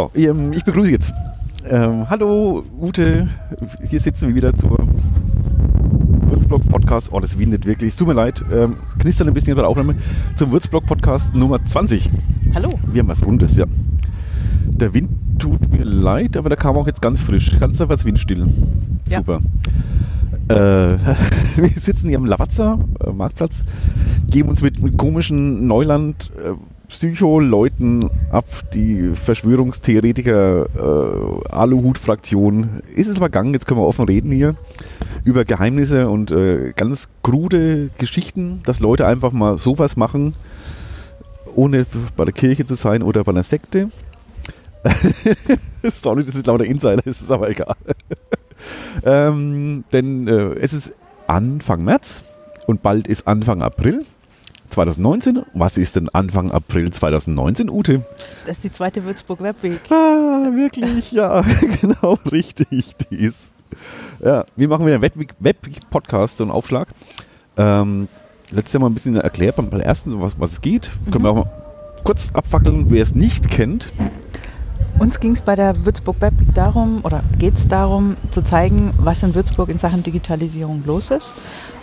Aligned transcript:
So, 0.00 0.10
ich 0.14 0.64
begrüße 0.64 0.90
jetzt. 0.90 1.12
Ähm, 1.68 2.08
hallo 2.08 2.64
Ute, 2.80 3.28
hier 3.86 4.00
sitzen 4.00 4.28
wir 4.28 4.34
wieder 4.34 4.54
zur 4.54 4.78
Würzblog 6.22 6.66
Podcast. 6.70 7.10
Oh, 7.12 7.20
das 7.20 7.38
windet 7.38 7.66
wirklich. 7.66 7.90
Es 7.90 7.96
tut 7.96 8.08
mir 8.08 8.14
leid, 8.14 8.42
ähm, 8.50 8.76
knistert 8.98 9.28
ein 9.28 9.34
bisschen 9.34 9.56
bei 9.56 9.60
der 9.60 9.68
Aufnahme. 9.68 9.96
Zum 10.36 10.52
Würzblog 10.52 10.86
Podcast 10.86 11.34
Nummer 11.34 11.62
20. 11.62 12.08
Hallo. 12.54 12.70
Wir 12.90 13.00
haben 13.00 13.08
was 13.08 13.22
Rundes, 13.22 13.56
ja. 13.58 13.66
Der 14.64 14.94
Wind 14.94 15.10
tut 15.38 15.70
mir 15.70 15.84
leid, 15.84 16.38
aber 16.38 16.48
der 16.48 16.56
kam 16.56 16.78
auch 16.78 16.86
jetzt 16.86 17.02
ganz 17.02 17.20
frisch. 17.20 17.58
Ganz 17.60 17.78
einfach 17.78 18.02
windstill. 18.02 18.46
Ja. 19.06 19.18
Super. 19.18 19.40
Äh, 20.48 20.96
wir 21.56 21.68
sitzen 21.76 22.08
hier 22.08 22.16
am 22.16 22.24
Lavazza 22.24 22.78
äh, 23.04 23.10
Marktplatz, 23.10 23.66
geben 24.30 24.48
uns 24.48 24.62
mit, 24.62 24.82
mit 24.82 24.96
komischen 24.96 25.66
Neuland 25.66 26.30
äh, 26.42 26.54
Psycho-Leuten 26.90 28.10
ab, 28.30 28.44
die 28.74 29.12
Verschwörungstheoretiker 29.14 30.66
äh, 30.66 31.48
Aluhut-Fraktion. 31.48 32.82
Ist 32.94 33.06
es 33.06 33.16
aber 33.16 33.28
gegangen, 33.28 33.54
jetzt 33.54 33.66
können 33.66 33.80
wir 33.80 33.86
offen 33.86 34.06
reden 34.06 34.32
hier 34.32 34.56
über 35.24 35.44
Geheimnisse 35.44 36.08
und 36.08 36.30
äh, 36.30 36.72
ganz 36.74 37.08
krude 37.22 37.90
Geschichten, 37.98 38.60
dass 38.64 38.80
Leute 38.80 39.06
einfach 39.06 39.32
mal 39.32 39.56
sowas 39.58 39.96
machen, 39.96 40.32
ohne 41.54 41.86
bei 42.16 42.24
der 42.24 42.34
Kirche 42.34 42.66
zu 42.66 42.74
sein 42.74 43.02
oder 43.02 43.24
bei 43.24 43.32
einer 43.32 43.42
Sekte. 43.42 43.90
Sorry, 45.82 46.24
das 46.24 46.34
ist 46.34 46.46
lauter 46.46 46.64
Insider, 46.64 47.06
ist 47.06 47.20
es 47.20 47.30
aber 47.30 47.50
egal. 47.50 47.76
ähm, 49.04 49.84
denn 49.92 50.26
äh, 50.26 50.54
es 50.60 50.72
ist 50.72 50.92
Anfang 51.26 51.84
März 51.84 52.24
und 52.66 52.82
bald 52.82 53.06
ist 53.06 53.28
Anfang 53.28 53.62
April 53.62 54.04
2019. 54.70 55.42
Was 55.54 55.76
ist 55.76 55.96
denn 55.96 56.08
Anfang 56.08 56.50
April 56.50 56.90
2019, 56.90 57.70
Ute? 57.70 58.04
Das 58.46 58.56
ist 58.56 58.64
die 58.64 58.72
zweite 58.72 59.04
Würzburg 59.04 59.42
Webweek. 59.42 59.80
Ah, 59.90 60.50
wirklich, 60.54 61.12
ja, 61.12 61.42
genau, 61.80 62.18
richtig, 62.30 62.96
die 63.10 63.16
ist. 63.16 63.50
Ja, 64.24 64.44
wir 64.56 64.68
machen 64.68 64.86
wieder 64.86 64.96
einen 64.96 65.26
Web-Podcast, 65.38 66.38
so 66.38 66.44
einen 66.44 66.50
Aufschlag. 66.50 66.88
Ähm, 67.56 68.08
letztes 68.50 68.72
Jahr 68.74 68.80
mal 68.80 68.88
ein 68.88 68.94
bisschen 68.94 69.16
erklärt 69.16 69.56
beim, 69.56 69.70
ersten, 69.80 70.20
was, 70.20 70.38
was 70.38 70.52
es 70.52 70.60
geht. 70.60 70.90
Mhm. 71.06 71.10
Können 71.10 71.24
wir 71.24 71.30
auch 71.30 71.36
mal 71.36 71.50
kurz 72.04 72.30
abfackeln, 72.32 72.86
wer 72.90 73.02
es 73.02 73.14
nicht 73.14 73.50
kennt. 73.50 73.90
Uns 74.98 75.20
ging 75.20 75.32
es 75.32 75.42
bei 75.42 75.56
der 75.56 75.84
Würzburg 75.86 76.20
Webweek 76.20 76.54
darum, 76.54 77.00
oder 77.04 77.22
geht 77.38 77.56
es 77.56 77.68
darum, 77.68 78.16
zu 78.30 78.42
zeigen, 78.42 78.92
was 78.98 79.22
in 79.22 79.34
Würzburg 79.34 79.70
in 79.70 79.78
Sachen 79.78 80.02
Digitalisierung 80.02 80.82
los 80.84 81.10
ist. 81.10 81.32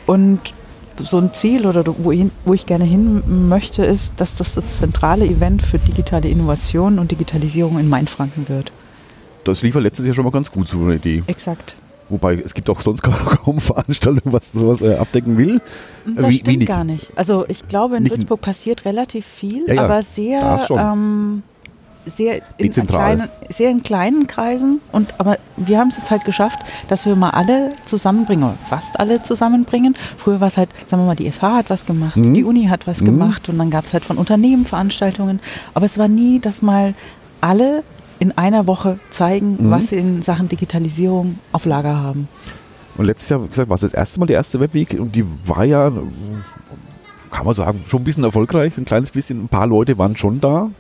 Und 0.06 0.54
so 1.04 1.18
ein 1.20 1.34
Ziel 1.34 1.66
oder 1.66 1.84
wo 2.00 2.12
ich, 2.12 2.26
wo 2.46 2.54
ich 2.54 2.66
gerne 2.66 2.86
hin 2.86 3.48
möchte, 3.50 3.86
ist, 3.86 4.14
dass 4.20 4.36
das 4.36 4.56
das 4.56 4.74
zentrale 4.80 5.26
Event 5.26 5.62
für 5.62 5.78
digitale 5.80 6.28
Innovation 6.30 7.00
und 7.00 7.12
Digitalisierung 7.12 7.80
in 7.80 7.88
Mainfranken 7.90 8.50
wird. 8.50 8.72
Das 9.44 9.62
lief 9.62 9.76
ja 9.76 9.82
letztes 9.82 10.06
Jahr 10.06 10.16
schon 10.16 10.26
mal 10.26 10.32
ganz 10.32 10.52
gut, 10.52 10.68
so 10.68 10.80
eine 10.82 10.96
Idee. 10.96 11.24
Exakt. 11.28 11.76
Wobei 12.10 12.36
es 12.36 12.54
gibt 12.54 12.70
auch 12.70 12.82
sonst 12.82 13.02
kaum 13.44 13.60
Veranstaltungen, 13.60 14.34
was 14.34 14.52
sowas 14.52 14.82
äh, 14.82 14.96
abdecken 14.96 15.38
will. 15.38 15.62
Das 16.16 16.28
Wie- 16.30 16.36
stimmt 16.36 16.48
wenig. 16.48 16.68
gar 16.68 16.84
nicht. 16.84 17.12
Also 17.16 17.46
ich 17.48 17.68
glaube, 17.68 17.98
in 17.98 18.04
Nicht 18.04 18.14
Würzburg 18.16 18.42
passiert 18.42 18.86
relativ 18.86 19.26
viel, 19.26 19.66
Ja, 19.68 19.74
ja, 19.76 19.84
aber 19.84 20.02
sehr, 20.04 20.68
ähm, 20.72 21.44
sehr, 22.16 22.42
in 22.58 22.72
kleinen, 22.72 23.30
sehr 23.50 23.70
in 23.72 23.84
kleinen 23.84 24.28
Kreisen. 24.28 24.80
Und 24.92 25.14
aber 25.20 25.38
wir 25.56 25.80
haben 25.80 25.90
es 25.90 25.98
jetzt 25.98 26.12
halt 26.12 26.26
geschafft, 26.26 26.60
dass 26.88 27.06
wir 27.06 27.16
mal 27.16 27.32
alle 27.32 27.70
zusammenbringen, 27.86 28.44
oder 28.44 28.58
fast 28.70 29.00
alle 29.00 29.22
zusammenbringen. 29.24 29.96
Früher 30.18 30.40
war 30.40 30.48
es 30.48 30.58
halt, 30.58 30.70
sagen 30.88 31.04
wir 31.04 31.08
mal, 31.08 31.16
die 31.16 31.30
FH 31.32 31.56
hat 31.58 31.70
was 31.70 31.86
gemacht, 31.86 32.16
Mhm. 32.18 32.34
die 32.34 32.44
Uni 32.44 32.66
hat 32.68 32.88
was 32.88 33.02
Mhm. 33.02 33.06
gemacht 33.06 33.50
und 33.50 33.58
dann 33.58 33.70
gab 33.70 33.86
es 33.86 33.94
halt 33.94 34.06
von 34.06 34.18
Unternehmen 34.18 34.66
Veranstaltungen. 34.66 35.40
Aber 35.74 35.86
es 35.86 35.98
war 35.98 36.08
nie, 36.08 36.40
dass 36.40 36.62
mal 36.62 36.94
alle 37.42 37.84
in 38.20 38.36
einer 38.38 38.66
Woche 38.68 38.98
zeigen, 39.12 39.58
Mhm. 39.60 39.72
was 39.72 39.88
sie 39.88 39.98
in 39.98 40.22
Sachen 40.22 40.50
Digitalisierung 40.50 41.38
auf 41.52 41.66
Lager 41.66 41.96
haben. 41.98 42.28
Und 42.98 43.06
letztes 43.06 43.30
Jahr, 43.30 43.44
wie 43.44 43.48
gesagt, 43.48 43.70
war 43.70 43.76
es 43.76 43.82
das 43.82 43.94
erste 43.94 44.20
Mal 44.20 44.26
die 44.26 44.34
erste 44.34 44.60
Webweek 44.60 44.98
und 45.00 45.16
die 45.16 45.24
war 45.46 45.64
ja, 45.66 45.92
kann 47.30 47.46
man 47.46 47.54
sagen, 47.54 47.84
schon 47.88 48.02
ein 48.02 48.04
bisschen 48.04 48.24
erfolgreich. 48.24 48.76
Ein 48.78 48.86
kleines 48.86 49.12
bisschen, 49.12 49.44
ein 49.44 49.48
paar 49.50 49.68
Leute 49.68 49.98
waren 50.00 50.18
schon 50.18 50.42
da. 50.42 50.72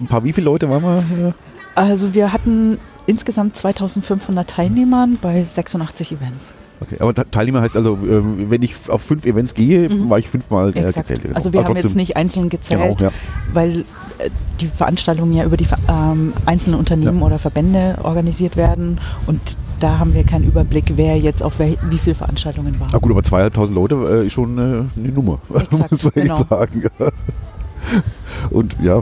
Ein 0.00 0.06
paar, 0.06 0.24
wie 0.24 0.32
viele 0.32 0.44
Leute 0.46 0.68
waren 0.70 0.82
wir? 0.82 1.34
Also 1.74 2.14
wir 2.14 2.32
hatten 2.32 2.78
insgesamt 3.06 3.56
2500 3.56 4.48
Teilnehmern 4.48 5.18
bei 5.20 5.42
86 5.42 6.12
Events. 6.12 6.52
Okay, 6.82 6.96
aber 7.00 7.12
Te- 7.14 7.26
Teilnehmer 7.30 7.60
heißt 7.60 7.76
also, 7.76 7.94
äh, 7.94 8.22
wenn 8.50 8.62
ich 8.62 8.74
auf 8.88 9.02
fünf 9.02 9.26
Events 9.26 9.52
gehe, 9.54 9.88
Mhm. 9.90 10.08
war 10.08 10.18
ich 10.18 10.28
fünfmal 10.30 10.70
äh, 10.70 10.82
gezählt. 10.92 11.22
genau. 11.22 11.34
Also 11.36 11.52
wir 11.52 11.60
Aber 11.60 11.68
haben 11.70 11.76
jetzt 11.76 11.94
nicht 11.94 12.16
einzeln 12.16 12.48
gezählt, 12.48 12.98
Genau, 12.98 13.10
ja. 13.10 13.16
weil 13.52 13.80
äh, 14.18 14.30
die 14.62 14.66
Veranstaltungen 14.68 15.34
ja 15.34 15.44
über 15.44 15.58
die 15.58 15.66
ähm, 15.88 16.32
einzelnen 16.46 16.78
Unternehmen 16.78 17.18
Ja. 17.20 17.26
oder 17.26 17.38
Verbände 17.38 17.98
organisiert 18.02 18.56
werden 18.56 18.98
und 19.26 19.58
da 19.78 19.98
haben 19.98 20.14
wir 20.14 20.24
keinen 20.24 20.44
Überblick, 20.44 20.92
wer 20.96 21.18
jetzt 21.18 21.42
auf 21.42 21.58
wel 21.58 21.76
wie 21.90 21.98
viele 21.98 22.14
Veranstaltungen 22.14 22.78
war. 22.80 22.88
Ah 22.92 22.98
gut, 22.98 23.10
aber 23.12 23.22
zweieinhalbtausend 23.22 23.74
Leute 23.74 23.94
äh, 24.22 24.26
ist 24.26 24.32
schon 24.32 24.56
äh, 24.58 24.60
eine 24.98 25.08
Nummer, 25.12 25.38
Exakt, 25.54 25.90
muss 25.90 26.04
man 26.04 26.12
genau. 26.14 26.34
echt 26.40 26.48
sagen. 26.48 26.82
Und 28.50 28.76
ja, 28.82 29.00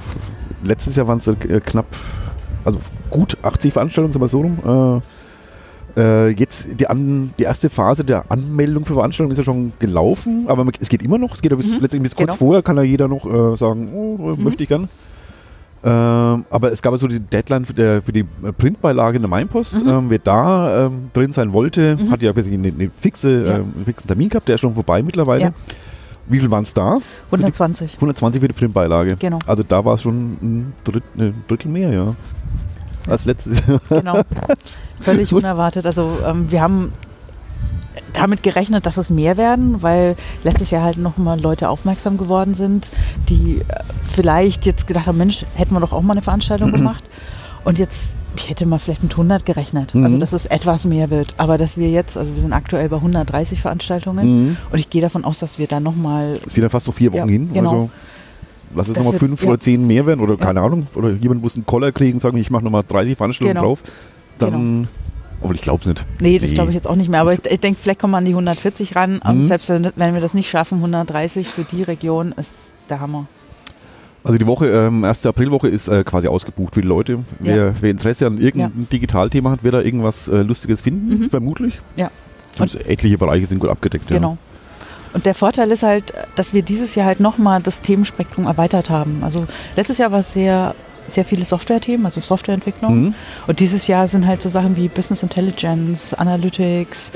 letztes 0.63 0.97
Jahr 0.97 1.09
waren 1.09 1.19
es 1.19 1.27
äh, 1.27 1.35
knapp, 1.61 1.87
also 2.65 2.79
gut 3.11 3.37
80 3.43 3.73
Veranstaltungen, 3.73 4.21
wir 4.21 4.29
so 4.29 4.41
rum. 4.41 5.03
Äh, 5.97 6.01
äh, 6.01 6.29
jetzt 6.29 6.69
die, 6.79 6.87
an, 6.87 7.31
die 7.39 7.43
erste 7.45 7.71
Phase 7.71 8.05
der 8.05 8.25
Anmeldung 8.31 8.85
für 8.85 8.95
Veranstaltungen 8.95 9.33
ist 9.33 9.39
ja 9.39 9.45
schon 9.45 9.73
gelaufen, 9.79 10.45
aber 10.49 10.65
es 10.79 10.89
geht 10.89 11.03
immer 11.03 11.19
noch. 11.19 11.35
Es 11.35 11.43
geht 11.43 11.51
ja 11.51 11.57
bis, 11.57 11.67
Mhm, 11.67 11.79
letztendlich 11.81 12.11
bis 12.13 12.17
kurz 12.17 12.29
genau. 12.29 12.37
vorher, 12.39 12.63
kann 12.63 12.77
ja 12.77 12.83
jeder 12.83 13.09
noch 13.09 13.25
äh, 13.27 13.57
sagen, 13.57 13.91
oh, 13.93 14.33
äh, 14.33 14.41
möchte 14.41 14.63
ich 14.63 14.69
gern. 14.69 14.89
Ähm, 15.85 16.45
aber 16.51 16.73
es 16.73 16.83
gab 16.83 16.93
also 16.93 17.07
die 17.07 17.21
Deadline 17.21 17.65
für, 17.65 17.73
der, 17.73 18.03
für 18.03 18.11
die 18.13 18.25
äh, 18.43 18.53
Printbeilage 18.53 19.17
in 19.17 19.23
der 19.23 19.29
Mainpost. 19.29 19.83
Mhm. 19.85 19.89
Ähm, 19.89 20.05
wer 20.09 20.19
da 20.19 20.87
ähm, 20.87 21.11
drin 21.13 21.33
sein 21.33 21.53
wollte, 21.53 21.97
Mhm. 21.97 22.11
hat 22.11 22.21
ja 22.21 22.33
ich, 22.37 22.47
eine, 22.53 22.69
eine 22.69 22.91
fixe, 22.91 23.43
Ja. 23.47 23.57
ähm, 23.59 23.73
einen 23.77 23.85
fixen 23.85 24.09
Termin 24.09 24.29
gehabt, 24.29 24.49
der 24.49 24.57
ist 24.57 24.61
schon 24.61 24.75
vorbei 24.75 25.03
mittlerweile. 25.03 25.43
Ja. 25.45 25.53
Wie 26.29 26.41
viel 26.41 26.51
waren 26.51 26.65
es 26.65 26.75
da? 26.75 26.99
120. 27.27 27.95
120 27.95 28.41
für 28.41 28.49
die 28.49 28.55
Printbeilage. 28.55 29.17
Genau. 29.17 29.39
Also 29.47 29.63
da 29.63 29.85
war 29.85 29.95
es 29.95 30.03
schon 30.03 30.37
ein, 30.43 30.73
Dritt, 30.85 31.05
ein 31.17 31.45
Drittel 31.49 31.71
mehr, 31.71 31.91
ja. 31.91 32.15
Als 33.09 33.25
letztes 33.25 33.67
Jahr. 33.67 33.81
Genau. 33.89 34.21
Völlig 35.01 35.33
unerwartet. 35.33 35.87
Also 35.87 36.19
ähm, 36.25 36.51
wir 36.51 36.61
haben 36.61 36.93
damit 38.13 38.43
gerechnet, 38.43 38.87
dass 38.87 38.97
es 38.97 39.11
mehr 39.11 39.37
werden, 39.37 39.83
weil 39.83 40.17
letztes 40.45 40.71
Jahr 40.71 40.83
halt 40.83 40.99
nochmal 40.99 41.41
Leute 41.41 41.69
aufmerksam 41.69 42.19
geworden 42.19 42.55
sind, 42.55 42.91
die 43.29 43.61
äh, 43.61 43.65
vielleicht 44.13 44.67
jetzt 44.67 44.87
gedacht 44.87 45.07
haben, 45.07 45.19
Mensch, 45.19 45.45
hätten 45.55 45.75
wir 45.75 45.81
doch 45.81 45.93
auch 45.93 46.03
mal 46.03 46.13
eine 46.13 46.23
Veranstaltung 46.23 46.73
gemacht. 46.73 47.03
Und 47.65 47.79
jetzt, 47.79 48.15
ich 48.37 48.49
hätte 48.49 48.67
mal 48.67 48.79
vielleicht 48.79 49.03
mit 49.03 49.13
100 49.13 49.45
gerechnet. 49.45 49.93
Also 49.95 50.17
Mhm. 50.17 50.21
dass 50.21 50.33
es 50.33 50.47
etwas 50.47 50.85
mehr 50.85 51.11
wird. 51.11 51.35
Aber 51.39 51.59
dass 51.59 51.77
wir 51.77 51.91
jetzt, 51.91 52.17
also 52.17 52.35
wir 52.35 52.41
sind 52.41 52.53
aktuell 52.53 52.89
bei 52.89 52.97
130 53.01 53.61
Veranstaltungen 53.61 54.27
Mhm. 54.51 54.57
und 54.71 54.79
ich 54.79 54.89
gehe 54.91 55.03
davon 55.03 55.25
aus, 55.25 55.39
dass 55.39 55.59
wir 55.59 55.67
dann 55.67 55.83
nochmal 55.83 56.39
Sind 56.47 56.63
ja 56.63 56.69
fast 56.69 56.87
so 56.87 56.93
vier 56.93 57.11
Wochen 57.13 57.19
Ja, 57.19 57.27
hin. 57.27 57.51
genau. 57.53 57.69
Also 57.71 57.91
lass 58.75 58.89
es 58.89 58.97
nochmal 58.97 59.19
fünf 59.19 59.43
ja. 59.43 59.49
oder 59.49 59.61
zehn 59.61 59.87
mehr 59.87 60.07
werden 60.07 60.21
oder 60.21 60.35
Ja. 60.39 60.45
keine 60.45 60.61
Ahnung. 60.61 60.87
Oder 60.95 61.11
jemand 61.11 61.43
muss 61.43 61.55
einen 61.57 61.67
Koller 61.67 61.91
kriegen, 61.93 62.21
sagen, 62.21 62.37
ich 62.39 62.51
mache 62.51 62.65
nochmal 62.65 62.85
30 62.87 63.17
Veranstaltungen 63.17 63.55
Genau. 63.57 63.67
drauf. 63.69 63.83
Dann, 64.39 64.89
aber 65.43 65.55
ich 65.55 65.61
glaube 65.61 65.81
es 65.83 65.87
nicht. 65.89 66.05
Nee, 66.21 66.39
das 66.39 66.49
Nee. 66.51 66.55
glaube 66.55 66.71
ich 66.71 66.75
jetzt 66.77 66.87
auch 66.87 66.95
nicht 66.97 67.09
mehr. 67.11 67.21
Aber 67.21 67.33
ich, 67.33 67.41
ich 67.45 67.61
denke, 67.61 67.79
vielleicht 67.83 67.99
kommen 68.01 68.13
wir 68.13 68.19
an 68.19 68.25
die 68.25 68.35
140 68.35 68.95
ran. 68.95 69.19
Und 69.19 69.43
Mhm. 69.43 69.47
selbst 69.49 69.69
wenn, 69.69 69.91
wenn 69.97 70.15
wir 70.15 70.21
das 70.21 70.35
nicht 70.35 70.49
schaffen, 70.49 70.81
130 70.81 71.49
für 71.49 71.65
die 71.65 71.83
Region 71.83 72.33
ist 72.37 72.53
der 72.89 73.01
Hammer. 73.01 73.27
Also 74.25 74.37
die 74.39 74.47
Woche, 74.47 74.67
ähm, 74.67 75.05
erste 75.05 75.29
Aprilwoche 75.29 75.69
ist 75.69 75.89
äh, 75.89 76.03
quasi 76.05 76.27
ausgebucht 76.29 76.75
für 76.75 76.81
die 76.83 76.89
Leute. 76.89 77.21
Wer, 77.39 77.75
wer 77.81 77.91
Interesse 77.91 78.27
an 78.27 78.39
irgendeinem 78.39 78.89
Digitalthema 78.91 79.51
hat, 79.53 79.63
wird 79.65 79.75
da 79.75 79.81
irgendwas 79.81 80.29
äh, 80.29 80.43
Lustiges 80.43 80.81
finden, 80.81 81.19
Mhm. 81.25 81.31
vermutlich. 81.31 81.79
Ja. 81.97 82.11
Und 82.59 82.75
etliche 82.87 83.17
Bereiche 83.17 83.47
sind 83.47 83.61
gut 83.61 83.71
abgedeckt. 83.71 84.09
Genau. 84.09 84.37
Und 85.15 85.25
der 85.25 85.35
Vorteil 85.35 85.71
ist 85.71 85.83
halt, 85.85 86.13
dass 86.35 86.53
wir 86.53 86.63
dieses 86.63 86.95
Jahr 86.95 87.07
halt 87.07 87.21
nochmal 87.21 87.63
das 87.63 87.81
Themenspektrum 87.81 88.47
erweitert 88.47 88.91
haben. 88.91 89.21
Also 89.23 89.47
letztes 89.77 89.99
Jahr 89.99 90.13
war 90.13 90.19
es 90.21 90.33
sehr, 90.35 90.75
sehr 91.07 91.25
viele 91.25 91.45
Software-Themen, 91.45 92.05
also 92.05 92.21
Ja. 92.21 92.27
Softwareentwicklung. 92.27 93.01
Mhm. 93.05 93.15
Und 93.47 93.61
dieses 93.61 93.87
Jahr 93.87 94.09
sind 94.09 94.27
halt 94.27 94.43
so 94.43 94.49
Sachen 94.51 94.77
wie 94.77 94.89
Business 94.89 95.23
Intelligence, 95.23 96.13
Analytics, 96.13 97.13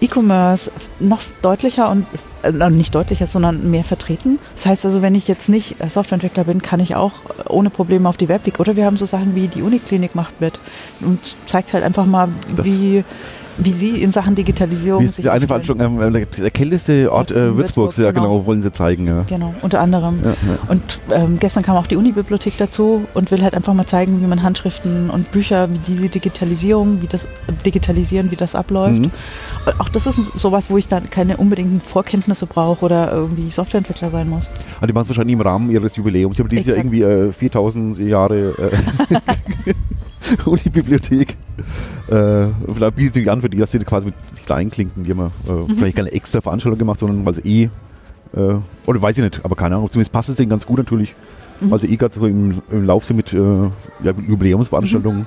E-Commerce 0.00 0.70
noch 1.00 1.20
deutlicher 1.42 1.90
und 1.90 2.06
äh, 2.42 2.70
nicht 2.70 2.94
deutlicher, 2.94 3.26
sondern 3.26 3.70
mehr 3.70 3.84
vertreten. 3.84 4.38
Das 4.54 4.66
heißt 4.66 4.84
also, 4.84 5.02
wenn 5.02 5.14
ich 5.14 5.26
jetzt 5.28 5.48
nicht 5.48 5.80
äh, 5.80 5.88
Softwareentwickler 5.88 6.44
bin, 6.44 6.60
kann 6.62 6.80
ich 6.80 6.94
auch 6.94 7.12
äh, 7.38 7.48
ohne 7.48 7.70
Probleme 7.70 8.08
auf 8.08 8.16
die 8.16 8.28
Webweek. 8.28 8.60
Oder 8.60 8.76
wir 8.76 8.84
haben 8.84 8.96
so 8.96 9.06
Sachen 9.06 9.34
wie 9.34 9.48
die 9.48 9.62
Uniklinik 9.62 10.14
macht 10.14 10.40
mit 10.40 10.58
und 11.00 11.18
zeigt 11.46 11.72
halt 11.72 11.82
einfach 11.84 12.06
mal, 12.06 12.28
Das- 12.54 12.66
wie, 12.66 13.04
wie 13.58 13.72
sie 13.72 14.02
in 14.02 14.12
Sachen 14.12 14.34
Digitalisierung 14.34 15.02
Wie 15.02 15.06
ist 15.06 15.18
die 15.18 15.28
eine. 15.28 15.46
Veranstaltung, 15.46 16.00
ähm, 16.00 16.12
der, 16.12 16.50
kälteste 16.50 17.10
Ort 17.10 17.30
äh, 17.30 17.56
Würzburgs, 17.56 17.98
Würzburg, 17.98 18.04
ja 18.04 18.10
genau. 18.10 18.34
genau. 18.34 18.46
wollen 18.46 18.62
sie 18.62 18.72
zeigen. 18.72 19.06
Ja. 19.06 19.22
Genau, 19.28 19.54
unter 19.62 19.80
anderem. 19.80 20.20
Ja, 20.22 20.30
ja. 20.30 20.36
Und 20.68 21.00
ähm, 21.10 21.38
gestern 21.38 21.62
kam 21.62 21.76
auch 21.76 21.86
die 21.86 21.96
Unibibliothek 21.96 22.56
dazu 22.58 23.06
und 23.14 23.30
will 23.30 23.42
halt 23.42 23.54
einfach 23.54 23.74
mal 23.74 23.86
zeigen, 23.86 24.20
wie 24.20 24.26
man 24.26 24.42
Handschriften 24.42 25.10
und 25.10 25.30
Bücher, 25.32 25.70
wie 25.72 25.78
diese 25.78 26.08
Digitalisierung, 26.08 27.02
wie 27.02 27.06
das 27.06 27.28
digitalisieren, 27.64 28.30
wie 28.30 28.36
das 28.36 28.54
abläuft. 28.54 29.00
Mhm. 29.00 29.10
Auch 29.78 29.88
das 29.88 30.06
ist 30.06 30.16
sowas, 30.36 30.70
wo 30.70 30.78
ich 30.78 30.88
dann 30.88 31.10
keine 31.10 31.36
unbedingten 31.36 31.80
Vorkenntnisse 31.80 32.46
brauche 32.46 32.84
oder 32.84 33.12
irgendwie 33.12 33.50
Softwareentwickler 33.50 34.10
sein 34.10 34.28
muss. 34.28 34.50
Aber 34.78 34.86
die 34.86 34.92
machen 34.92 35.04
es 35.04 35.08
wahrscheinlich 35.10 35.34
im 35.34 35.40
Rahmen 35.40 35.70
ihres 35.70 35.96
Jubiläums. 35.96 36.36
Sie 36.36 36.42
haben 36.42 36.50
dieses 36.50 36.66
Jahr 36.66 36.76
irgendwie 36.76 37.02
äh, 37.02 37.32
4000 37.32 37.98
Jahre. 37.98 38.70
Äh, 39.10 39.16
Uni-Bibliothek. 40.44 41.36
Äh, 42.08 42.46
vielleicht 42.72 42.96
bietet 42.96 43.14
sich 43.14 43.30
an 43.30 43.40
für 43.40 43.50
die, 43.50 43.58
dass 43.58 43.72
sie 43.72 43.78
quasi 43.80 44.06
mit 44.06 44.14
sich 44.32 44.46
da 44.46 44.56
einklinken. 44.56 45.04
Die 45.04 45.10
haben 45.10 45.30
ja, 45.46 45.52
äh, 45.52 45.74
vielleicht 45.74 45.96
keine 45.96 46.12
extra 46.12 46.40
Veranstaltung 46.40 46.78
gemacht, 46.78 47.00
sondern 47.00 47.24
weil 47.24 47.34
sie 47.34 47.42
eh, 47.42 47.70
äh, 48.38 48.58
oder 48.86 49.02
weiß 49.02 49.16
ich 49.18 49.24
nicht, 49.24 49.44
aber 49.44 49.56
keine 49.56 49.76
Ahnung, 49.76 49.90
zumindest 49.90 50.12
passt 50.12 50.28
es 50.28 50.36
denen 50.36 50.50
ganz 50.50 50.66
gut 50.66 50.78
natürlich, 50.78 51.14
weil 51.60 51.78
sie 51.78 51.92
eh 51.92 51.96
gerade 51.96 52.14
so 52.18 52.26
im, 52.26 52.62
im 52.70 52.84
Lauf 52.84 53.04
sind 53.04 53.16
mit, 53.16 53.32
äh, 53.32 53.38
ja, 53.38 54.12
mit 54.12 54.28
Jubiläumsveranstaltungen, 54.28 55.26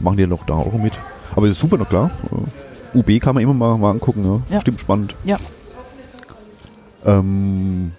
machen 0.00 0.16
die 0.16 0.22
ja 0.22 0.28
noch 0.28 0.44
da 0.46 0.54
auch 0.54 0.72
mit. 0.74 0.92
Aber 1.34 1.46
das 1.46 1.56
ist 1.56 1.60
super, 1.60 1.76
na 1.78 1.84
klar. 1.84 2.10
Äh, 2.30 2.98
UB 2.98 3.20
kann 3.20 3.34
man 3.34 3.42
immer 3.42 3.54
mal, 3.54 3.78
mal 3.78 3.90
angucken, 3.90 4.24
ja. 4.24 4.56
Ja. 4.56 4.60
stimmt 4.60 4.80
spannend. 4.80 5.14
Ja. 5.24 5.38
Ähm, 7.04 7.92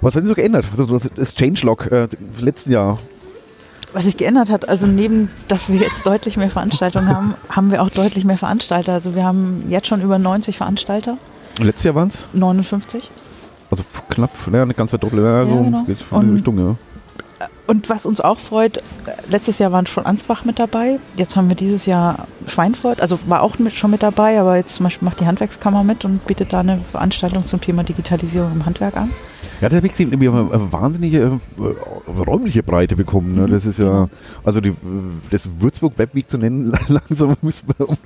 was 0.00 0.16
hat 0.16 0.24
sich 0.24 0.28
so 0.28 0.34
geändert? 0.34 0.66
Also 0.76 0.98
das 1.14 1.34
Changelog 1.34 1.90
äh, 1.92 2.08
letzten 2.40 2.72
Jahr. 2.72 2.98
Was 3.92 4.04
sich 4.04 4.16
geändert 4.16 4.48
hat, 4.50 4.68
also 4.68 4.86
neben, 4.86 5.28
dass 5.48 5.68
wir 5.68 5.76
jetzt 5.78 6.06
deutlich 6.06 6.36
mehr 6.38 6.50
Veranstaltungen 6.50 7.08
haben, 7.14 7.34
haben 7.50 7.70
wir 7.70 7.82
auch 7.82 7.90
deutlich 7.90 8.24
mehr 8.24 8.38
Veranstalter. 8.38 8.94
Also 8.94 9.14
wir 9.14 9.24
haben 9.24 9.64
jetzt 9.68 9.86
schon 9.86 10.00
über 10.00 10.18
90 10.18 10.56
Veranstalter, 10.56 11.18
Letztes 11.58 11.84
Jahr 11.84 11.94
waren 11.94 12.08
es? 12.08 12.24
59. 12.32 13.10
Also 13.70 13.84
knapp, 14.08 14.30
ja, 14.50 14.64
nicht 14.64 14.76
ganz 14.78 14.88
verdoppelt, 14.90 15.22
ja, 15.22 15.42
Ja, 15.42 15.46
so 15.46 15.62
genau. 15.62 15.82
geht 15.84 15.98
in 16.00 16.06
die 16.10 16.14
Und- 16.14 16.34
Richtung, 16.36 16.58
ja. 16.58 16.76
Und 17.66 17.88
was 17.90 18.06
uns 18.06 18.20
auch 18.20 18.38
freut, 18.38 18.78
äh, 18.78 18.80
letztes 19.28 19.58
Jahr 19.58 19.70
waren 19.72 19.86
schon 19.86 20.04
Ansbach 20.06 20.44
mit 20.44 20.58
dabei. 20.58 20.98
Jetzt 21.16 21.36
haben 21.36 21.48
wir 21.48 21.56
dieses 21.56 21.86
Jahr 21.86 22.26
Schweinfurt, 22.46 23.00
also 23.00 23.18
war 23.26 23.42
auch 23.42 23.58
mit, 23.58 23.74
schon 23.74 23.90
mit 23.90 24.02
dabei, 24.02 24.40
aber 24.40 24.56
jetzt 24.56 24.74
zum 24.76 24.84
Beispiel 24.84 25.06
macht 25.06 25.20
die 25.20 25.26
Handwerkskammer 25.26 25.84
mit 25.84 26.04
und 26.04 26.26
bietet 26.26 26.52
da 26.52 26.60
eine 26.60 26.78
Veranstaltung 26.78 27.44
zum 27.46 27.60
Thema 27.60 27.82
Digitalisierung 27.84 28.52
im 28.52 28.64
Handwerk 28.66 28.96
an. 28.96 29.10
Ja, 29.62 29.68
das 29.68 29.76
habe 29.76 29.86
ich 29.86 29.92
gesehen, 29.92 30.20
wir 30.20 30.32
haben 30.32 30.52
eine 30.52 30.72
wahnsinnige 30.72 31.18
äh, 31.58 32.10
räumliche 32.20 32.62
Breite 32.64 32.96
bekommen. 32.96 33.36
Ne? 33.36 33.46
Das 33.46 33.64
ist 33.64 33.78
ja, 33.78 33.84
genau. 33.84 34.08
also 34.44 34.60
die, 34.60 34.74
das 35.30 35.48
Würzburg 35.60 35.96
Webweek 35.98 36.28
zu 36.28 36.36
nennen, 36.36 36.72
langsam 36.88 37.36
müssen 37.42 37.68
wir 37.78 37.88
um, 37.88 37.96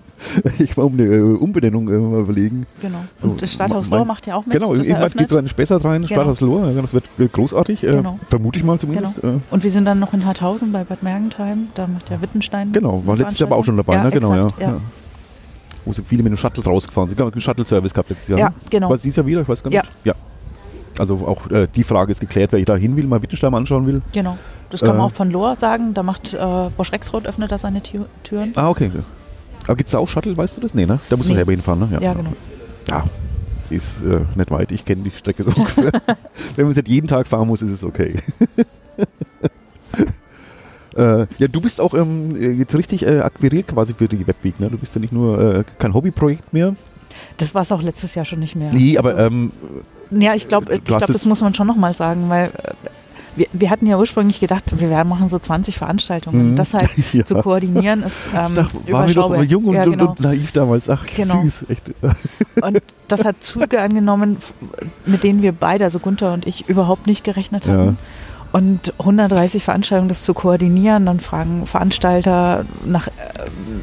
ich 0.58 0.76
mal 0.76 0.82
um 0.84 0.92
eine 0.92 1.04
äh, 1.04 1.20
Umbenennung 1.20 1.88
äh, 1.88 2.20
überlegen. 2.20 2.66
Genau. 2.82 2.98
So, 3.22 3.28
Und 3.28 3.40
das 3.42 3.52
Stadthaus 3.54 3.88
Lohr 3.88 4.04
macht 4.04 4.26
ja 4.26 4.36
auch 4.36 4.44
mit. 4.44 4.52
genau, 4.52 4.74
irgendwann 4.74 5.10
geht 5.12 5.28
so 5.30 5.38
ein 5.38 5.48
Spessart 5.48 5.82
rein, 5.86 6.02
Genau. 6.02 6.08
Stadthaus 6.14 6.40
Lohr, 6.42 6.70
ja, 6.70 6.82
das 6.82 6.92
wird 6.92 7.04
äh, 7.18 7.26
großartig, 7.26 7.84
äh, 7.84 7.92
Genau. 7.92 8.18
vermute 8.28 8.58
ich 8.58 8.64
mal 8.64 8.78
zumindest. 8.78 9.24
Äh, 9.24 9.38
Und 9.50 9.64
wir 9.64 9.70
sind 9.70 9.86
dann 9.86 9.98
noch 9.98 10.12
in 10.12 10.26
Harthausen 10.26 10.72
bei 10.72 10.84
Bad 10.84 11.02
Mergentheim, 11.02 11.68
da 11.74 11.86
macht 11.86 12.10
der 12.10 12.20
Wittenstein. 12.20 12.72
genau, 12.72 13.02
war 13.06 13.16
letztes 13.16 13.38
Jahr 13.38 13.48
aber 13.48 13.56
auch 13.56 13.64
schon 13.64 13.78
dabei, 13.78 13.94
Veranstaltung. 13.94 14.30
ne? 14.30 14.36
genau, 14.36 14.46
exakt, 14.48 14.62
ja. 14.62 14.68
ja. 14.72 14.80
Wo 15.86 15.92
sie 15.94 16.02
viele 16.02 16.22
mit 16.22 16.32
dem 16.32 16.36
Shuttle 16.36 16.62
rausgefahren 16.64 17.08
sind. 17.08 17.16
Genau, 17.16 17.30
einen 17.30 17.40
Shuttle-Service 17.40 17.94
gehabt 17.94 18.10
letztes 18.10 18.28
Jahr. 18.28 18.38
Ja, 18.38 18.48
ne? 18.50 18.54
genau. 18.68 18.90
Was 18.90 19.00
dieses 19.02 19.16
Jahr 19.16 19.24
wieder? 19.24 19.40
Ich 19.40 19.48
weiß 19.48 19.62
gar 19.62 19.72
Ja. 19.72 19.80
nicht. 19.82 19.92
Ja. 20.04 20.14
Also 20.98 21.16
auch 21.26 21.50
äh, 21.50 21.68
die 21.74 21.84
Frage 21.84 22.12
ist 22.12 22.20
geklärt, 22.20 22.52
wer 22.52 22.58
ich 22.58 22.64
da 22.66 22.76
hin 22.76 22.96
will, 22.96 23.04
mal 23.06 23.22
Wittgenstein 23.22 23.54
anschauen 23.54 23.86
will. 23.86 24.02
Genau. 24.12 24.36
Das 24.70 24.80
kann 24.80 24.96
man 24.96 24.98
Äh. 24.98 25.10
auch 25.10 25.14
von 25.14 25.30
Lohr 25.30 25.56
sagen. 25.56 25.94
Da 25.94 26.02
macht 26.02 26.34
äh, 26.34 26.68
Bosch 26.76 26.92
Rexroth 26.92 27.26
öffnet 27.26 27.52
da 27.52 27.58
seine 27.58 27.82
Tü 27.82 28.00
Türen. 28.24 28.52
Ah, 28.56 28.68
okay. 28.68 28.90
Aber 29.64 29.76
gibt 29.76 29.88
es 29.88 29.92
da 29.92 29.98
auch 29.98 30.08
Shuttle, 30.08 30.36
weißt 30.36 30.56
du 30.56 30.60
das? 30.60 30.74
Nee, 30.74 30.86
ne? 30.86 30.98
Da 31.08 31.16
musst 31.16 31.28
du 31.28 31.32
Nee. 31.32 31.36
selber 31.38 31.52
hinfahren, 31.52 31.80
ne? 31.80 31.98
Ja, 32.00 32.14
genau. 32.14 32.32
Ja, 32.88 33.04
ist 33.70 33.96
äh, 34.04 34.20
nicht 34.36 34.50
weit. 34.50 34.70
Ich 34.72 34.84
kenne 34.84 35.02
die 35.02 35.10
Strecke 35.16 35.42
so 35.44 35.50
ungefähr. 35.50 35.90
Wenn 36.56 36.64
man 36.66 36.70
es 36.70 36.76
nicht 36.76 36.88
jeden 36.88 37.08
Tag 37.08 37.26
fahren 37.26 37.48
muss, 37.48 37.62
ist 37.62 37.72
es 37.72 37.84
okay. 37.84 38.16
äh, 40.96 41.26
ja, 41.38 41.48
du 41.50 41.60
bist 41.60 41.80
auch 41.80 41.94
ähm, 41.94 42.58
jetzt 42.58 42.74
richtig 42.76 43.04
äh, 43.04 43.20
akquiriert 43.20 43.68
quasi 43.68 43.94
für 43.94 44.08
die 44.08 44.26
Webweek, 44.26 44.60
ne? 44.60 44.70
Du 44.70 44.78
bist 44.78 44.94
ja 44.94 45.00
nicht 45.00 45.12
nur 45.12 45.40
äh, 45.40 45.64
kein 45.78 45.94
Hobbyprojekt 45.94 46.52
mehr. 46.52 46.74
Das 47.38 47.54
war 47.54 47.62
es 47.62 47.72
auch 47.72 47.82
letztes 47.82 48.14
Jahr 48.14 48.24
schon 48.24 48.40
nicht 48.40 48.56
mehr. 48.56 48.72
Nee, 48.72 48.98
aber 48.98 49.16
Also, 49.16 49.20
ähm, 49.34 49.52
ja, 50.10 50.34
ich 50.34 50.48
glaube, 50.48 50.74
ich 50.74 50.84
glaub, 50.84 51.06
das 51.06 51.24
muss 51.24 51.40
man 51.40 51.54
schon 51.54 51.66
nochmal 51.66 51.92
sagen, 51.92 52.28
weil 52.28 52.46
äh, 52.48 52.72
wir, 53.36 53.46
wir 53.52 53.70
hatten 53.70 53.86
ja 53.86 53.98
ursprünglich 53.98 54.40
gedacht, 54.40 54.64
wir 54.78 54.88
werden 54.88 55.08
machen 55.08 55.28
so 55.28 55.38
20 55.38 55.76
Veranstaltungen. 55.76 56.52
Mhm. 56.52 56.56
Das 56.56 56.72
halt 56.74 56.88
Ja. 57.12 57.24
zu 57.24 57.34
koordinieren 57.36 58.02
ist 58.02 58.28
ähm, 58.34 58.46
ich 58.48 58.54
sag, 58.54 58.66
waren 58.90 59.08
wir 59.08 59.14
doch 59.14 59.42
jung 59.42 59.64
und, 59.66 59.74
ja, 59.74 59.84
genau. 59.84 60.10
und 60.10 60.20
naiv 60.20 60.52
damals. 60.52 60.88
Ach, 60.88 61.04
Genau. 61.14 61.42
süß, 61.42 61.66
echt. 61.68 61.92
Und 62.62 62.80
das 63.08 63.24
hat 63.24 63.36
Züge 63.40 63.82
angenommen, 63.82 64.38
mit 65.04 65.22
denen 65.22 65.42
wir 65.42 65.52
beide, 65.52 65.84
also 65.84 65.98
Gunther 65.98 66.32
und 66.32 66.46
ich, 66.46 66.68
überhaupt 66.70 67.06
nicht 67.06 67.22
gerechnet 67.22 67.66
Ja. 67.66 67.72
hatten. 67.72 67.98
Und 68.52 68.94
130 68.98 69.62
Veranstaltungen, 69.62 70.08
das 70.08 70.22
zu 70.22 70.32
koordinieren, 70.32 71.04
dann 71.04 71.20
fragen 71.20 71.66
Veranstalter 71.66 72.64
nach, 72.86 73.08
äh, 73.08 73.10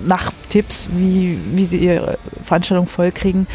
nach 0.07 0.31
Tipps, 0.49 0.89
wie, 0.95 1.37
wie 1.53 1.65
sie 1.65 1.77
ihre 1.77 2.17
Veranstaltung 2.43 2.87
vollkriegen. 2.87 3.45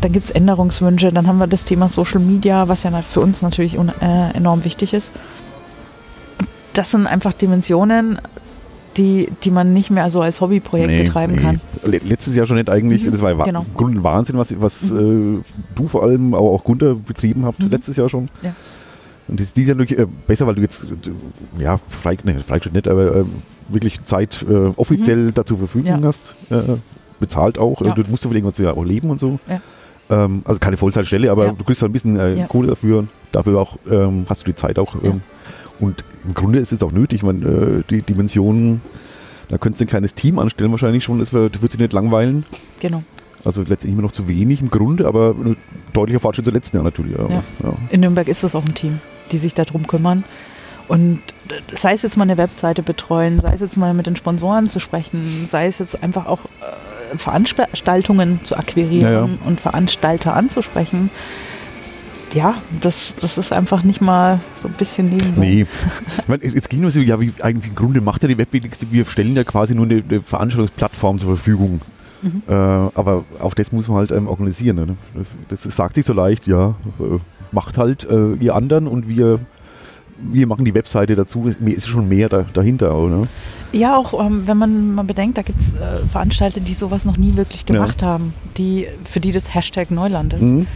Dann 0.00 0.12
gibt 0.12 0.24
es 0.24 0.30
Änderungswünsche, 0.30 1.10
dann 1.10 1.26
haben 1.26 1.38
wir 1.38 1.46
das 1.48 1.64
Thema 1.64 1.88
Social 1.88 2.20
Media, 2.20 2.68
was 2.68 2.84
ja 2.84 3.02
für 3.02 3.20
uns 3.20 3.42
natürlich 3.42 3.74
äh, 3.76 4.30
enorm 4.36 4.64
wichtig 4.64 4.94
ist. 4.94 5.10
Das 6.74 6.90
sind 6.92 7.06
einfach 7.06 7.32
Dimensionen, 7.32 8.18
die, 8.96 9.28
die 9.42 9.50
man 9.50 9.72
nicht 9.74 9.90
mehr 9.90 10.08
so 10.10 10.20
als 10.20 10.40
Hobbyprojekt 10.40 10.88
Nee, 10.88 11.02
betreiben 11.04 11.34
nee. 11.34 11.40
kann. 11.42 11.60
Le- 11.84 11.98
Letztes 11.98 12.36
Jahr 12.36 12.46
schon 12.46 12.56
nicht 12.56 12.70
eigentlich. 12.70 13.02
Mhm, 13.04 13.12
Das 13.12 13.22
war 13.22 13.30
ja 13.32 13.38
wa- 13.38 13.44
genau. 13.44 13.64
im 13.68 13.74
Grunde 13.74 13.98
ein 14.00 14.02
Wahnsinn, 14.04 14.38
was, 14.38 14.54
was 14.60 14.82
äh, 14.84 14.88
du 15.74 15.86
vor 15.88 16.02
allem, 16.04 16.34
aber 16.34 16.50
auch 16.50 16.62
Gunther 16.64 16.94
betrieben 16.94 17.44
habt, 17.44 17.60
Mhm. 17.60 17.70
letztes 17.70 17.96
Jahr 17.96 18.08
schon. 18.08 18.28
Ja. 18.42 18.52
Und 19.26 19.40
das 19.40 19.48
ist 19.48 19.56
dieses 19.56 19.68
Jahr 19.70 19.76
natürlich 19.78 20.00
äh, 20.02 20.06
besser, 20.26 20.46
weil 20.46 20.54
du 20.54 20.62
jetzt, 20.62 20.84
äh, 20.84 21.62
ja, 21.62 21.78
frei, 21.88 22.16
ne, 22.22 22.38
freigestellt 22.40 22.74
nicht, 22.74 22.88
aber 22.88 23.16
äh, 23.16 23.24
wirklich 23.68 24.02
Zeit 24.04 24.44
äh, 24.48 24.70
offiziell 24.76 25.32
dazu 25.32 25.56
Verfügung 25.56 25.96
Mhm. 25.96 26.02
Ja. 26.02 26.08
hast. 26.08 26.34
Äh, 26.50 26.76
bezahlt 27.20 27.58
auch. 27.58 27.80
Ja. 27.82 27.94
Du 27.94 28.02
musst 28.08 28.24
du 28.24 28.30
irgendwas 28.30 28.58
ja 28.58 28.72
auch 28.72 28.84
leben 28.84 29.10
und 29.10 29.18
so. 29.20 29.40
Ja. 29.48 29.60
Ähm, 30.10 30.42
also 30.44 30.58
keine 30.58 30.76
Vollzeitstelle, 30.76 31.30
aber 31.30 31.46
Ja. 31.46 31.52
du 31.52 31.64
kriegst 31.64 31.82
halt 31.82 31.90
ein 31.90 31.92
bisschen 31.92 32.18
äh, 32.18 32.34
Ja. 32.34 32.46
Kohle 32.46 32.68
dafür. 32.68 33.04
Dafür 33.32 33.60
auch 33.60 33.76
ähm, 33.90 34.26
hast 34.28 34.42
du 34.42 34.46
die 34.46 34.54
Zeit 34.54 34.78
auch. 34.78 34.94
Ähm, 35.02 35.20
und 35.80 36.02
im 36.24 36.34
Grunde 36.34 36.58
ist 36.58 36.72
es 36.72 36.82
auch 36.82 36.92
nötig. 36.92 37.18
Ich 37.18 37.22
meine, 37.22 37.44
äh, 37.46 37.82
die 37.90 38.02
Dimensionen, 38.02 38.80
da 39.48 39.58
könntest 39.58 39.80
du 39.80 39.84
ein 39.84 39.88
kleines 39.88 40.14
Team 40.14 40.38
anstellen 40.38 40.70
wahrscheinlich 40.70 41.04
schon. 41.04 41.18
Das 41.18 41.32
wird, 41.32 41.60
wird 41.62 41.72
sich 41.72 41.80
nicht 41.80 41.92
langweilen. 41.92 42.44
Genau. 42.80 43.02
Also 43.44 43.60
letztendlich 43.60 43.92
immer 43.92 44.02
noch 44.02 44.12
zu 44.12 44.26
wenig 44.28 44.60
im 44.60 44.70
Grunde, 44.70 45.06
aber 45.06 45.30
ein 45.30 45.56
deutlicher 45.92 46.20
Fortschritt 46.20 46.44
zum 46.46 46.54
letzten 46.54 46.76
Jahr 46.78 46.84
natürlich. 46.84 47.14
In 47.90 48.00
Nürnberg 48.00 48.26
ist 48.28 48.42
das 48.42 48.54
auch 48.56 48.64
ein 48.64 48.74
Team, 48.74 49.00
die 49.30 49.38
sich 49.38 49.54
darum 49.54 49.86
kümmern. 49.86 50.24
Und 50.88 51.18
äh, 51.48 51.76
sei 51.76 51.92
es 51.92 52.02
jetzt 52.02 52.16
mal 52.16 52.24
eine 52.24 52.36
Webseite 52.38 52.82
betreuen, 52.82 53.40
sei 53.40 53.52
es 53.52 53.60
jetzt 53.60 53.76
mal 53.76 53.92
mit 53.94 54.06
den 54.06 54.16
Sponsoren 54.16 54.68
zu 54.68 54.80
sprechen, 54.80 55.44
sei 55.46 55.66
es 55.66 55.78
jetzt 55.78 56.02
einfach 56.02 56.26
auch 56.26 56.40
äh, 56.46 56.97
Veranstaltungen 57.16 58.40
zu 58.44 58.56
akquirieren 58.56 59.12
Ja, 59.12 59.20
ja. 59.26 59.28
und 59.44 59.60
Veranstalter 59.60 60.34
anzusprechen. 60.34 61.10
Ja, 62.34 62.54
das, 62.82 63.14
das 63.18 63.38
ist 63.38 63.52
einfach 63.52 63.82
nicht 63.84 64.00
mal 64.00 64.40
so 64.56 64.68
ein 64.68 64.74
bisschen 64.74 65.08
nebenbei. 65.08 65.40
Nee. 65.40 65.66
Ich 66.18 66.28
meine, 66.28 66.42
es 66.44 66.54
es 66.54 66.68
ging 66.68 66.82
nur 66.82 66.90
so, 66.90 67.00
ja, 67.00 67.18
wie 67.20 67.32
eigentlich 67.40 67.70
im 67.70 67.74
Grunde 67.74 68.00
macht 68.00 68.22
ja 68.22 68.28
die 68.28 68.36
Webweg 68.36 68.68
wir 68.90 69.06
stellen 69.06 69.34
ja 69.34 69.44
quasi 69.44 69.74
nur 69.74 69.86
eine, 69.86 70.02
eine 70.06 70.20
Veranstaltungsplattform 70.20 71.18
zur 71.18 71.36
Verfügung. 71.36 71.80
Mhm. 72.20 72.42
Äh, 72.48 72.52
aber 72.52 73.24
auch 73.40 73.54
das 73.54 73.72
muss 73.72 73.88
man 73.88 73.98
halt 73.98 74.12
ähm, 74.12 74.28
organisieren. 74.28 74.76
Ne? 74.76 74.96
Das, 75.48 75.62
das 75.64 75.76
sagt 75.76 75.94
sich 75.94 76.04
so 76.04 76.12
leicht, 76.12 76.46
ja, 76.46 76.74
äh, 77.00 77.18
macht 77.52 77.78
halt 77.78 78.06
äh, 78.10 78.34
ihr 78.34 78.54
anderen 78.54 78.86
und 78.88 79.08
wir, 79.08 79.40
wir 80.20 80.46
machen 80.46 80.64
die 80.64 80.74
Webseite 80.74 81.14
dazu. 81.16 81.46
Ist 81.46 81.88
schon 81.88 82.08
mehr 82.08 82.28
da, 82.28 82.44
dahinter. 82.52 82.92
Auch, 82.92 83.08
ne? 83.08 83.22
Ja, 83.72 83.96
auch 83.96 84.18
ähm, 84.24 84.46
wenn 84.46 84.56
man 84.56 84.94
mal 84.94 85.02
bedenkt, 85.04 85.38
da 85.38 85.42
gibt 85.42 85.60
es 85.60 85.74
äh, 85.74 85.98
Veranstalter, 86.10 86.60
die 86.60 86.74
sowas 86.74 87.04
noch 87.04 87.16
nie 87.16 87.36
wirklich 87.36 87.64
Ja. 87.68 87.74
gemacht 87.74 88.02
haben, 88.02 88.32
die, 88.56 88.86
für 89.04 89.20
die 89.20 89.32
das 89.32 89.54
Hashtag 89.54 89.90
Neuland 89.90 90.34
ist. 90.34 90.42
Mhm. 90.42 90.66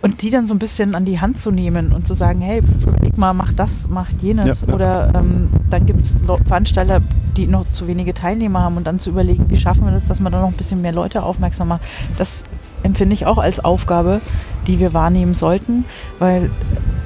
Und 0.00 0.22
die 0.22 0.30
dann 0.30 0.46
so 0.46 0.54
ein 0.54 0.60
bisschen 0.60 0.94
an 0.94 1.04
die 1.04 1.20
Hand 1.20 1.40
zu 1.40 1.50
nehmen 1.50 1.92
und 1.92 2.06
zu 2.06 2.14
sagen, 2.14 2.40
hey, 2.40 2.62
überleg 2.82 3.18
mal, 3.18 3.32
mach 3.34 3.52
das, 3.52 3.88
mach 3.90 4.08
jenes. 4.20 4.62
Ja, 4.62 4.68
ja. 4.68 4.74
Oder 4.74 5.12
ähm, 5.14 5.48
dann 5.70 5.86
gibt 5.86 5.98
es 5.98 6.14
Veranstalter, 6.46 7.00
die 7.36 7.48
noch 7.48 7.70
zu 7.72 7.88
wenige 7.88 8.14
Teilnehmer 8.14 8.60
haben 8.60 8.76
und 8.76 8.86
dann 8.86 9.00
zu 9.00 9.10
überlegen, 9.10 9.46
wie 9.48 9.56
schaffen 9.56 9.84
wir 9.84 9.90
das, 9.90 10.06
dass 10.06 10.20
man 10.20 10.32
da 10.32 10.40
noch 10.40 10.48
ein 10.48 10.54
bisschen 10.56 10.82
mehr 10.82 10.92
Leute 10.92 11.24
aufmerksam 11.24 11.68
macht. 11.68 11.80
Das 12.16 12.44
empfinde 12.82 13.14
ich 13.14 13.26
auch 13.26 13.38
als 13.38 13.64
Aufgabe, 13.64 14.20
die 14.66 14.78
wir 14.78 14.94
wahrnehmen 14.94 15.34
sollten, 15.34 15.84
weil 16.18 16.50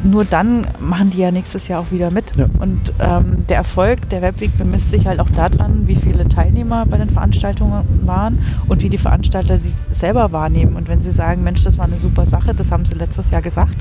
nur 0.05 0.25
dann 0.25 0.67
machen 0.81 1.11
die 1.11 1.19
ja 1.19 1.31
nächstes 1.31 1.69
Jahr 1.69 1.81
auch 1.81 1.93
wieder 1.93 2.11
mit. 2.11 2.37
Ja. 2.37 2.47
Und 2.59 2.93
ähm, 2.99 3.47
der 3.47 3.59
Erfolg 3.59 4.09
der 4.11 4.21
Webweek 4.21 4.57
bemisst 4.59 4.91
sich 4.91 5.07
halt 5.07 5.21
auch 5.21 5.31
daran, 5.31 5.87
wie 5.87 5.95
viele 5.95 6.29
Teilnehmer 6.29 6.87
bei 6.87 6.97
den 6.97 7.11
Veranstaltungen 7.11 7.85
waren 8.05 8.45
und 8.69 8.83
wie 8.83 8.89
die 8.89 8.99
Veranstalter 8.99 9.59
die 9.59 9.73
selber 9.93 10.33
wahrnehmen. 10.33 10.77
Und 10.77 10.89
wenn 10.89 11.01
sie 11.01 11.13
sagen, 11.13 11.45
Mensch, 11.45 11.63
das 11.63 11.79
war 11.79 11.85
eine 11.85 11.99
super 11.99 12.27
Sache, 12.27 12.53
das 12.55 12.73
haben 12.73 12.85
sie 12.85 12.95
letztes 12.95 13.31
Jahr 13.31 13.43
gesagt. 13.43 13.77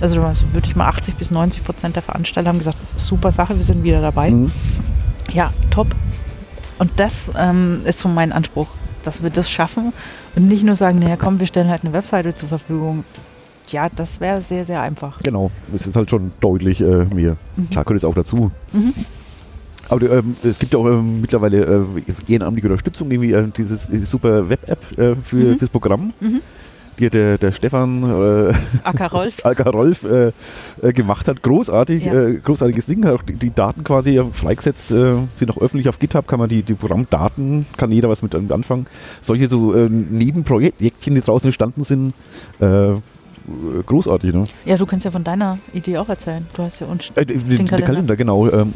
Also 0.00 0.22
würde 0.22 0.66
ich 0.66 0.76
mal 0.76 0.86
80 0.86 1.16
bis 1.16 1.30
90 1.30 1.64
Prozent 1.64 1.96
der 1.96 2.02
Veranstalter 2.02 2.48
haben 2.48 2.58
gesagt, 2.58 2.78
super 2.96 3.32
Sache, 3.32 3.56
wir 3.56 3.64
sind 3.64 3.82
wieder 3.82 4.00
dabei. 4.00 4.30
Mhm. 4.30 4.52
Ja, 5.32 5.52
top. 5.70 5.88
Und 6.78 6.92
das 6.96 7.30
ähm, 7.36 7.80
ist 7.84 7.98
so 7.98 8.08
mein 8.08 8.32
Anspruch, 8.32 8.68
dass 9.02 9.22
wir 9.22 9.30
das 9.30 9.50
schaffen 9.50 9.92
und 10.36 10.48
nicht 10.48 10.64
nur 10.64 10.76
sagen, 10.76 10.98
naja, 10.98 11.16
komm, 11.16 11.40
wir 11.40 11.46
stellen 11.46 11.68
halt 11.68 11.82
eine 11.84 11.92
Webseite 11.92 12.34
zur 12.34 12.48
Verfügung. 12.48 13.04
Ja, 13.68 13.88
das 13.94 14.20
wäre 14.20 14.40
sehr, 14.42 14.64
sehr 14.64 14.80
einfach. 14.80 15.18
Genau, 15.22 15.50
es 15.74 15.86
ist 15.86 15.96
halt 15.96 16.08
schon 16.08 16.30
deutlich 16.40 16.80
äh, 16.80 17.04
mehr. 17.06 17.36
Mhm. 17.56 17.70
Klar 17.70 17.84
gehört 17.84 17.98
es 17.98 18.04
auch 18.04 18.14
dazu. 18.14 18.52
Mhm. 18.72 18.92
Aber 19.88 20.10
ähm, 20.10 20.36
es 20.42 20.58
gibt 20.58 20.72
ja 20.72 20.78
auch 20.78 20.86
ähm, 20.86 21.20
mittlerweile 21.20 21.62
äh, 21.64 22.32
ehrenamtliche 22.32 22.68
Unterstützung, 22.68 23.10
irgendwie 23.10 23.32
äh, 23.32 23.48
dieses 23.56 23.88
äh, 23.88 23.98
super 24.04 24.48
Web-App 24.48 24.98
äh, 24.98 25.14
für, 25.16 25.36
Mhm. 25.36 25.58
fürs 25.58 25.70
Programm. 25.70 26.12
Mhm. 26.20 26.40
Die 26.98 27.10
der, 27.10 27.38
der 27.38 27.52
Stefan 27.52 28.02
äh, 28.02 28.52
Acker 28.84 29.10
Rolf. 29.10 29.44
Alka 29.44 29.68
Rolf 29.70 30.04
äh, 30.04 30.32
äh, 30.82 30.92
gemacht 30.92 31.28
hat. 31.28 31.42
Großartig, 31.42 32.04
Ja. 32.04 32.12
äh, 32.14 32.34
großartiges 32.42 32.86
Ding. 32.86 33.04
Hat 33.04 33.14
auch 33.14 33.22
die, 33.22 33.34
die 33.34 33.54
Daten 33.54 33.84
quasi 33.84 34.20
freigesetzt, 34.32 34.90
äh, 34.92 35.14
sind 35.36 35.50
auch 35.50 35.58
öffentlich 35.58 35.88
auf 35.88 35.98
GitHub, 35.98 36.26
kann 36.26 36.38
man 36.38 36.48
die, 36.48 36.62
die 36.62 36.74
Programmdaten, 36.74 37.66
kann 37.76 37.90
jeder 37.92 38.08
was 38.08 38.22
mit 38.22 38.34
anfangen. 38.34 38.86
Solche 39.20 39.48
so 39.48 39.74
äh, 39.74 39.88
Nebenprojektchen, 39.88 41.14
die 41.14 41.20
draußen 41.20 41.46
entstanden 41.48 41.84
sind, 41.84 42.14
äh, 42.60 42.94
großartig, 43.86 44.34
ne? 44.34 44.44
Ja, 44.64 44.76
du 44.76 44.86
kannst 44.86 45.04
ja 45.04 45.10
von 45.12 45.22
deiner 45.22 45.58
Idee 45.72 45.98
auch 45.98 46.08
erzählen. 46.08 46.44
Du 46.56 46.62
hast 46.64 46.80
ja 46.80 46.86
uns 46.88 47.12
Äh, 47.14 47.24
den, 47.26 47.48
den 47.48 47.66
Kalender. 47.68 47.86
Kalender. 47.86 48.16
genau. 48.16 48.48
Ähm, 48.48 48.72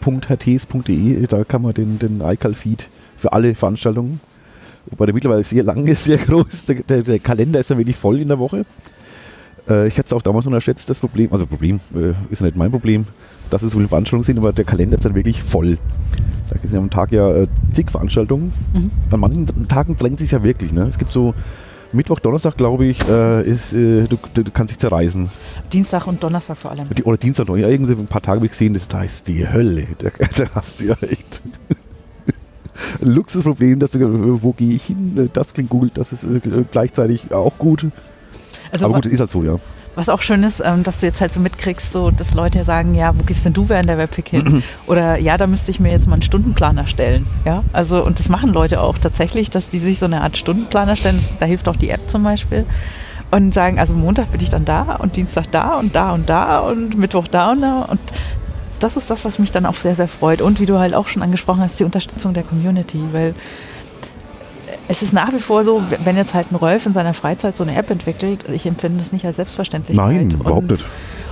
www.kal.hrts.de, 0.00 1.26
da 1.26 1.44
kann 1.44 1.62
man 1.62 1.74
den, 1.74 1.98
den 1.98 2.20
iCal-Feed 2.20 2.88
für 3.16 3.32
alle 3.32 3.54
Veranstaltungen, 3.54 4.20
wobei 4.90 5.06
der 5.06 5.14
mittlerweile 5.14 5.44
sehr 5.44 5.62
lang 5.62 5.86
ist, 5.86 6.04
sehr 6.04 6.18
groß. 6.18 6.66
Der, 6.66 6.76
der, 6.76 7.02
der 7.02 7.18
Kalender 7.18 7.60
ist 7.60 7.70
ja 7.70 7.78
wirklich 7.78 7.96
voll 7.96 8.20
in 8.20 8.28
der 8.28 8.38
Woche. 8.38 8.64
Äh, 9.68 9.86
ich 9.88 9.98
hatte 9.98 10.06
es 10.06 10.12
auch 10.12 10.22
damals 10.22 10.46
unterschätzt, 10.46 10.88
das 10.88 10.98
Problem, 11.00 11.32
also 11.32 11.46
Problem 11.46 11.80
äh, 11.94 12.12
ist 12.30 12.40
ja 12.40 12.46
nicht 12.46 12.56
mein 12.56 12.70
Problem, 12.70 13.06
dass 13.50 13.62
es 13.62 13.72
so 13.72 13.78
viele 13.78 13.88
Veranstaltungen 13.88 14.24
sind, 14.24 14.38
aber 14.38 14.52
der 14.52 14.64
Kalender 14.64 14.96
ist 14.96 15.04
dann 15.04 15.14
wirklich 15.14 15.42
voll. 15.42 15.78
Da 16.48 16.54
gibt 16.54 16.66
es 16.66 16.72
ja 16.72 16.78
am 16.78 16.90
Tag 16.90 17.12
ja 17.12 17.30
äh, 17.30 17.46
zig 17.74 17.90
Veranstaltungen. 17.90 18.52
Mhm. 18.74 18.90
An 19.10 19.20
manchen 19.20 19.68
Tagen 19.68 19.96
drängt 19.96 20.18
sich 20.18 20.32
ja 20.32 20.42
wirklich. 20.42 20.72
Ne? 20.72 20.86
Es 20.88 20.98
gibt 20.98 21.12
so 21.12 21.34
Mittwoch, 21.92 22.20
Donnerstag, 22.20 22.56
glaube 22.56 22.86
ich, 22.86 22.98
äh, 23.08 23.42
ist, 23.42 23.72
äh, 23.72 24.04
du, 24.04 24.16
du, 24.34 24.44
du 24.44 24.50
kannst 24.50 24.70
dich 24.70 24.78
zerreißen. 24.78 25.28
Dienstag 25.72 26.06
und 26.06 26.22
Donnerstag 26.22 26.56
vor 26.56 26.70
allem. 26.70 26.88
Die, 26.90 27.02
oder 27.02 27.16
Dienstag 27.16 27.48
noch. 27.48 27.56
Ja, 27.56 27.68
irgendwie 27.68 27.92
ein 27.92 28.06
paar 28.06 28.22
Tage 28.22 28.36
habe 28.36 28.46
ich 28.46 28.52
gesehen, 28.52 28.74
das 28.74 28.86
da 28.86 29.02
ist 29.02 29.26
die 29.26 29.48
Hölle. 29.48 29.86
Da, 29.98 30.10
da 30.36 30.54
hast 30.54 30.80
du 30.80 30.86
ja 30.86 30.94
echt 31.02 31.42
ein 31.44 31.76
Luxusproblem, 33.00 33.78
dass 33.78 33.92
du, 33.92 34.42
wo 34.42 34.52
gehe 34.52 34.74
ich 34.74 34.84
hin? 34.84 35.30
Das 35.32 35.52
klingt 35.52 35.70
gut, 35.70 35.92
das 35.94 36.12
ist 36.12 36.24
äh, 36.24 36.40
gleichzeitig 36.70 37.32
auch 37.32 37.56
gut. 37.58 37.86
Also 38.72 38.84
Aber 38.86 38.94
gut, 38.94 39.06
ist 39.06 39.20
halt 39.20 39.30
so, 39.30 39.42
ja. 39.42 39.56
was 39.96 40.08
auch 40.08 40.20
schön 40.20 40.42
ist, 40.44 40.62
ähm, 40.64 40.82
dass 40.82 41.00
du 41.00 41.06
jetzt 41.06 41.20
halt 41.20 41.32
so 41.32 41.40
mitkriegst, 41.40 41.90
so, 41.92 42.10
dass 42.10 42.34
Leute 42.34 42.64
sagen, 42.64 42.94
ja, 42.94 43.12
wo 43.18 43.22
gehst 43.24 43.44
denn 43.44 43.52
du 43.52 43.68
während 43.68 43.88
der 43.88 43.98
Webpick 43.98 44.28
hin? 44.28 44.62
Oder 44.86 45.18
ja, 45.18 45.36
da 45.36 45.46
müsste 45.46 45.70
ich 45.70 45.80
mir 45.80 45.90
jetzt 45.90 46.06
mal 46.06 46.14
einen 46.14 46.22
Stundenplan 46.22 46.78
erstellen. 46.78 47.26
Ja, 47.44 47.64
also 47.72 48.04
und 48.04 48.18
das 48.18 48.28
machen 48.28 48.52
Leute 48.52 48.80
auch 48.80 48.98
tatsächlich, 48.98 49.50
dass 49.50 49.68
die 49.68 49.80
sich 49.80 49.98
so 49.98 50.06
eine 50.06 50.20
Art 50.22 50.36
Stundenplan 50.36 50.88
erstellen. 50.88 51.16
Das, 51.16 51.30
da 51.38 51.46
hilft 51.46 51.68
auch 51.68 51.76
die 51.76 51.90
App 51.90 52.08
zum 52.08 52.22
Beispiel. 52.22 52.64
Und 53.32 53.54
sagen, 53.54 53.78
also 53.78 53.94
Montag 53.94 54.32
bin 54.32 54.40
ich 54.40 54.50
dann 54.50 54.64
da 54.64 54.96
und 54.96 55.16
Dienstag 55.16 55.52
da 55.52 55.78
und 55.78 55.94
da 55.94 56.12
und 56.12 56.28
da 56.28 56.58
und 56.60 56.98
Mittwoch 56.98 57.28
da 57.28 57.52
und 57.52 57.60
da. 57.60 57.82
Und 57.82 58.00
das 58.80 58.96
ist 58.96 59.10
das, 59.10 59.24
was 59.24 59.38
mich 59.38 59.52
dann 59.52 59.66
auch 59.66 59.74
sehr, 59.74 59.94
sehr 59.94 60.08
freut. 60.08 60.42
Und 60.42 60.60
wie 60.60 60.66
du 60.66 60.78
halt 60.78 60.94
auch 60.94 61.08
schon 61.08 61.22
angesprochen 61.22 61.60
hast, 61.60 61.78
die 61.78 61.84
Unterstützung 61.84 62.34
der 62.34 62.42
Community, 62.42 63.00
weil 63.12 63.34
es 64.88 65.02
ist 65.02 65.12
nach 65.12 65.32
wie 65.32 65.38
vor 65.38 65.62
so, 65.64 65.82
wenn 66.04 66.16
jetzt 66.16 66.34
halt 66.34 66.50
ein 66.50 66.56
Rolf 66.56 66.86
in 66.86 66.94
seiner 66.94 67.14
Freizeit 67.14 67.54
so 67.54 67.62
eine 67.62 67.76
App 67.76 67.90
entwickelt, 67.90 68.44
ich 68.52 68.66
empfinde 68.66 68.98
das 68.98 69.12
nicht 69.12 69.24
als 69.24 69.36
Selbstverständlichkeit. 69.36 70.06
Nein, 70.06 70.30
überhaupt 70.30 70.62
und, 70.62 70.70
nicht. 70.72 70.84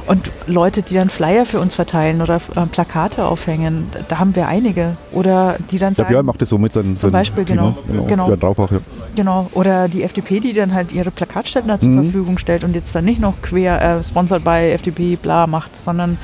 Und 0.07 0.31
Leute, 0.47 0.81
die 0.83 0.95
dann 0.95 1.11
Flyer 1.11 1.45
für 1.45 1.61
uns 1.61 1.75
verteilen 1.75 2.23
oder 2.23 2.37
äh, 2.37 2.67
Plakate 2.67 3.27
aufhängen, 3.27 3.89
da 4.09 4.19
haben 4.19 4.35
wir 4.35 4.49
einige. 4.49 4.97
Oder 5.13 5.57
die 5.71 5.79
dann 5.79 5.95
sagen, 5.95 6.09
Björn 6.09 6.25
macht 6.25 6.41
das 6.41 6.49
so 6.49 6.57
mit 6.57 6.73
seinem 6.73 6.97
Zum 6.97 7.11
Beispiel, 7.11 7.45
genau. 7.45 7.71
ne? 7.71 7.75
genau. 7.87 8.05
Genau. 8.05 8.27
Björn 8.27 8.41
Draupach, 8.41 8.71
ja. 8.73 8.79
Genau, 9.17 9.51
oder 9.53 9.89
die 9.89 10.05
FDP, 10.05 10.41
die 10.41 10.55
dann 10.55 10.73
halt 10.73 10.93
ihre 10.93 11.11
Plakatständer 11.11 11.79
zur 11.79 11.91
Mhm. 11.91 12.05
Verfügung 12.05 12.39
stellt 12.39 12.65
und 12.65 12.75
jetzt 12.75 12.95
dann 12.95 13.05
nicht 13.05 13.21
noch 13.21 13.35
quer 13.43 13.99
äh, 13.99 14.05
sponsored 14.05 14.45
by 14.45 14.71
FDP 14.73 15.17
bla 15.17 15.47
macht, 15.47 15.79
sondern 15.81 16.17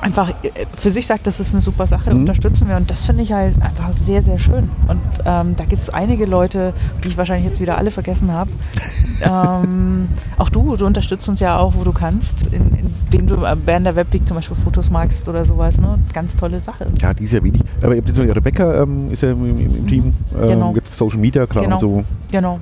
einfach 0.00 0.30
äh, 0.42 0.50
für 0.76 0.90
sich 0.90 1.06
sagt, 1.06 1.26
das 1.26 1.40
ist 1.40 1.52
eine 1.54 1.60
super 1.60 1.86
Sache, 1.86 2.12
Mhm. 2.12 2.20
unterstützen 2.20 2.68
wir 2.68 2.76
und 2.76 2.90
das 2.90 3.04
finde 3.04 3.22
ich 3.22 3.32
halt 3.32 3.54
einfach 3.62 3.92
sehr, 3.92 4.22
sehr 4.22 4.38
schön. 4.38 4.70
Und 4.88 5.00
ähm, 5.24 5.56
da 5.56 5.64
gibt 5.64 5.82
es 5.82 5.90
einige 5.90 6.26
Leute, 6.26 6.72
die 7.02 7.08
ich 7.08 7.16
wahrscheinlich 7.16 7.48
jetzt 7.48 7.60
wieder 7.60 7.78
alle 7.78 7.90
vergessen 7.90 8.32
habe. 8.32 8.50
ähm, 9.22 10.08
auch 10.38 10.48
du, 10.48 10.76
du 10.76 10.86
unterstützt 10.86 11.28
uns 11.28 11.40
ja 11.40 11.58
auch, 11.58 11.74
wo 11.74 11.84
du 11.84 11.92
kannst, 11.92 12.46
in, 12.52 12.76
indem 13.10 13.26
du 13.26 13.44
äh, 13.44 13.56
während 13.64 13.86
der 13.86 13.96
Webweek 13.96 14.26
zum 14.26 14.36
Beispiel 14.36 14.56
Fotos 14.62 14.90
magst 14.90 15.28
oder 15.28 15.44
sowas. 15.44 15.80
Ne? 15.80 15.98
Ganz 16.12 16.36
tolle 16.36 16.60
Sache. 16.60 16.86
Ja, 17.00 17.14
die 17.14 17.24
ist 17.24 17.32
ja 17.32 17.42
wenig. 17.42 17.62
Aber 17.82 17.92
ihr 17.94 17.98
habt 17.98 18.08
jetzt 18.08 18.18
noch 18.18 18.34
Rebecca 18.36 18.82
ähm, 18.82 19.10
ist 19.10 19.22
ja 19.22 19.30
im, 19.32 19.44
im, 19.46 19.76
im 19.76 19.86
Team. 19.86 20.12
Ähm, 20.40 20.46
Genau. 20.48 20.74
Jetzt 20.74 20.94
Social 20.94 21.18
Media 21.18 21.46
Kram 21.46 21.64
Genau. 21.64 21.76
und 21.76 21.80
so. 21.80 22.04
Genau. 22.30 22.60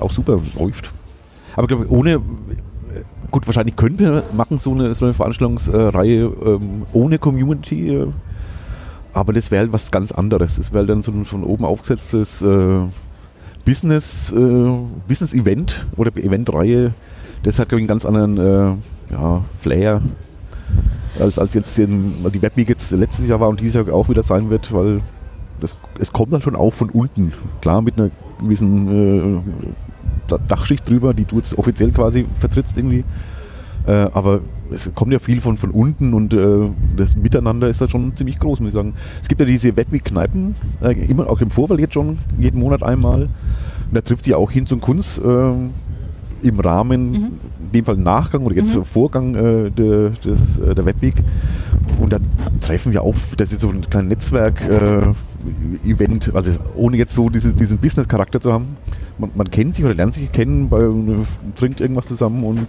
auch 0.00 0.12
super 0.12 0.38
läuft. 0.58 0.90
Aber 1.54 1.62
ich 1.62 1.68
glaube, 1.68 1.90
ohne, 1.90 2.20
gut, 3.32 3.46
wahrscheinlich 3.46 3.74
könnten 3.74 3.98
wir 3.98 4.22
machen 4.32 4.60
so 4.60 4.72
eine, 4.72 4.94
so 4.94 5.06
eine 5.06 5.14
Veranstaltungsreihe 5.14 6.30
ähm, 6.44 6.82
ohne 6.92 7.18
Community, 7.18 7.88
äh, 7.88 8.06
aber 9.12 9.32
das 9.32 9.50
wäre 9.50 9.62
halt 9.62 9.72
was 9.72 9.90
ganz 9.90 10.12
anderes. 10.12 10.56
Das 10.56 10.72
wäre 10.72 10.86
dann 10.86 11.02
so 11.02 11.10
ein 11.10 11.24
von 11.24 11.42
oben 11.42 11.64
aufgesetztes 11.64 12.40
äh, 12.42 12.80
Business, 13.64 14.32
äh, 14.32 14.70
Business-Event 15.08 15.86
oder 15.96 16.16
Eventreihe. 16.16 16.92
Das 17.42 17.58
hat, 17.58 17.68
glaube 17.68 17.80
ich, 17.80 17.82
einen 17.82 17.88
ganz 17.88 18.04
anderen 18.04 18.38
äh, 18.38 19.12
ja, 19.12 19.42
Flair. 19.60 20.00
Als, 21.18 21.38
als 21.38 21.52
jetzt 21.52 21.76
den, 21.76 22.14
die 22.32 22.40
Webweek 22.40 22.68
jetzt 22.70 22.90
letztes 22.90 23.28
Jahr 23.28 23.40
war 23.40 23.48
und 23.48 23.60
dieses 23.60 23.74
Jahr 23.74 23.94
auch 23.94 24.08
wieder 24.08 24.22
sein 24.22 24.48
wird, 24.48 24.72
weil 24.72 25.02
das, 25.60 25.78
es 25.98 26.12
kommt 26.12 26.32
dann 26.32 26.40
schon 26.40 26.56
auch 26.56 26.72
von 26.72 26.88
unten. 26.88 27.32
Klar, 27.60 27.82
mit 27.82 27.98
einer 27.98 28.10
gewissen 28.40 28.88
äh, 28.88 30.01
Dachschicht 30.48 30.88
drüber, 30.88 31.14
die 31.14 31.24
du 31.24 31.36
jetzt 31.36 31.56
offiziell 31.58 31.90
quasi 31.92 32.26
vertrittst 32.40 32.76
irgendwie. 32.76 33.04
Äh, 33.86 33.92
aber 34.12 34.40
es 34.70 34.90
kommt 34.94 35.12
ja 35.12 35.18
viel 35.18 35.40
von, 35.40 35.58
von 35.58 35.70
unten 35.70 36.14
und 36.14 36.32
äh, 36.32 36.68
das 36.96 37.16
Miteinander 37.16 37.68
ist 37.68 37.80
da 37.80 37.88
schon 37.88 38.14
ziemlich 38.16 38.38
groß, 38.38 38.60
muss 38.60 38.68
ich 38.68 38.74
sagen. 38.74 38.94
Es 39.20 39.28
gibt 39.28 39.40
ja 39.40 39.46
diese 39.46 39.76
Webweek-Kneipen, 39.76 40.54
äh, 40.82 40.92
immer 40.92 41.28
auch 41.28 41.40
im 41.40 41.50
Vorfeld 41.50 41.80
jetzt 41.80 41.94
schon, 41.94 42.18
jeden 42.38 42.60
Monat 42.60 42.82
einmal. 42.84 43.22
Und 43.22 43.30
da 43.90 44.00
trifft 44.00 44.24
sich 44.24 44.34
auch 44.34 44.50
hin 44.50 44.66
zum 44.66 44.80
Kunst 44.80 45.18
äh, 45.18 45.52
im 46.46 46.60
Rahmen, 46.60 47.10
Mhm. 47.10 47.16
in 47.66 47.72
dem 47.74 47.84
Fall 47.84 47.96
Nachgang 47.96 48.42
oder 48.44 48.54
jetzt 48.54 48.74
Mhm. 48.74 48.84
Vorgang 48.84 49.34
äh, 49.34 49.70
der, 49.70 50.10
des, 50.10 50.58
äh, 50.58 50.74
der 50.74 50.84
Webweek. 50.86 51.14
Und 52.00 52.12
da 52.12 52.18
treffen 52.60 52.92
wir 52.92 53.02
auf, 53.02 53.34
das 53.36 53.52
ist 53.52 53.60
so 53.62 53.68
ein 53.70 53.80
kleines 53.90 54.32
Netzwerk-Event, 55.42 56.34
also 56.34 56.52
ohne 56.74 56.96
jetzt 56.96 57.14
so 57.14 57.28
dieses, 57.28 57.54
diesen 57.54 57.78
Business-Charakter 57.78 58.40
zu 58.40 58.52
haben. 58.52 58.76
Man, 59.18 59.30
man 59.34 59.50
kennt 59.50 59.76
sich 59.76 59.84
oder 59.84 59.94
lernt 59.94 60.14
sich 60.14 60.30
kennen, 60.32 60.68
bei, 60.68 60.80
trinkt 61.56 61.80
irgendwas 61.80 62.06
zusammen 62.06 62.44
und 62.44 62.66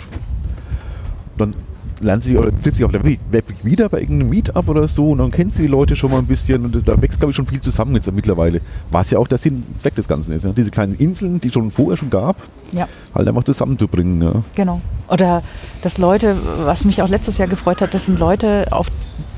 dann 1.37 1.55
lernt 2.01 2.23
sie 2.23 2.37
oder 2.37 2.51
trifft 2.51 2.77
sich 2.77 2.85
auf 2.85 2.91
der 2.91 3.03
Web 3.05 3.19
Webweek 3.31 3.63
wieder 3.63 3.87
bei 3.87 4.01
irgendeinem 4.01 4.29
Meetup 4.29 4.67
oder 4.67 4.87
so 4.87 5.11
und 5.11 5.19
dann 5.19 5.31
kennt 5.31 5.53
sie 5.53 5.63
die 5.63 5.67
Leute 5.67 5.95
schon 5.95 6.11
mal 6.11 6.19
ein 6.19 6.25
bisschen 6.25 6.65
und 6.65 6.87
da 6.87 7.01
wächst, 7.01 7.19
glaube 7.19 7.31
ich, 7.31 7.35
schon 7.35 7.47
viel 7.47 7.61
zusammen 7.61 7.95
jetzt 7.95 8.11
mittlerweile. 8.11 8.61
Was 8.91 9.11
ja 9.11 9.19
auch 9.19 9.27
der 9.27 9.37
Sinn 9.37 9.63
Zweck 9.79 9.95
des 9.95 10.07
Ganzen 10.07 10.33
ist. 10.33 10.43
Ja? 10.43 10.51
Diese 10.51 10.71
kleinen 10.71 10.95
Inseln, 10.95 11.39
die 11.39 11.51
schon 11.51 11.71
vorher 11.71 11.97
schon 11.97 12.09
gab, 12.09 12.37
Ja. 12.73 12.87
halt 13.15 13.27
einfach 13.27 13.43
zusammenzubringen. 13.43 14.21
Ja? 14.21 14.43
Genau. 14.55 14.81
Oder 15.07 15.43
dass 15.81 15.97
Leute, 15.97 16.35
was 16.65 16.85
mich 16.85 17.01
auch 17.01 17.09
letztes 17.09 17.37
Jahr 17.37 17.47
gefreut 17.47 17.81
hat, 17.81 17.93
das 17.93 18.05
sind 18.05 18.19
Leute 18.19 18.67
auf 18.71 18.87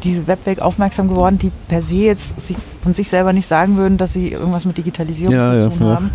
diese 0.04 0.28
Webweg 0.28 0.62
aufmerksam 0.62 1.08
geworden, 1.08 1.40
die 1.40 1.52
per 1.68 1.82
se 1.82 1.96
jetzt 1.96 2.54
von 2.84 2.94
sich 2.94 3.10
selber 3.10 3.34
nicht 3.34 3.48
sagen 3.48 3.76
würden, 3.76 3.98
dass 3.98 4.14
sie 4.14 4.30
irgendwas 4.32 4.66
mit 4.66 4.78
Digitalisierung 4.78 5.34
Ja, 5.34 5.60
zu 5.60 5.70
tun 5.70 5.88
ja. 5.88 5.96
haben. 5.96 6.12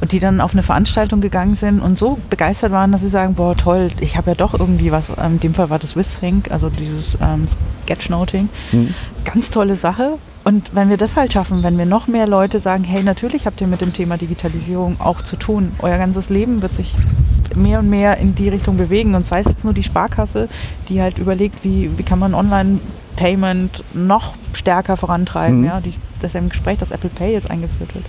Und 0.00 0.12
die 0.12 0.20
dann 0.20 0.40
auf 0.40 0.52
eine 0.52 0.62
Veranstaltung 0.62 1.20
gegangen 1.20 1.56
sind 1.56 1.80
und 1.80 1.98
so 1.98 2.18
begeistert 2.30 2.70
waren, 2.70 2.92
dass 2.92 3.00
sie 3.00 3.08
sagen, 3.08 3.34
boah 3.34 3.56
toll, 3.56 3.88
ich 4.00 4.16
habe 4.16 4.30
ja 4.30 4.36
doch 4.36 4.58
irgendwie 4.58 4.92
was, 4.92 5.10
ähm, 5.10 5.32
in 5.34 5.40
dem 5.40 5.54
Fall 5.54 5.70
war 5.70 5.80
das 5.80 5.96
WithThink, 5.96 6.50
also 6.52 6.70
dieses 6.70 7.18
ähm, 7.20 7.46
Sketchnoting. 7.84 8.48
Hm. 8.70 8.94
Ganz 9.24 9.50
tolle 9.50 9.74
Sache. 9.76 10.18
Und 10.44 10.74
wenn 10.74 10.90
wir 10.90 10.96
das 10.96 11.14
halt 11.16 11.32
schaffen, 11.32 11.62
wenn 11.62 11.78
wir 11.78 11.86
noch 11.86 12.08
mehr 12.08 12.26
Leute 12.26 12.58
sagen, 12.58 12.84
hey, 12.84 13.02
natürlich 13.02 13.46
habt 13.46 13.60
ihr 13.60 13.68
mit 13.68 13.80
dem 13.80 13.92
Thema 13.92 14.16
Digitalisierung 14.16 15.00
auch 15.00 15.22
zu 15.22 15.36
tun. 15.36 15.72
Euer 15.78 15.98
ganzes 15.98 16.30
Leben 16.30 16.62
wird 16.62 16.74
sich 16.74 16.94
mehr 17.54 17.78
und 17.78 17.90
mehr 17.90 18.16
in 18.18 18.34
die 18.34 18.48
Richtung 18.48 18.76
bewegen. 18.76 19.14
Und 19.14 19.26
sei 19.26 19.40
es 19.40 19.46
jetzt 19.46 19.64
nur 19.64 19.72
die 19.72 19.84
Sparkasse, 19.84 20.48
die 20.88 21.00
halt 21.00 21.18
überlegt, 21.18 21.64
wie, 21.64 21.90
wie 21.96 22.02
kann 22.02 22.18
man 22.18 22.34
Online-Payment 22.34 23.84
noch 23.94 24.34
stärker 24.52 24.96
vorantreiben. 24.96 25.60
Mhm. 25.60 25.66
Ja, 25.66 25.80
die, 25.80 25.94
das 26.20 26.30
ist 26.30 26.34
ja 26.34 26.40
im 26.40 26.48
Gespräch, 26.48 26.78
dass 26.78 26.90
Apple 26.90 27.10
Pay 27.10 27.32
jetzt 27.32 27.50
eingeführt 27.50 27.94
wird. 27.94 28.04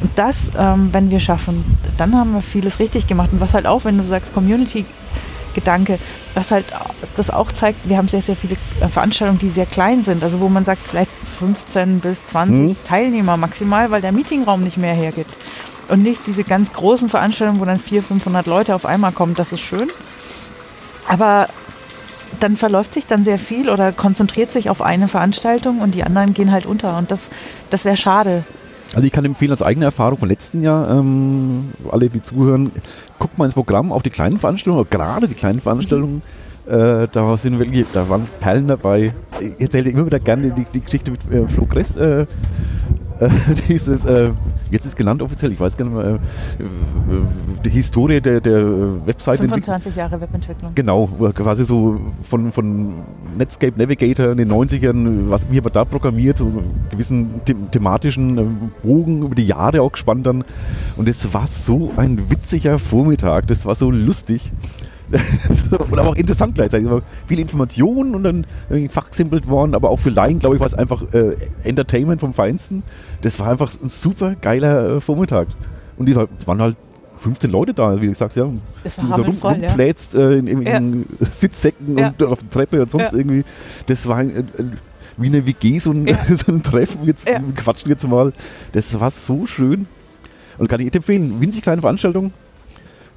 Und 0.00 0.10
das, 0.16 0.50
ähm, 0.56 0.90
wenn 0.92 1.10
wir 1.10 1.20
schaffen, 1.20 1.76
dann 1.96 2.14
haben 2.14 2.32
wir 2.32 2.42
vieles 2.42 2.78
richtig 2.78 3.06
gemacht. 3.06 3.30
Und 3.32 3.40
was 3.40 3.52
halt 3.52 3.66
auch, 3.66 3.84
wenn 3.84 3.98
du 3.98 4.04
sagst 4.04 4.32
Community 4.32 4.84
Gedanke, 5.60 5.98
was 6.34 6.50
halt 6.50 6.66
das 7.16 7.30
auch 7.30 7.50
zeigt, 7.52 7.88
wir 7.88 7.96
haben 7.96 8.08
sehr, 8.08 8.22
sehr 8.22 8.36
viele 8.36 8.56
äh, 8.80 8.88
Veranstaltungen, 8.88 9.38
die 9.38 9.50
sehr 9.50 9.66
klein 9.66 10.02
sind, 10.02 10.22
also 10.22 10.40
wo 10.40 10.48
man 10.48 10.64
sagt, 10.64 10.86
vielleicht 10.86 11.10
15 11.38 12.00
bis 12.00 12.26
20 12.26 12.58
Mhm. 12.58 12.76
Teilnehmer 12.84 13.36
maximal, 13.36 13.90
weil 13.90 14.00
der 14.00 14.12
Meetingraum 14.12 14.62
nicht 14.62 14.76
mehr 14.76 14.94
hergibt. 14.94 15.32
Und 15.88 16.02
nicht 16.02 16.20
diese 16.26 16.44
ganz 16.44 16.72
großen 16.72 17.08
Veranstaltungen, 17.08 17.60
wo 17.60 17.64
dann 17.64 17.80
400, 17.80 18.08
500 18.08 18.46
Leute 18.46 18.74
auf 18.74 18.84
einmal 18.84 19.12
kommen, 19.12 19.34
das 19.34 19.52
ist 19.52 19.60
schön. 19.60 19.88
Aber 21.08 21.48
dann 22.40 22.56
verläuft 22.56 22.92
sich 22.92 23.06
dann 23.06 23.24
sehr 23.24 23.38
viel 23.38 23.70
oder 23.70 23.92
konzentriert 23.92 24.52
sich 24.52 24.68
auf 24.70 24.82
eine 24.82 25.08
Veranstaltung 25.08 25.80
und 25.80 25.94
die 25.94 26.04
anderen 26.04 26.34
gehen 26.34 26.52
halt 26.52 26.66
unter. 26.66 26.98
Und 26.98 27.10
das, 27.10 27.30
das 27.70 27.84
wäre 27.84 27.96
schade. 27.96 28.44
Also 28.94 29.06
ich 29.06 29.12
kann 29.12 29.24
empfehlen 29.24 29.50
als 29.50 29.62
eigene 29.62 29.84
Erfahrung 29.84 30.18
vom 30.18 30.28
letzten 30.28 30.62
Jahr, 30.62 30.90
ähm, 30.90 31.72
alle 31.90 32.08
die 32.08 32.22
zuhören, 32.22 32.70
guckt 33.18 33.36
mal 33.36 33.44
ins 33.44 33.54
Programm 33.54 33.92
auf 33.92 34.02
die 34.02 34.10
kleinen 34.10 34.38
Veranstaltungen, 34.38 34.86
gerade 34.88 35.28
die 35.28 35.34
kleinen 35.34 35.60
Veranstaltungen, 35.60 36.22
äh, 36.66 37.08
da 37.10 37.36
sind 37.36 37.58
wirklich, 37.58 37.86
da 37.92 38.08
waren 38.08 38.26
Perlen 38.40 38.66
dabei. 38.66 39.12
Ich 39.40 39.60
erzähle 39.60 39.90
immer 39.90 40.06
wieder 40.06 40.20
gerne 40.20 40.50
die, 40.50 40.64
die 40.72 40.80
Geschichte 40.80 41.10
mit 41.10 41.20
äh, 41.30 41.46
Flo 41.48 41.66
Kress, 41.66 41.96
äh, 41.96 42.26
äh, 43.20 43.28
dieses, 43.68 44.04
äh, 44.04 44.30
jetzt 44.70 44.86
ist 44.86 44.96
genannt 44.96 45.22
offiziell, 45.22 45.52
ich 45.52 45.60
weiß 45.60 45.76
gar 45.76 45.84
nicht 45.84 45.94
mehr, 45.94 46.14
äh, 46.14 46.18
die 47.64 47.70
Historie 47.70 48.20
der, 48.20 48.40
der 48.40 49.06
Webseite. 49.06 49.42
25 49.42 49.96
Jahre 49.96 50.20
Webentwicklung. 50.20 50.72
Genau, 50.74 51.06
quasi 51.34 51.64
so 51.64 52.00
von, 52.22 52.52
von 52.52 52.94
Netscape 53.36 53.78
Navigator 53.78 54.32
in 54.32 54.38
den 54.38 54.50
90ern, 54.50 55.30
was 55.30 55.50
wir 55.50 55.60
aber 55.60 55.70
da 55.70 55.84
programmiert, 55.84 56.38
so 56.38 56.46
einen 56.46 56.86
gewissen 56.90 57.40
the 57.46 57.54
thematischen 57.70 58.38
äh, 58.38 58.44
Bogen 58.82 59.22
über 59.22 59.34
die 59.34 59.46
Jahre 59.46 59.82
auch 59.82 59.92
gespannt 59.92 60.26
dann. 60.26 60.44
Und 60.96 61.08
es 61.08 61.32
war 61.34 61.46
so 61.46 61.92
ein 61.96 62.30
witziger 62.30 62.78
Vormittag, 62.78 63.46
das 63.46 63.66
war 63.66 63.74
so 63.74 63.90
lustig. 63.90 64.52
und 65.70 65.98
aber 65.98 66.08
auch 66.08 66.16
interessant 66.16 66.54
gleichzeitig. 66.54 66.88
Viele 67.26 67.42
Informationen 67.42 68.14
und 68.14 68.24
dann 68.24 68.46
fachsimpelt 68.90 69.48
worden, 69.48 69.74
aber 69.74 69.90
auch 69.90 69.98
für 69.98 70.10
Laien, 70.10 70.38
glaube 70.38 70.56
ich, 70.56 70.60
war 70.60 70.66
es 70.66 70.74
einfach 70.74 71.02
äh, 71.12 71.36
Entertainment 71.64 72.20
vom 72.20 72.34
Feinsten. 72.34 72.82
Das 73.22 73.38
war 73.40 73.48
einfach 73.48 73.72
ein 73.82 73.88
super 73.88 74.34
geiler 74.40 74.96
äh, 74.96 75.00
Vormittag. 75.00 75.48
Und 75.96 76.06
die 76.06 76.14
waren 76.14 76.60
halt 76.60 76.76
15 77.18 77.50
Leute 77.50 77.74
da, 77.74 78.00
wie 78.00 78.06
gesagt, 78.06 78.36
ja. 78.36 78.48
Es 78.84 78.98
war 78.98 79.18
so 79.18 79.24
rum, 79.24 79.36
rumflätzt 79.42 80.14
ja. 80.14 80.30
äh, 80.30 80.38
in, 80.38 80.62
in 80.62 81.06
ja. 81.18 81.26
Sitzsäcken 81.26 81.98
ja. 81.98 82.08
und 82.08 82.22
auf 82.22 82.40
der 82.40 82.50
Treppe 82.50 82.82
und 82.82 82.90
sonst 82.90 83.12
irgendwie. 83.12 83.44
Das 83.86 84.06
war 84.06 84.18
ein, 84.18 84.48
ein, 84.58 84.78
wie 85.16 85.26
eine 85.26 85.44
WG, 85.46 85.78
so 85.78 85.90
ein, 85.90 86.06
so 86.28 86.52
ein 86.52 86.62
Treffen, 86.62 87.04
jetzt 87.04 87.28
quatschen 87.56 87.90
jetzt 87.90 88.06
mal. 88.06 88.32
Das 88.72 88.98
war 88.98 89.10
so 89.10 89.46
schön. 89.46 89.86
Und 90.58 90.68
kann 90.68 90.80
ich 90.80 90.94
empfehlen, 90.94 91.40
winzig 91.40 91.62
kleine 91.62 91.80
Veranstaltung, 91.80 92.32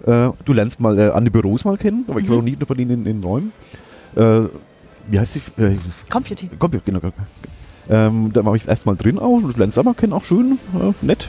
äh, 0.06 0.30
du 0.46 0.54
lernst 0.54 0.80
mal 0.80 0.98
äh, 0.98 1.10
an 1.10 1.24
die 1.24 1.30
Büros 1.30 1.66
mal 1.66 1.78
kennen, 1.78 2.06
aber 2.08 2.20
ich 2.20 2.30
war 2.30 2.38
noch 2.38 2.44
nie 2.44 2.56
bei 2.56 2.74
denen 2.76 2.92
in 2.92 3.04
den 3.04 3.24
Räumen. 3.24 3.52
Äh, 4.16 4.42
wie 5.08 5.20
heißt 5.20 5.36
die? 5.36 5.62
Äh, 5.62 5.78
Computing. 6.10 6.50
Computing, 6.58 6.94
genau. 6.94 7.00
genau. 7.00 7.14
Ähm, 7.90 8.32
da 8.34 8.46
war 8.46 8.56
ich 8.56 8.64
das 8.64 8.70
erste 8.70 8.90
Mal 8.90 8.96
drin 8.96 9.20
auch. 9.20 9.40
Du 9.42 9.58
lernst 9.58 9.78
auch 9.78 9.84
mal 9.84 9.94
kennen, 9.94 10.14
auch 10.14 10.24
schön, 10.24 10.58
nett. 11.02 11.28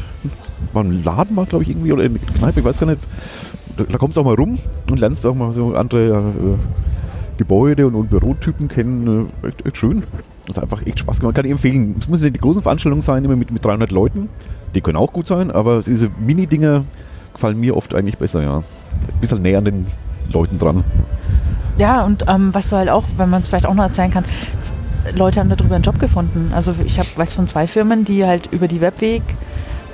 War 0.73 0.85
ein 0.85 1.03
Laden 1.03 1.35
mal, 1.35 1.47
glaube 1.47 1.65
ich, 1.65 1.71
irgendwie, 1.71 1.93
oder 1.93 2.05
eine 2.05 2.19
Kneipe, 2.19 2.61
ich 2.61 2.65
weiß 2.65 2.79
gar 2.79 2.87
nicht. 2.87 3.03
Da, 3.77 3.85
da 3.85 3.99
kommst 3.99 4.17
du 4.17 4.21
auch 4.21 4.25
mal 4.27 4.35
rum 4.35 4.59
und 4.91 5.01
lernst 5.01 5.25
auch 5.27 5.35
mal 5.35 5.53
so 5.53 5.75
andere 5.75 6.11
äh, 6.11 7.39
Gebäude 7.39 7.87
und, 7.87 7.95
und, 7.95 8.11
Bürotypen 8.11 8.69
kennen. 8.69 9.31
Äh, 9.43 9.49
echt, 9.49 9.67
echt, 9.67 9.77
schön. 9.79 10.03
Das 10.47 10.57
hat 10.57 10.65
einfach 10.65 10.87
echt 10.87 11.01
Spaß 11.01 11.21
gemacht. 11.21 11.35
Kann 11.35 11.47
ich 11.47 11.53
empfehlen. 11.53 11.97
Es 11.99 12.09
müssen 12.09 12.25
nicht 12.25 12.37
die 12.37 12.41
großen 12.41 12.63
Veranstaltungen 12.63 13.03
sein, 13.03 13.25
immer 13.25 13.37
mit, 13.37 13.51
mit 13.51 13.65
300 13.65 13.91
Leuten. 13.91 14.29
Die 14.75 14.81
können 14.81 14.97
auch 14.97 15.13
gut 15.13 15.27
sein, 15.27 15.51
aber 15.51 15.83
diese 15.83 16.11
Mini-Dinger, 16.19 16.85
gefallen 17.33 17.59
mir 17.59 17.77
oft 17.77 17.95
eigentlich 17.95 18.19
besser, 18.19 18.43
ja. 18.43 18.59
Ein 18.59 19.21
bisschen 19.21 19.43
näher 19.43 19.59
an 19.59 19.65
den 19.65 19.87
Leuten 20.31 20.59
dran. 20.59 20.85
Ja, 21.79 22.03
und 22.03 22.25
ähm, 22.29 22.53
was 22.53 22.69
du 22.71 22.77
halt 22.77 22.89
auch, 22.89 23.05
wenn 23.17 23.31
man 23.31 23.43
es 23.43 23.49
vielleicht 23.49 23.67
auch 23.67 23.75
noch 23.75 23.85
erzählen 23.85 24.11
kann, 24.11 24.25
Leute 25.15 25.41
haben 25.41 25.49
darüber 25.49 25.75
einen 25.75 25.85
Job 25.85 25.99
gefunden. 25.99 26.53
Also 26.55 26.75
ich 26.85 26.99
hab, 26.99 27.17
weiß 27.17 27.35
von 27.35 27.49
zwei 27.49 27.67
Firmen, 27.67 28.05
die 28.05 28.25
halt 28.25 28.47
über 28.53 28.69
die 28.69 28.81
Webweg 28.81 29.23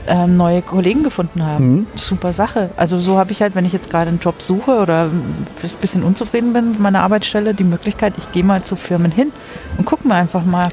ähm, 0.07 0.37
neue 0.37 0.63
Kollegen 0.63 1.03
gefunden 1.03 1.45
haben. 1.45 1.71
Mhm. 1.71 1.87
Super 1.95 2.33
Sache. 2.33 2.71
Also 2.77 2.99
so 2.99 3.19
habe 3.19 3.33
ich 3.33 3.43
halt, 3.43 3.55
wenn 3.55 3.65
ich 3.65 3.73
jetzt 3.73 3.91
gerade 3.91 4.09
einen 4.09 4.21
Job 4.21 4.41
suche 4.43 4.79
oder 4.79 5.05
ein 5.05 5.47
bisschen 5.81 6.03
unzufrieden 6.03 6.53
bin 6.53 6.73
mit 6.73 6.81
meiner 6.81 7.03
Arbeitsstelle, 7.03 7.55
die 7.55 7.65
Möglichkeit, 7.65 8.15
ich 8.17 8.31
gehe 8.33 8.45
mal 8.45 8.65
zu 8.65 8.77
Firmen 8.77 9.11
hin 9.13 9.33
und 9.77 9.85
gucke 9.85 10.07
mir 10.07 10.15
einfach 10.15 10.45
mal, 10.45 10.69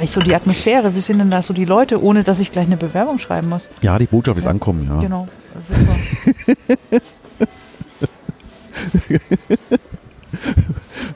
ich 0.00 0.12
so 0.12 0.20
die 0.20 0.34
Atmosphäre, 0.34 0.94
wie 0.94 1.00
sind 1.00 1.18
denn 1.18 1.30
da 1.30 1.42
so 1.42 1.54
die 1.54 1.64
Leute, 1.64 2.02
ohne 2.02 2.24
dass 2.24 2.38
ich 2.38 2.52
gleich 2.52 2.66
eine 2.66 2.76
Bewerbung 2.76 3.18
schreiben 3.18 3.48
muss. 3.48 3.68
Ja, 3.82 3.98
die 3.98 4.06
Botschaft 4.06 4.38
ist 4.38 4.46
ankommen, 4.46 4.86
ja. 4.88 5.00
Genau. 5.00 5.28
Super. 5.60 5.96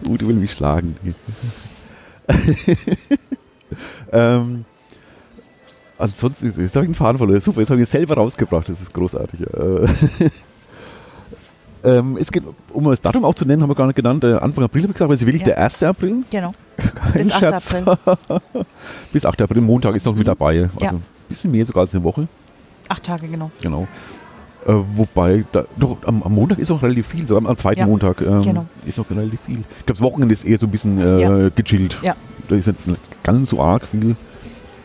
Ute 0.07 0.27
will 0.29 0.37
mich 0.37 0.53
schlagen. 0.53 0.97
ähm, 4.13 4.65
also 5.99 6.15
sonst, 6.17 6.43
jetzt 6.43 6.57
habe 6.57 6.67
ich 6.67 6.77
einen 6.77 6.95
Faden 6.95 7.19
verloren. 7.19 7.41
Super, 7.41 7.61
jetzt 7.61 7.71
habe 7.71 7.81
ich 7.81 7.87
es 7.87 7.91
selber 7.91 8.15
rausgebracht. 8.15 8.69
Das 8.69 8.81
ist 8.81 8.95
großartig. 8.95 9.41
ähm, 11.85 12.17
es 12.21 12.31
geht, 12.31 12.45
um 12.73 12.85
das 12.85 13.01
Datum 13.01 13.25
auch 13.25 13.35
zu 13.35 13.45
nennen, 13.45 13.63
haben 13.63 13.71
wir 13.71 13.75
gar 13.75 13.87
nicht 13.87 13.97
genannt. 13.97 14.23
Äh, 14.25 14.35
Anfang 14.35 14.65
April 14.65 14.83
habe 14.83 14.93
ich 14.93 14.95
gesagt, 14.95 15.03
aber 15.03 15.15
es 15.15 15.23
ist 15.23 15.27
wirklich 15.27 15.43
ja. 15.43 15.49
der 15.49 15.65
1. 15.65 15.83
April. 15.83 16.23
Genau. 16.31 16.55
Kein 16.77 17.13
Bis 17.25 17.35
Scherz. 17.35 17.75
8. 17.75 17.89
April. 17.89 18.41
Bis 19.13 19.27
8. 19.27 19.43
April. 19.43 19.61
Montag 19.61 19.97
ist 19.97 20.07
noch 20.07 20.15
mit 20.15 20.27
mhm. 20.27 20.31
dabei. 20.31 20.71
Also 20.75 20.85
ja. 20.85 20.91
ein 20.93 21.03
bisschen 21.29 21.51
mehr 21.51 21.67
sogar 21.67 21.83
als 21.83 21.95
eine 21.95 22.05
Woche. 22.05 22.29
Acht 22.89 23.05
Tage, 23.05 23.29
genau. 23.29 23.51
Genau. 23.61 23.89
Äh, 24.69 24.75
wobei, 24.97 25.45
da, 25.51 25.65
doch, 25.79 25.97
am, 26.05 26.23
am, 26.23 26.35
Montag 26.35 26.59
ist 26.59 26.71
auch 26.71 26.83
relativ 26.83 27.07
viel, 27.07 27.27
so 27.27 27.39
am, 27.39 27.47
am 27.47 27.57
zweiten 27.57 27.81
ja, 27.81 27.87
Montag 27.87 28.21
ähm, 28.21 28.43
genau. 28.43 28.67
ist 28.85 28.99
auch 29.01 29.11
relativ 29.11 29.41
viel. 29.41 29.61
Ich 29.61 29.87
glaube, 29.87 29.95
das 29.95 30.01
Wochenende 30.03 30.35
ist 30.35 30.45
eher 30.45 30.59
so 30.59 30.67
ein 30.67 30.71
bisschen 30.71 31.01
äh, 31.01 31.21
ja. 31.23 31.49
gechillt. 31.49 31.99
Ja. 32.03 32.15
Da 32.49 32.55
ist 32.55 32.67
nicht 32.67 33.23
ganz 33.23 33.49
so 33.49 33.63
arg 33.63 33.89
viel. 33.89 34.15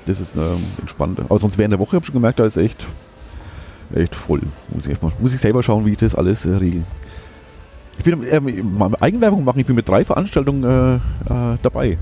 Das 0.05 0.21
ist 0.21 0.35
ähm, 0.37 0.63
entspannt. 0.79 1.19
Aber 1.19 1.37
sonst 1.37 1.57
während 1.57 1.73
der 1.73 1.79
Woche 1.79 1.97
habe 1.97 1.99
ich 2.03 2.05
schon 2.05 2.13
gemerkt, 2.13 2.39
da 2.39 2.45
ist 2.45 2.55
echt, 2.55 2.87
echt 3.93 4.15
voll. 4.15 4.39
Muss 4.73 4.87
ich, 4.87 5.01
mal, 5.01 5.11
muss 5.19 5.33
ich 5.33 5.41
selber 5.41 5.61
schauen, 5.61 5.85
wie 5.85 5.91
ich 5.91 5.97
das 5.97 6.15
alles 6.15 6.45
äh, 6.45 6.51
regle. 6.51 6.83
Ich 7.97 8.05
bin 8.05 8.23
äh, 8.23 8.39
mal 8.39 8.91
Eigenwerbung 9.01 9.43
machen, 9.43 9.59
ich 9.59 9.67
bin 9.67 9.75
mit 9.75 9.87
drei 9.87 10.05
Veranstaltungen 10.05 10.63
äh, 10.63 10.95
äh, 10.95 11.57
dabei. 11.61 11.97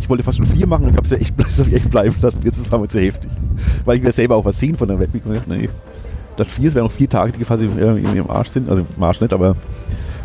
Ich 0.00 0.08
wollte 0.08 0.22
fast 0.22 0.36
schon 0.36 0.46
vier 0.46 0.66
machen, 0.66 0.90
ich 0.90 0.96
habe 0.96 1.04
es 1.04 1.10
ja 1.10 1.16
echt, 1.16 1.34
echt 1.72 1.90
bleiben 1.90 2.14
lassen. 2.20 2.40
Jetzt 2.44 2.58
ist 2.58 2.70
es 2.70 2.78
mir 2.78 2.88
zu 2.88 3.00
heftig. 3.00 3.30
Weil 3.86 3.96
ich 3.96 4.02
mir 4.02 4.12
selber 4.12 4.36
auch 4.36 4.44
was 4.44 4.58
sehen 4.58 4.76
von 4.76 4.88
der 4.88 5.00
Webweek. 5.00 5.22
Nee, 5.46 5.70
statt 6.34 6.46
vier, 6.46 6.68
es 6.68 6.74
wären 6.74 6.84
noch 6.84 6.92
vier 6.92 7.08
Tage, 7.08 7.32
die 7.32 7.44
quasi 7.44 7.66
äh, 7.66 8.18
im 8.18 8.30
Arsch 8.30 8.48
sind. 8.48 8.68
Also 8.68 8.84
im 8.96 9.02
Arsch 9.02 9.20
nicht, 9.20 9.32
aber 9.32 9.56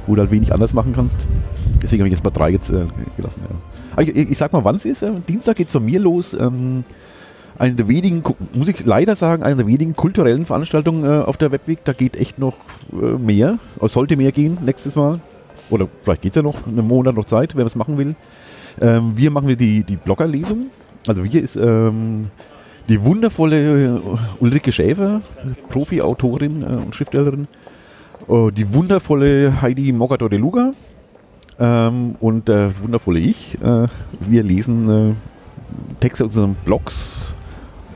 wo 0.06 0.16
du 0.16 0.22
halt 0.22 0.32
wenig 0.32 0.54
anders 0.54 0.74
machen 0.74 0.94
kannst. 0.96 1.28
Deswegen 1.82 2.02
habe 2.02 2.10
ich 2.10 2.16
jetzt 2.16 2.24
mal 2.24 2.32
drei 2.32 2.50
jetzt, 2.50 2.70
äh, 2.70 2.86
gelassen. 3.16 3.42
Ja. 3.98 4.02
Ich, 4.02 4.16
ich, 4.16 4.38
sag 4.38 4.54
mal, 4.54 4.64
wann 4.64 4.76
es 4.76 4.86
ist. 4.86 5.02
Äh, 5.02 5.12
Dienstag 5.28 5.58
geht 5.58 5.68
es 5.68 5.74
von 5.74 5.86
mir 5.86 6.00
los. 6.00 6.34
Ähm, 6.34 6.84
eine 7.60 7.74
der 7.74 7.88
wenigen, 7.88 8.24
muss 8.54 8.68
ich 8.68 8.86
leider 8.86 9.16
sagen, 9.16 9.44
eine 9.44 9.58
der 9.58 9.68
wenigen 9.68 9.96
kulturellen 9.96 10.46
Veranstaltungen 10.46 11.04
äh, 11.04 11.24
auf 11.24 11.38
der 11.38 11.52
Webweek. 11.52 11.84
Da 11.84 11.94
geht 11.94 12.16
echt 12.16 12.40
noch 12.40 12.56
äh, 12.94 13.18
mehr. 13.18 13.58
Es 13.82 13.94
sollte 13.94 14.16
mehr 14.16 14.32
gehen 14.32 14.58
nächstes 14.64 14.96
Mal. 14.96 15.20
Oder 15.70 15.88
vielleicht 16.04 16.22
geht 16.22 16.32
es 16.32 16.36
ja 16.36 16.44
noch 16.44 16.66
einen 16.66 16.88
Monat 16.88 17.16
noch 17.16 17.26
Zeit, 17.26 17.56
wer 17.56 17.66
was 17.66 17.76
machen 17.76 17.98
will. 17.98 18.16
Ähm, 18.80 19.14
wir 19.16 19.32
machen 19.32 19.48
wir 19.48 19.56
die, 19.56 19.84
die 19.84 19.98
Bloggerlesung. 19.98 20.68
Also 21.08 21.24
wir 21.24 21.42
ist 21.42 21.56
ähm, 21.56 22.28
die 22.88 23.04
wundervolle 23.04 24.02
Ulrike 24.40 24.72
Schäfer, 24.72 25.22
Profi-Autorin 25.70 26.64
äh, 26.64 26.66
und 26.66 26.96
Schriftstellerin, 26.96 27.48
äh, 28.28 28.52
die 28.52 28.74
wundervolle 28.74 29.62
Heidi 29.62 29.92
Mogador 29.92 30.30
de 30.30 30.40
Luga 30.40 30.72
ähm, 31.60 32.16
und 32.20 32.48
der 32.48 32.72
wundervolle 32.82 33.20
ich. 33.20 33.56
Äh, 33.62 33.88
wir 34.20 34.44
lesen 34.44 34.90
äh, 34.90 35.14
Texte 36.00 36.24
aus 36.24 36.30
unseren 36.30 36.56
Blogs 36.56 37.34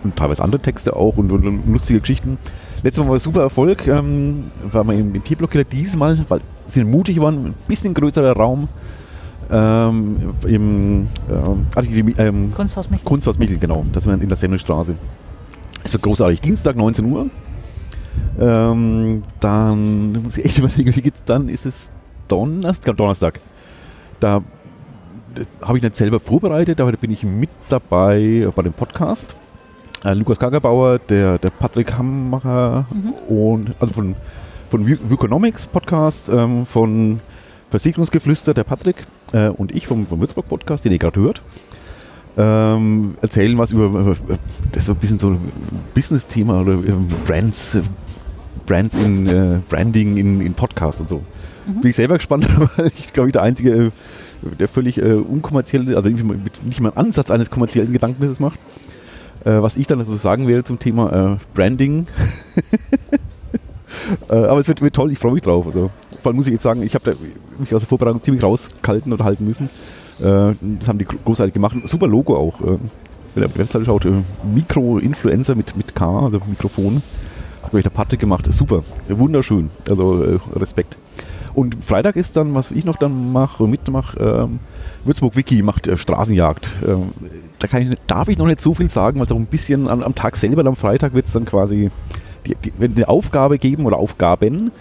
und 0.03 0.15
teilweise 0.15 0.43
andere 0.43 0.61
Texte 0.61 0.95
auch 0.95 1.17
und, 1.17 1.29
lustige 1.67 1.99
Geschichten. 1.99 2.37
Letztes 2.83 3.03
Mal 3.03 3.09
war 3.11 3.17
es 3.17 3.23
super 3.23 3.41
Erfolg, 3.41 3.87
ähm, 3.87 4.51
war 4.71 4.83
wir 4.83 4.93
im, 4.93 5.13
im 5.13 5.23
Tierblock 5.23 5.51
diesmal, 5.69 6.17
weil 6.27 6.41
sie 6.67 6.83
mutig 6.83 7.21
waren, 7.21 7.47
ein 7.47 7.53
bisschen 7.67 7.93
größerer 7.93 8.33
Raum 8.33 8.67
ähm, 9.49 10.33
im 10.45 11.07
ähm, 11.29 12.15
ähm, 12.17 12.53
Kunsthaus 12.53 12.89
Michel. 12.89 13.05
Kunsthaus 13.05 13.37
Michel, 13.37 13.57
genau. 13.57 13.85
Das 13.93 14.05
war 14.05 14.13
in 14.13 14.27
der 14.27 14.37
Semmelstraße. 14.37 14.95
Es 15.83 15.93
wird 15.93 16.03
großartig. 16.03 16.41
Dienstag 16.41 16.75
19 16.75 17.05
Uhr. 17.05 17.29
Ähm, 18.39 19.23
dann 19.39 20.23
muss 20.23 20.37
ich 20.37 20.45
echt 20.45 20.57
überlegen, 20.57 20.95
wie 20.95 21.01
geht's 21.01 21.23
dann? 21.25 21.49
Ist 21.49 21.65
es 21.65 21.89
Donnerstag? 22.27 22.95
Donnerstag. 22.97 23.39
Da 24.19 24.41
habe 25.61 25.77
ich 25.77 25.83
nicht 25.83 25.95
selber 25.95 26.19
vorbereitet, 26.19 26.81
aber 26.81 26.91
da 26.91 26.97
bin 26.97 27.11
ich 27.11 27.23
mit 27.23 27.49
dabei 27.69 28.47
bei 28.55 28.61
dem 28.61 28.73
Podcast. 28.73 29.35
Äh, 30.03 30.13
Lukas 30.13 30.39
Kagerbauer, 30.39 30.99
der, 30.99 31.37
der 31.37 31.49
Patrick 31.51 31.93
Hammacher 31.93 32.85
mhm. 32.89 33.35
und 33.35 33.71
also 33.79 33.93
von, 33.93 34.15
von 34.69 35.09
Vuconomics 35.09 35.67
Podcast, 35.67 36.29
ähm, 36.29 36.65
von 36.65 37.19
Versicherungsgeflüster, 37.69 38.53
der 38.53 38.63
Patrick 38.63 39.05
äh, 39.33 39.47
und 39.49 39.73
ich 39.73 39.87
vom, 39.87 40.07
vom 40.07 40.19
Würzburg 40.19 40.47
Podcast, 40.47 40.85
den 40.85 40.91
ihr 40.91 40.99
gerade 40.99 41.19
hört, 41.19 41.41
ähm, 42.37 43.15
erzählen 43.21 43.57
was 43.57 43.71
über 43.71 44.11
äh, 44.11 44.37
das 44.71 44.85
so 44.85 44.93
ein 44.93 44.97
bisschen 44.97 45.19
so 45.19 45.35
Business-Thema 45.93 46.61
oder 46.61 46.73
äh, 46.73 46.93
Brands, 47.27 47.75
äh, 47.75 47.81
Brands 48.65 48.95
in 48.95 49.27
äh, 49.27 49.59
Branding 49.67 50.17
in, 50.17 50.41
in 50.41 50.53
Podcasts 50.53 51.01
und 51.01 51.09
so. 51.09 51.21
Mhm. 51.65 51.81
Bin 51.81 51.89
ich 51.89 51.95
selber 51.95 52.15
gespannt, 52.15 52.47
weil 52.77 52.87
ich 52.97 53.11
glaube 53.11 53.29
ich 53.29 53.33
der 53.33 53.41
einzige, 53.41 53.71
äh, 53.71 53.91
der 54.59 54.67
völlig 54.67 54.97
äh, 54.97 55.13
unkommerzielle, 55.13 55.95
also 55.97 56.09
nicht, 56.09 56.23
mal 56.23 56.89
einen 56.89 56.97
Ansatz 56.97 57.31
eines 57.31 57.49
kommerziellen 57.49 57.91
Gedanken 57.91 58.35
macht. 58.39 58.59
was 59.43 59.75
ich 59.75 59.87
dann 59.87 59.99
also 59.99 60.15
sagen 60.17 60.47
werde 60.47 60.63
zum 60.63 60.79
Thema 60.79 61.39
Branding. 61.53 62.07
aber 64.27 64.59
es 64.59 64.67
wird, 64.67 64.81
wird, 64.81 64.95
toll, 64.95 65.11
ich 65.11 65.19
freue 65.19 65.33
mich 65.33 65.41
drauf. 65.41 65.67
Also 65.67 65.89
allem 66.29 66.37
muss 66.37 66.47
ich 66.47 66.53
jetzt 66.53 66.63
sagen, 66.63 66.83
ich 66.83 66.95
habe 66.95 67.15
mich 67.59 67.73
aus 67.73 67.81
der 67.81 67.87
Vorbereitung 67.87 68.21
ziemlich 68.21 68.43
rausgehalten 68.43 69.11
oder 69.13 69.23
halten 69.23 69.45
müssen. 69.45 69.65
Äh, 70.19 70.53
das 70.79 70.87
haben 70.87 70.99
die 70.99 71.05
großartig 71.05 71.53
gemacht. 71.53 71.75
Super 71.85 72.07
Logo 72.07 72.35
auch. 72.35 72.59
Äh, 72.61 72.77
wenn 73.33 73.43
ihr 73.43 73.47
auf 73.47 73.53
die 73.53 73.59
Webseite 73.59 73.85
schaut, 73.85 74.05
äh, 74.05 74.11
Mikro-Influencer 74.53 75.55
mit, 75.55 75.75
mit 75.75 75.95
K, 75.95 76.19
also 76.25 76.39
Mikrofon. 76.47 77.01
Hat 77.63 77.73
euch 77.73 77.83
der 77.83 77.91
Patrick 77.91 78.19
gemacht. 78.19 78.51
Super, 78.51 78.83
wunderschön. 79.07 79.69
Also 79.87 80.39
Respekt. 80.55 80.97
Und 81.53 81.83
Freitag 81.83 82.15
ist 82.15 82.37
dann, 82.37 82.53
was 82.55 82.71
ich 82.71 82.85
noch 82.85 82.97
dann 82.97 83.31
mache 83.31 83.63
und 83.63 83.71
mitmache, 83.71 84.19
ähm, 84.19 84.59
Würzburg 85.03 85.35
Wiki 85.35 85.61
macht 85.63 85.87
äh, 85.87 85.97
Straßenjagd. 85.97 86.69
Ähm, 86.87 87.11
da 87.59 87.77
ich, 87.77 87.89
darf 88.07 88.27
ich 88.29 88.37
noch 88.37 88.47
nicht 88.47 88.61
so 88.61 88.73
viel 88.73 88.89
sagen, 88.89 89.19
weil 89.19 89.25
es 89.25 89.31
auch 89.31 89.37
ein 89.37 89.47
bisschen 89.47 89.87
am, 89.87 90.03
am 90.03 90.15
Tag 90.15 90.37
selber, 90.37 90.65
am 90.65 90.75
Freitag 90.75 91.13
wird 91.13 91.25
es 91.25 91.33
dann 91.33 91.45
quasi 91.45 91.91
die, 92.45 92.55
die, 92.55 92.73
eine 92.83 93.07
Aufgabe 93.07 93.57
geben 93.57 93.85
oder 93.85 93.97
Aufgaben, 93.97 94.71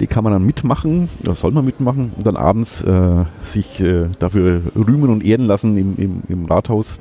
die 0.00 0.06
kann 0.06 0.24
man 0.24 0.32
dann 0.32 0.44
mitmachen 0.44 1.08
oder 1.22 1.34
soll 1.34 1.52
man 1.52 1.64
mitmachen 1.64 2.12
und 2.16 2.26
dann 2.26 2.36
abends 2.36 2.80
äh, 2.82 3.24
sich 3.44 3.80
äh, 3.80 4.06
dafür 4.18 4.62
rühmen 4.74 5.10
und 5.10 5.24
ehren 5.24 5.46
lassen 5.46 5.76
im, 5.76 5.96
im, 5.96 6.22
im 6.28 6.46
Rathaus. 6.46 6.98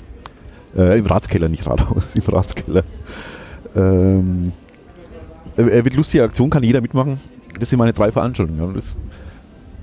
Äh, 0.77 0.99
Im 0.99 1.07
Ratskeller, 1.07 1.49
nicht 1.49 1.65
Rathaus, 1.65 2.03
im 2.13 2.21
Ratskeller. 2.21 2.83
Ähm, 3.75 4.51
äh, 5.57 5.83
wird 5.83 5.95
lustige 5.95 6.23
Aktion, 6.23 6.51
kann 6.51 6.61
jeder 6.61 6.79
mitmachen. 6.79 7.19
Das 7.59 7.71
sind 7.71 7.79
meine 7.79 7.93
drei 7.93 8.11
Veranstaltungen. 8.11 8.59
Ja. 8.59 8.71
Das 8.71 8.95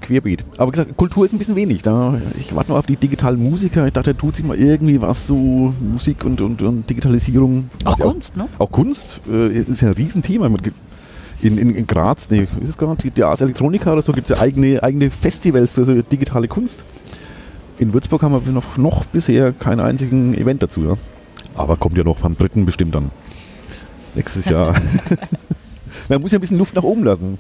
querbeet. 0.00 0.44
Aber 0.59 0.70
gesagt, 0.70 0.96
Kultur 0.96 1.24
ist 1.24 1.33
ein 1.33 1.38
bisschen 1.38 1.57
wenig. 1.57 1.83
Da, 1.83 2.20
ich 2.38 2.55
warte 2.55 2.70
noch 2.70 2.79
auf 2.79 2.87
die 2.87 2.96
digitalen 2.96 3.42
Musiker. 3.42 3.87
Ich 3.87 3.92
dachte, 3.92 4.14
da 4.14 4.20
tut 4.20 4.37
sich 4.37 4.44
mal 4.44 4.57
irgendwie 4.57 5.00
was, 5.00 5.26
so 5.26 5.74
Musik 5.81 6.24
und, 6.24 6.40
und, 6.40 6.62
und 6.62 6.88
Digitalisierung. 6.88 7.70
Auch 7.85 7.98
Kunst, 7.98 8.37
ne? 8.37 8.48
Auch 8.59 8.70
Kunst 8.70 9.20
äh, 9.29 9.48
ist 9.48 9.81
ja 9.83 9.88
ein 9.88 9.94
Riesenthema. 9.94 10.48
Man 10.48 10.61
In, 11.42 11.59
in, 11.59 11.75
in 11.75 11.87
Graz, 11.87 12.31
nee, 12.31 12.46
ist 12.62 12.70
es 12.70 12.79
gerade, 12.79 13.11
die 13.11 13.22
Ars 13.22 13.40
Electronica 13.40 13.92
oder 13.92 14.03
so, 14.03 14.12
gibt 14.12 14.31
es 14.31 14.37
ja 14.37 14.42
eigene, 14.42 14.83
eigene 14.83 15.11
Festivals 15.11 15.75
für 15.75 15.85
so 15.85 16.01
digitale 16.01 16.49
Kunst. 16.49 16.85
In 17.79 17.92
Würzburg 17.92 18.22
haben 18.22 18.46
wir 18.46 18.53
noch, 18.53 18.79
noch 18.79 19.05
bisher 19.05 19.53
keinen 19.53 19.81
einzigen 19.81 20.35
Event 20.35 20.62
dazu. 20.62 20.83
Ja. 20.83 20.96
Aber 21.55 21.77
kommt 21.77 21.99
ja 21.99 22.05
noch 22.05 22.20
beim 22.20 22.37
dritten 22.37 22.64
bestimmt 22.64 22.94
dann. 22.94 23.11
Nächstes 24.14 24.46
Jahr. 24.46 24.75
Man 26.09 26.22
muss 26.22 26.33
ja 26.33 26.38
ein 26.38 26.40
bisschen 26.40 26.59
Luft 26.59 26.75
nach 26.75 26.83
oben 26.83 27.05
lassen. 27.05 27.38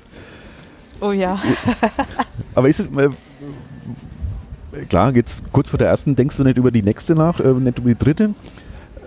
Oh 1.00 1.12
ja. 1.12 1.38
Aber 2.54 2.68
ist 2.68 2.80
es. 2.80 2.88
Äh, 2.88 3.08
klar, 4.88 5.14
jetzt 5.14 5.42
kurz 5.52 5.70
vor 5.70 5.78
der 5.78 5.88
ersten 5.88 6.16
denkst 6.16 6.36
du 6.36 6.44
nicht 6.44 6.58
über 6.58 6.70
die 6.70 6.82
nächste 6.82 7.14
nach, 7.14 7.40
äh, 7.40 7.52
nicht 7.52 7.78
über 7.78 7.88
die 7.88 7.98
dritte 7.98 8.34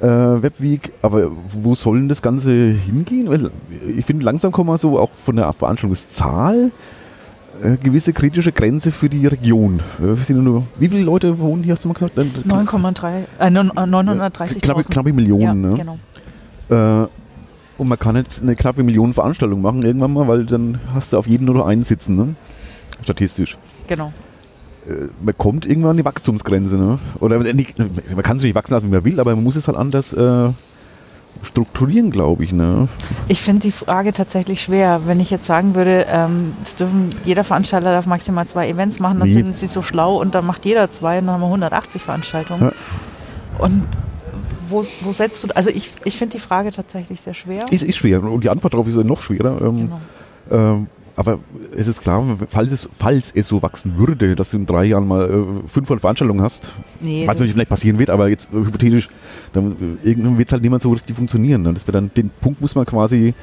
äh, 0.01 0.41
Webweek, 0.41 0.93
aber 1.01 1.31
wo 1.51 1.75
soll 1.75 1.97
denn 1.99 2.09
das 2.09 2.21
Ganze 2.21 2.51
hingehen? 2.51 3.29
Weil 3.29 3.51
ich 3.97 4.05
finde, 4.05 4.25
langsam 4.25 4.51
kommen 4.51 4.69
wir 4.69 4.77
so 4.77 4.99
auch 4.99 5.11
von 5.13 5.35
der 5.35 5.51
Veranstaltungszahl 5.53 6.71
äh, 7.63 7.75
gewisse 7.77 8.13
kritische 8.13 8.51
Grenze 8.51 8.91
für 8.91 9.09
die 9.09 9.27
Region. 9.27 9.81
Äh, 9.99 10.33
nur, 10.33 10.63
wie 10.77 10.87
viele 10.87 11.03
Leute 11.03 11.39
wohnen 11.39 11.63
hier, 11.63 11.73
hast 11.73 11.83
du 11.83 11.89
mal 11.89 11.93
gesagt? 11.93 12.17
Äh, 12.17 12.21
9,3, 12.47 13.23
äh, 13.39 13.49
non- 13.49 13.71
äh, 13.71 13.81
930.000. 13.81 14.61
Knappe, 14.61 14.83
knappe 14.83 15.13
Millionen, 15.13 15.41
ja, 15.41 15.53
ne? 15.53 15.97
genau. 16.69 17.03
Äh, 17.03 17.07
und 17.77 17.87
man 17.87 17.97
kann 17.97 18.15
nicht 18.15 18.41
eine 18.41 18.55
knappe 18.55 18.83
Million 18.83 19.13
Veranstaltung 19.13 19.61
machen 19.61 19.83
irgendwann 19.83 20.13
mal, 20.13 20.27
weil 20.27 20.45
dann 20.45 20.79
hast 20.93 21.13
du 21.13 21.17
auf 21.17 21.27
jeden 21.27 21.45
nur 21.45 21.55
noch 21.55 21.65
einen 21.65 21.83
sitzen, 21.83 22.15
ne? 22.15 22.35
Statistisch. 23.03 23.57
Genau. 23.87 24.11
Äh, 24.87 25.07
man 25.23 25.37
kommt 25.37 25.65
irgendwann 25.65 25.91
an 25.91 25.97
die 25.97 26.05
Wachstumsgrenze, 26.05 26.75
ne? 26.75 26.99
Oder 27.19 27.43
äh, 27.45 27.53
nicht, 27.53 27.77
man 27.77 28.23
kann 28.23 28.37
es 28.37 28.43
nicht 28.43 28.55
wachsen 28.55 28.73
lassen, 28.73 28.87
wie 28.87 28.91
man 28.95 29.03
will, 29.03 29.19
aber 29.19 29.35
man 29.35 29.43
muss 29.43 29.55
es 29.55 29.67
halt 29.67 29.77
anders 29.77 30.13
äh, 30.13 30.49
strukturieren, 31.43 32.11
glaube 32.11 32.43
ich, 32.43 32.51
ne? 32.51 32.87
Ich 33.27 33.41
finde 33.41 33.61
die 33.61 33.71
Frage 33.71 34.11
tatsächlich 34.13 34.61
schwer. 34.61 35.01
Wenn 35.05 35.19
ich 35.19 35.29
jetzt 35.29 35.45
sagen 35.45 35.75
würde, 35.75 36.05
ähm, 36.09 36.53
es 36.63 36.75
dürfen, 36.75 37.09
jeder 37.23 37.43
Veranstalter 37.43 37.91
darf 37.91 38.05
maximal 38.07 38.45
zwei 38.47 38.67
Events 38.69 38.99
machen, 38.99 39.19
dann 39.19 39.29
Nee. 39.29 39.35
sind 39.35 39.55
sie 39.55 39.67
so 39.67 39.81
schlau 39.81 40.19
und 40.19 40.35
dann 40.35 40.45
macht 40.45 40.65
jeder 40.65 40.91
zwei 40.91 41.19
und 41.19 41.27
dann 41.27 41.35
haben 41.35 41.41
wir 41.41 41.47
180 41.47 42.01
Veranstaltungen. 42.01 42.61
Ja. 42.63 42.71
Und 43.57 43.83
wo, 44.69 44.83
wo 45.01 45.11
setzt 45.11 45.43
du, 45.43 45.47
also 45.55 45.69
ich, 45.69 45.91
ich 46.03 46.17
finde 46.17 46.33
die 46.33 46.39
Frage 46.39 46.71
tatsächlich 46.71 47.21
sehr 47.21 47.33
schwer. 47.33 47.65
Ist, 47.71 47.83
ist 47.83 47.97
schwer 47.97 48.21
und 48.23 48.43
die 48.43 48.49
Antwort 48.49 48.73
darauf 48.73 48.87
ist 48.87 48.95
ja 48.97 49.03
noch 49.03 49.21
schwerer. 49.21 49.61
Ähm, 49.61 49.89
Genau. 49.89 49.99
ähm, 50.51 50.87
aber 51.19 51.39
es 51.75 51.89
ist 51.89 51.99
klar, 51.99 52.23
falls 52.47 52.71
es, 52.71 52.87
falls 52.97 53.33
es 53.35 53.49
so 53.49 53.61
wachsen 53.61 53.97
würde, 53.97 54.37
dass 54.37 54.51
du 54.51 54.57
in 54.57 54.65
drei 54.65 54.85
Jahren 54.85 55.05
mal 55.05 55.29
äh, 55.29 55.67
500 55.67 55.99
Veranstaltungen 55.99 56.41
hast, 56.41 56.69
Nee, 57.01 57.27
weiß 57.27 57.41
nicht, 57.41 57.51
vielleicht 57.51 57.69
passieren 57.69 57.99
wird, 57.99 58.09
aber 58.09 58.29
jetzt 58.29 58.47
äh, 58.53 58.55
hypothetisch, 58.55 59.09
dann 59.51 59.97
äh, 60.01 60.07
irgendwann 60.07 60.37
wird 60.37 60.47
es 60.47 60.53
halt 60.53 60.63
niemand 60.63 60.81
so 60.81 60.93
richtig 60.93 61.17
funktionieren. 61.17 61.63
Ne? 61.63 61.73
Das 61.73 61.85
wird 61.85 61.95
dann, 61.95 62.09
den 62.15 62.29
Punkt 62.29 62.61
muss 62.61 62.73
man 62.73 62.85
quasi 62.85 63.27
äh, 63.27 63.33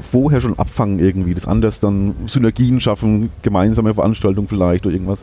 vorher 0.00 0.40
schon 0.40 0.58
abfangen 0.58 0.98
irgendwie, 0.98 1.34
das 1.34 1.46
anders 1.46 1.78
dann 1.78 2.16
Synergien 2.26 2.80
schaffen, 2.80 3.30
gemeinsame 3.42 3.94
Veranstaltungen 3.94 4.48
vielleicht 4.48 4.84
oder 4.84 4.92
irgendwas. 4.94 5.22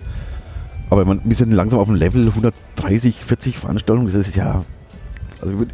Aber 0.90 1.04
man 1.04 1.20
ist 1.30 1.42
ja 1.42 1.46
langsam 1.46 1.82
auf 1.82 1.90
dem 1.90 1.98
Level 1.98 2.26
130, 2.26 3.16
40 3.26 3.58
Veranstaltungen, 3.58 4.08
das 4.08 4.16
ist 4.16 4.38
ja, 4.38 4.64
also 5.42 5.66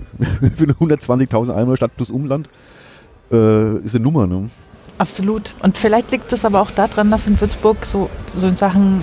für 0.55 0.63
eine 0.63 0.73
120.000 0.73 1.53
Einwohner 1.53 1.77
Stadt 1.77 1.95
plus 1.95 2.09
Umland, 2.09 2.49
äh, 3.31 3.77
ist 3.81 3.95
eine 3.95 4.03
Nummer, 4.03 4.25
ne? 4.25 4.49
Absolut. 4.97 5.53
Und 5.61 5.77
vielleicht 5.77 6.11
liegt 6.11 6.31
es 6.31 6.45
aber 6.45 6.61
auch 6.61 6.71
daran, 6.71 7.11
dass 7.11 7.27
in 7.27 7.39
Würzburg 7.39 7.85
so, 7.85 8.09
so 8.33 8.47
in 8.47 8.55
Sachen, 8.55 9.01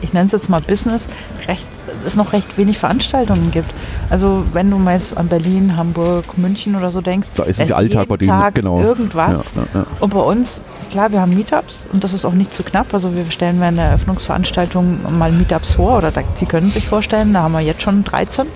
ich 0.00 0.12
nenne 0.12 0.26
es 0.26 0.32
jetzt 0.32 0.48
mal 0.48 0.60
Business, 0.60 1.08
recht, 1.48 1.66
es 2.06 2.14
noch 2.14 2.32
recht 2.32 2.56
wenig 2.56 2.78
Veranstaltungen 2.78 3.50
gibt. 3.50 3.72
Also 4.10 4.44
wenn 4.52 4.70
du 4.70 4.78
mal 4.78 4.94
jetzt 4.94 5.16
an 5.16 5.28
Berlin, 5.28 5.76
Hamburg, 5.76 6.38
München 6.38 6.76
oder 6.76 6.92
so 6.92 7.00
denkst, 7.00 7.28
Da 7.34 7.44
ist 7.44 7.60
es 7.60 7.72
Alltag 7.72 8.08
bei 8.08 8.16
denen, 8.16 8.30
Tag 8.30 8.54
genau. 8.54 8.80
irgendwas. 8.80 9.52
Ja, 9.56 9.62
ja, 9.62 9.80
ja. 9.80 9.86
Und 10.00 10.14
bei 10.14 10.20
uns, 10.20 10.60
klar, 10.90 11.10
wir 11.10 11.20
haben 11.20 11.34
Meetups 11.34 11.86
und 11.92 12.04
das 12.04 12.12
ist 12.12 12.24
auch 12.24 12.34
nicht 12.34 12.54
zu 12.54 12.62
knapp. 12.62 12.94
Also 12.94 13.14
wir 13.16 13.28
stellen 13.30 13.60
während 13.60 13.78
der 13.78 13.86
Eröffnungsveranstaltung 13.86 15.18
mal 15.18 15.32
Meetups 15.32 15.74
vor 15.74 15.98
oder 15.98 16.10
da, 16.12 16.22
Sie 16.34 16.46
können 16.46 16.70
sich 16.70 16.86
vorstellen, 16.86 17.32
da 17.32 17.42
haben 17.42 17.52
wir 17.52 17.60
jetzt 17.60 17.82
schon 17.82 18.04
13. 18.04 18.46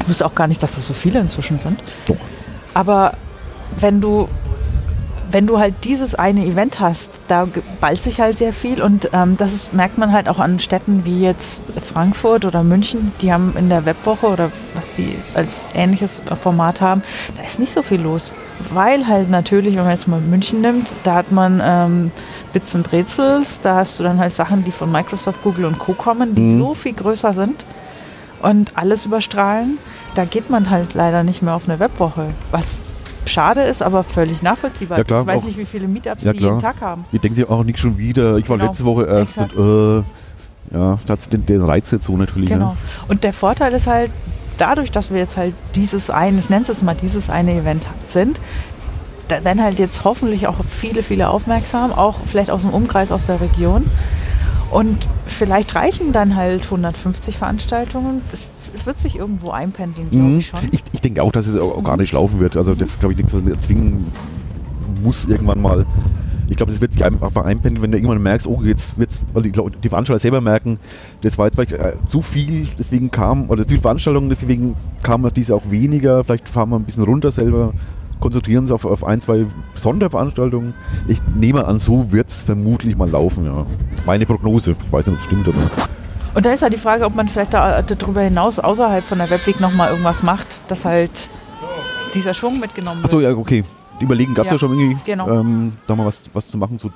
Ich 0.00 0.08
wusste 0.08 0.26
auch 0.26 0.34
gar 0.34 0.46
nicht, 0.46 0.62
dass 0.62 0.74
das 0.74 0.86
so 0.86 0.94
viele 0.94 1.20
inzwischen 1.20 1.58
sind. 1.58 1.80
Doch. 2.06 2.16
Aber 2.74 3.14
wenn 3.78 4.00
du, 4.00 4.28
wenn 5.30 5.46
du 5.46 5.58
halt 5.58 5.74
dieses 5.84 6.14
eine 6.14 6.44
Event 6.44 6.78
hast, 6.80 7.10
da 7.28 7.48
ballt 7.80 8.02
sich 8.02 8.20
halt 8.20 8.38
sehr 8.38 8.52
viel 8.52 8.80
und 8.80 9.10
ähm, 9.12 9.36
das 9.36 9.52
ist, 9.52 9.72
merkt 9.74 9.98
man 9.98 10.12
halt 10.12 10.28
auch 10.28 10.38
an 10.38 10.60
Städten 10.60 11.04
wie 11.04 11.20
jetzt 11.22 11.62
Frankfurt 11.84 12.44
oder 12.44 12.62
München, 12.62 13.12
die 13.20 13.32
haben 13.32 13.54
in 13.58 13.68
der 13.68 13.84
Webwoche 13.86 14.26
oder 14.28 14.50
was 14.74 14.92
die 14.92 15.16
als 15.34 15.66
ähnliches 15.74 16.22
Format 16.42 16.80
haben, 16.80 17.02
da 17.36 17.42
ist 17.42 17.58
nicht 17.58 17.72
so 17.74 17.82
viel 17.82 18.00
los. 18.00 18.32
Weil 18.72 19.06
halt 19.06 19.28
natürlich, 19.28 19.76
wenn 19.76 19.82
man 19.84 19.92
jetzt 19.92 20.08
mal 20.08 20.20
München 20.20 20.60
nimmt, 20.60 20.88
da 21.04 21.16
hat 21.16 21.30
man 21.32 21.60
ähm, 21.62 22.10
Bits 22.52 22.74
und 22.74 22.90
Rätsels, 22.92 23.60
da 23.60 23.76
hast 23.76 23.98
du 23.98 24.02
dann 24.04 24.18
halt 24.18 24.34
Sachen, 24.34 24.64
die 24.64 24.72
von 24.72 24.90
Microsoft, 24.90 25.42
Google 25.42 25.66
und 25.66 25.78
Co. 25.78 25.92
kommen, 25.92 26.34
die 26.34 26.40
Mhm. 26.42 26.58
so 26.60 26.74
viel 26.74 26.94
größer 26.94 27.34
sind 27.34 27.64
und 28.42 28.72
alles 28.76 29.04
überstrahlen. 29.04 29.78
Da 30.14 30.24
geht 30.24 30.48
man 30.48 30.70
halt 30.70 30.94
leider 30.94 31.22
nicht 31.22 31.42
mehr 31.42 31.54
auf 31.54 31.68
eine 31.68 31.78
Webwoche, 31.80 32.28
was 32.50 32.78
schade 33.26 33.62
ist, 33.62 33.82
aber 33.82 34.02
völlig 34.02 34.42
nachvollziehbar. 34.42 34.98
Ja, 34.98 35.04
klar, 35.04 35.20
ich 35.22 35.26
weiß 35.26 35.42
nicht, 35.44 35.58
wie 35.58 35.64
viele 35.64 35.88
Meetups 35.88 36.24
Ja, 36.24 36.32
die 36.32 36.42
jeden 36.42 36.60
Tag 36.60 36.80
haben. 36.80 37.04
Ich 37.12 37.20
denke 37.20 37.36
dir 37.36 37.50
auch 37.50 37.64
nicht 37.64 37.78
schon 37.78 37.98
wieder. 37.98 38.36
Ich 38.38 38.48
war 38.48 38.56
Genau. 38.56 38.68
letzte 38.70 38.84
Woche 38.84 39.04
erst 39.06 39.32
Exakt. 39.36 39.56
und 39.56 40.04
äh, 40.72 40.76
ja, 40.76 40.98
da 41.06 41.12
hat 41.12 41.32
den, 41.32 41.46
den 41.46 41.62
Reiz 41.62 41.90
jetzt 41.90 42.06
so 42.06 42.16
natürlich. 42.16 42.48
Genau. 42.48 42.70
Ne? 42.70 42.76
Und 43.08 43.24
der 43.24 43.32
Vorteil 43.32 43.72
ist 43.72 43.86
halt, 43.86 44.10
dadurch, 44.58 44.90
dass 44.90 45.10
wir 45.10 45.18
jetzt 45.18 45.36
halt 45.36 45.54
dieses 45.74 46.10
eine, 46.10 46.38
ich 46.38 46.48
nenne 46.50 46.62
es 46.62 46.68
jetzt 46.68 46.82
mal 46.82 46.94
dieses 46.94 47.30
eine 47.30 47.52
Event 47.52 47.84
sind, 48.06 48.40
da 49.28 49.42
werden 49.44 49.62
halt 49.62 49.78
jetzt 49.78 50.04
hoffentlich 50.04 50.46
auch 50.46 50.54
viele, 50.68 51.02
viele 51.02 51.28
aufmerksam, 51.28 51.92
auch 51.92 52.16
vielleicht 52.26 52.50
aus 52.50 52.62
dem 52.62 52.70
Umkreis 52.70 53.10
aus 53.10 53.26
der 53.26 53.40
Region. 53.40 53.84
Und 54.70 55.06
vielleicht 55.26 55.74
reichen 55.74 56.12
dann 56.12 56.34
halt 56.36 56.64
150 56.64 57.38
Veranstaltungen. 57.38 58.20
Es, 58.32 58.46
wird 58.86 58.98
sich 58.98 59.16
irgendwo 59.16 59.50
einpendeln, 59.50 60.10
glaube 60.10 60.28
Mhm. 60.28 60.38
ich 60.40 60.46
schon. 60.48 60.60
Ich, 60.70 60.82
ich 60.92 61.00
denke 61.00 61.22
auch, 61.22 61.32
dass 61.32 61.46
es 61.46 61.56
auch 61.56 61.74
organisch 61.76 62.12
laufen 62.12 62.40
wird. 62.40 62.56
Also 62.56 62.72
das 62.74 62.90
ist, 62.90 63.00
glaube 63.00 63.12
ich, 63.14 63.18
nichts, 63.18 63.32
was 63.32 63.42
man 63.42 63.52
erzwingen 63.52 64.06
muss 65.02 65.24
irgendwann 65.24 65.60
mal. 65.62 65.86
Ich 66.48 66.56
glaube, 66.56 66.70
das 66.70 66.80
wird 66.80 66.92
sich 66.92 67.04
einfach 67.04 67.34
einpendeln, 67.36 67.82
wenn 67.82 67.90
du 67.90 67.96
irgendwann 67.98 68.22
merkst, 68.22 68.46
oh, 68.46 68.62
jetzt 68.62 68.96
wird's, 68.98 69.26
weil 69.32 69.42
die, 69.42 69.50
Leute- 69.50 69.78
die 69.82 69.88
Veranstalter 69.88 70.20
selber 70.20 70.40
merken, 70.40 70.78
das 71.22 71.36
war 71.38 71.46
jetzt 71.46 71.56
vielleicht 71.56 71.72
äh, 71.72 71.94
zu 72.08 72.22
viel, 72.22 72.68
deswegen 72.78 73.10
kam, 73.10 73.50
oder 73.50 73.64
zu 73.64 73.70
viele 73.70 73.80
Veranstaltungen, 73.82 74.28
deswegen 74.28 74.76
kamen 75.02 75.28
diese 75.34 75.54
auch 75.56 75.68
weniger, 75.70 76.22
vielleicht 76.22 76.48
fahren 76.48 76.70
wir 76.70 76.76
ein 76.76 76.84
bisschen 76.84 77.02
runter 77.02 77.32
selber, 77.32 77.72
konzentrieren 78.20 78.64
uns 78.64 78.72
auf, 78.72 78.84
auf 78.84 79.04
ein, 79.04 79.20
zwei 79.20 79.46
Sonderveranstaltungen. 79.74 80.74
Ich 81.08 81.20
nehme 81.34 81.64
an, 81.66 81.78
so 81.78 82.12
wird 82.12 82.28
es 82.28 82.42
vermutlich 82.42 82.96
mal 82.96 83.08
laufen, 83.10 83.44
ja. 83.44 83.66
Meine 84.06 84.26
Prognose. 84.26 84.76
Ich 84.86 84.92
weiß 84.92 85.06
nicht, 85.06 85.16
ob 85.16 85.20
es 85.20 85.26
stimmt, 85.26 85.48
aber. 85.48 85.56
Und 86.34 86.44
da 86.44 86.52
ist 86.52 86.62
halt 86.62 86.72
die 86.72 86.78
Frage, 86.78 87.04
ob 87.06 87.14
man 87.14 87.28
vielleicht 87.28 87.54
da, 87.54 87.80
darüber 87.82 88.20
hinaus 88.20 88.58
außerhalb 88.58 89.02
von 89.02 89.18
der 89.18 89.30
Webweek 89.30 89.60
nochmal 89.60 89.90
irgendwas 89.90 90.22
macht, 90.22 90.60
dass 90.68 90.84
halt 90.84 91.30
dieser 92.14 92.34
Schwung 92.34 92.60
mitgenommen 92.60 92.98
wird. 93.02 93.06
Achso, 93.06 93.20
ja, 93.20 93.30
okay. 93.30 93.64
Die 94.00 94.04
Überlegen 94.04 94.34
gab 94.34 94.44
es 94.44 94.50
ja. 94.50 94.54
Ja, 94.54 94.58
schon 94.58 94.78
irgendwie, 94.78 94.98
genau. 95.06 95.28
ähm, 95.30 95.72
da 95.86 95.94
mal 95.96 96.04
was, 96.06 96.24
was 96.34 96.48
zu 96.48 96.58
machen, 96.58 96.78
so 96.78 96.90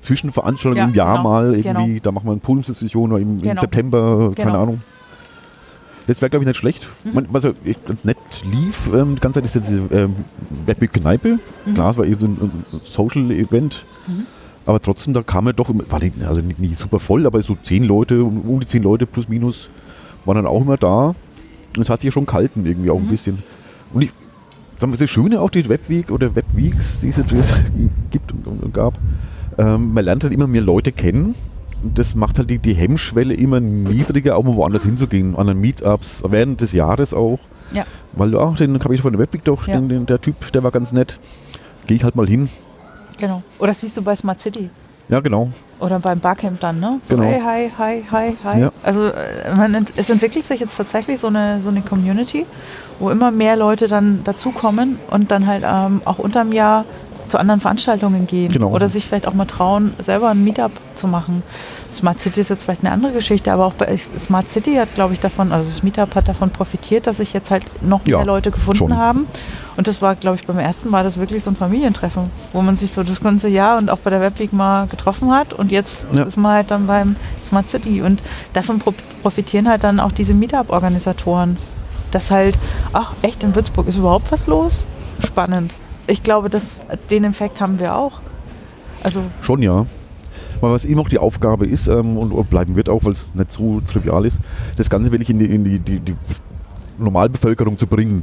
Zwischenveranstaltungen 0.00 0.78
Ja, 0.78 0.88
im 0.88 0.94
Jahr 0.94 1.16
genau, 1.18 1.28
mal 1.28 1.54
irgendwie, 1.54 1.94
genau. 1.94 2.00
da 2.02 2.12
machen 2.12 2.26
wir 2.26 2.30
eine 2.32 2.40
Podiumsdiskussion 2.40 3.12
oder 3.12 3.20
im, 3.20 3.36
im 3.38 3.42
Genau. 3.42 3.60
September, 3.60 4.32
keine 4.34 4.50
Genau. 4.52 4.62
Ahnung. 4.62 4.82
Das 6.06 6.20
wäre, 6.22 6.30
glaube 6.30 6.44
ich, 6.44 6.46
nicht 6.48 6.56
schlecht. 6.56 6.86
Mhm. 7.04 7.14
Man, 7.14 7.28
echt 7.64 7.84
ganz 7.86 8.04
nett 8.04 8.16
lief, 8.50 8.88
ähm, 8.94 9.16
die 9.16 9.20
ganze 9.20 9.40
Zeit 9.40 9.44
ist 9.46 9.54
ja 9.56 9.60
diese 9.60 9.82
ähm, 9.92 10.14
Kneipe. 10.92 11.38
Mhm. 11.64 11.74
Klar, 11.74 11.90
es 11.92 11.96
war 11.98 12.04
eher 12.04 12.16
so 12.18 12.26
ein, 12.26 12.36
ein 12.40 12.80
Social-Event. 12.84 13.84
Mhm. 14.06 14.26
Aber 14.66 14.80
trotzdem, 14.80 15.14
da 15.14 15.22
kam 15.22 15.46
ja 15.46 15.52
doch, 15.52 15.68
immer- 15.70 15.84
war 15.90 16.00
nicht, 16.00 16.14
also 16.24 16.40
nicht, 16.40 16.58
nicht 16.58 16.78
super 16.78 16.98
voll, 17.00 17.26
aber 17.26 17.40
so 17.42 17.56
zehn 17.62 17.84
Leute, 17.84 18.22
um, 18.24 18.60
die 18.60 18.66
zehn 18.66 18.82
Leute 18.82 19.06
plus 19.06 19.28
minus, 19.28 19.68
waren 20.24 20.36
dann 20.36 20.46
auch 20.46 20.60
immer 20.62 20.76
da. 20.76 21.14
Und 21.76 21.82
es 21.82 21.88
hat 21.90 22.00
sich 22.00 22.06
ja 22.06 22.12
schon 22.12 22.26
kalten 22.26 22.66
irgendwie 22.66 22.90
auch 22.90 22.98
ein 22.98 23.06
Mhm. 23.06 23.10
bisschen. 23.10 23.38
Und 23.92 24.02
ich, 24.02 24.10
sagen 24.78 24.92
wir, 24.92 24.98
das 24.98 25.10
Schöne 25.10 25.40
auch 25.40 25.50
die 25.50 25.68
Webweek 25.68 26.10
oder 26.10 26.34
Webweeks, 26.34 27.00
die 27.00 27.08
es 27.08 27.16
jetzt 27.16 27.30
gibt 28.10 28.32
und, 28.32 28.46
und, 28.46 28.62
und 28.62 28.74
gab, 28.74 28.98
Ähm, 29.58 29.94
man 29.94 30.04
lernt 30.04 30.22
halt 30.22 30.34
immer 30.34 30.46
mehr 30.46 30.60
Leute 30.62 30.92
kennen. 30.92 31.34
Das 31.82 32.14
macht 32.14 32.38
halt 32.38 32.50
die, 32.50 32.58
die 32.58 32.74
Hemmschwelle 32.74 33.34
immer 33.34 33.60
niedriger, 33.60 34.36
auch 34.36 34.42
mal 34.44 34.56
woanders 34.56 34.82
hinzugehen, 34.82 35.36
an 35.36 35.46
den 35.46 35.60
Meetups, 35.60 36.22
während 36.28 36.60
des 36.60 36.72
Jahres 36.72 37.12
auch. 37.14 37.38
Ja. 37.72 37.84
Weil, 38.12 38.32
ja, 38.32 38.50
den 38.52 38.78
habe 38.82 38.94
ich 38.94 39.02
von 39.02 39.12
der 39.12 39.20
Webweg 39.20 39.44
doch, 39.44 39.66
Ja. 39.68 39.74
den, 39.76 39.88
den, 39.88 40.06
der 40.06 40.20
Typ, 40.20 40.52
der 40.52 40.62
war 40.62 40.70
ganz 40.70 40.92
nett. 40.92 41.18
Gehe 41.86 41.96
ich 41.96 42.04
halt 42.04 42.16
mal 42.16 42.26
hin. 42.26 42.48
Genau. 43.18 43.42
Oder 43.58 43.74
siehst 43.74 43.96
du 43.96 44.02
bei 44.02 44.14
Smart 44.16 44.40
City. 44.40 44.70
Ja, 45.08 45.20
genau. 45.20 45.50
Oder 45.78 46.00
beim 46.00 46.18
Barcamp 46.18 46.58
dann, 46.60 46.80
ne? 46.80 46.98
So, 47.04 47.14
Genau. 47.16 47.28
hey, 47.28 47.40
hi, 47.40 47.70
hi, 47.78 48.02
hi, 48.10 48.36
hi. 48.42 48.60
Ja. 48.62 48.72
Also 48.82 49.06
äh, 49.06 49.54
man, 49.56 49.86
es 49.96 50.10
entwickelt 50.10 50.44
sich 50.44 50.58
jetzt 50.58 50.76
tatsächlich 50.76 51.20
so 51.20 51.28
eine, 51.28 51.60
so 51.62 51.68
eine 51.68 51.80
Community, 51.82 52.44
wo 52.98 53.10
immer 53.10 53.30
mehr 53.30 53.56
Leute 53.56 53.86
dann 53.86 54.24
dazukommen 54.24 54.98
und 55.10 55.30
dann 55.30 55.46
halt 55.46 55.62
ähm, 55.64 56.02
auch 56.04 56.18
unterm 56.18 56.50
Jahr 56.52 56.84
zu 57.28 57.38
anderen 57.38 57.60
Veranstaltungen 57.60 58.26
gehen. 58.26 58.52
Genau. 58.52 58.70
Oder 58.70 58.88
sich 58.88 59.06
vielleicht 59.06 59.26
auch 59.26 59.34
mal 59.34 59.44
trauen, 59.46 59.92
selber 59.98 60.30
ein 60.30 60.42
Meetup 60.44 60.72
zu 60.94 61.06
machen. 61.08 61.42
Smart 61.92 62.20
City 62.20 62.40
ist 62.40 62.50
jetzt 62.50 62.64
vielleicht 62.64 62.82
eine 62.84 62.92
andere 62.92 63.12
Geschichte, 63.12 63.50
aber 63.52 63.64
auch 63.66 63.72
bei 63.72 63.96
Smart 63.96 64.50
City 64.50 64.74
hat, 64.74 64.94
glaube 64.94 65.14
ich, 65.14 65.20
davon, 65.20 65.50
also 65.52 65.66
das 65.68 65.82
Meetup 65.82 66.14
hat 66.14 66.28
davon 66.28 66.50
profitiert, 66.50 67.06
dass 67.06 67.18
sich 67.18 67.32
jetzt 67.32 67.50
halt 67.50 67.64
noch 67.82 68.06
Ja, 68.06 68.18
mehr 68.18 68.26
Leute 68.26 68.50
gefunden 68.50 68.78
schon. 68.78 68.96
haben. 68.96 69.26
Und 69.76 69.88
das 69.88 70.00
war, 70.02 70.14
glaube 70.14 70.36
ich, 70.36 70.46
beim 70.46 70.58
ersten 70.58 70.90
Mal 70.90 71.04
das 71.04 71.18
wirklich 71.18 71.42
so 71.42 71.50
ein 71.50 71.56
Familientreffen, 71.56 72.30
wo 72.52 72.62
man 72.62 72.76
sich 72.76 72.92
so 72.92 73.02
das 73.02 73.20
ganze 73.22 73.48
Jahr 73.48 73.78
und 73.78 73.90
auch 73.90 73.98
bei 73.98 74.10
der 74.10 74.20
Webweek 74.20 74.52
mal 74.52 74.86
getroffen 74.86 75.30
hat. 75.32 75.52
Und 75.52 75.70
jetzt 75.70 76.06
Ja. 76.12 76.22
ist 76.24 76.36
man 76.36 76.52
halt 76.52 76.70
dann 76.70 76.86
beim 76.86 77.16
Smart 77.44 77.68
City. 77.70 78.02
Und 78.02 78.20
davon 78.52 78.78
pro 78.78 78.92
profitieren 79.22 79.68
halt 79.68 79.84
dann 79.84 80.00
auch 80.00 80.12
diese 80.12 80.34
Meetup-Organisatoren. 80.34 81.56
Dass 82.10 82.30
halt, 82.30 82.56
ach 82.92 83.12
echt, 83.22 83.42
in 83.42 83.54
Würzburg 83.54 83.88
ist 83.88 83.96
überhaupt 83.96 84.30
was 84.32 84.46
los? 84.46 84.86
Spannend. 85.26 85.72
Ich 86.06 86.22
glaube, 86.22 86.48
das, 86.50 86.82
den 87.10 87.24
Effekt 87.24 87.60
haben 87.60 87.78
wir 87.78 87.94
auch. 87.94 88.20
Also, 89.02 89.22
Schon 89.42 89.62
ja. 89.62 89.86
Weil 90.60 90.72
was 90.72 90.84
eben 90.84 91.00
auch 91.00 91.08
die 91.08 91.18
Aufgabe 91.18 91.66
ist 91.66 91.86
ähm, 91.88 92.16
und, 92.16 92.32
und 92.32 92.48
bleiben 92.48 92.76
wird 92.76 92.88
auch, 92.88 93.04
weil 93.04 93.12
es 93.12 93.28
nicht 93.34 93.52
so 93.52 93.80
trivial 93.92 94.24
ist, 94.24 94.40
das 94.76 94.88
Ganze 94.88 95.12
wirklich 95.12 95.28
in 95.30 95.38
die, 95.38 95.46
in 95.46 95.64
die, 95.64 95.78
die, 95.78 96.00
die 96.00 96.16
Normalbevölkerung 96.98 97.78
zu 97.78 97.86
bringen. 97.86 98.22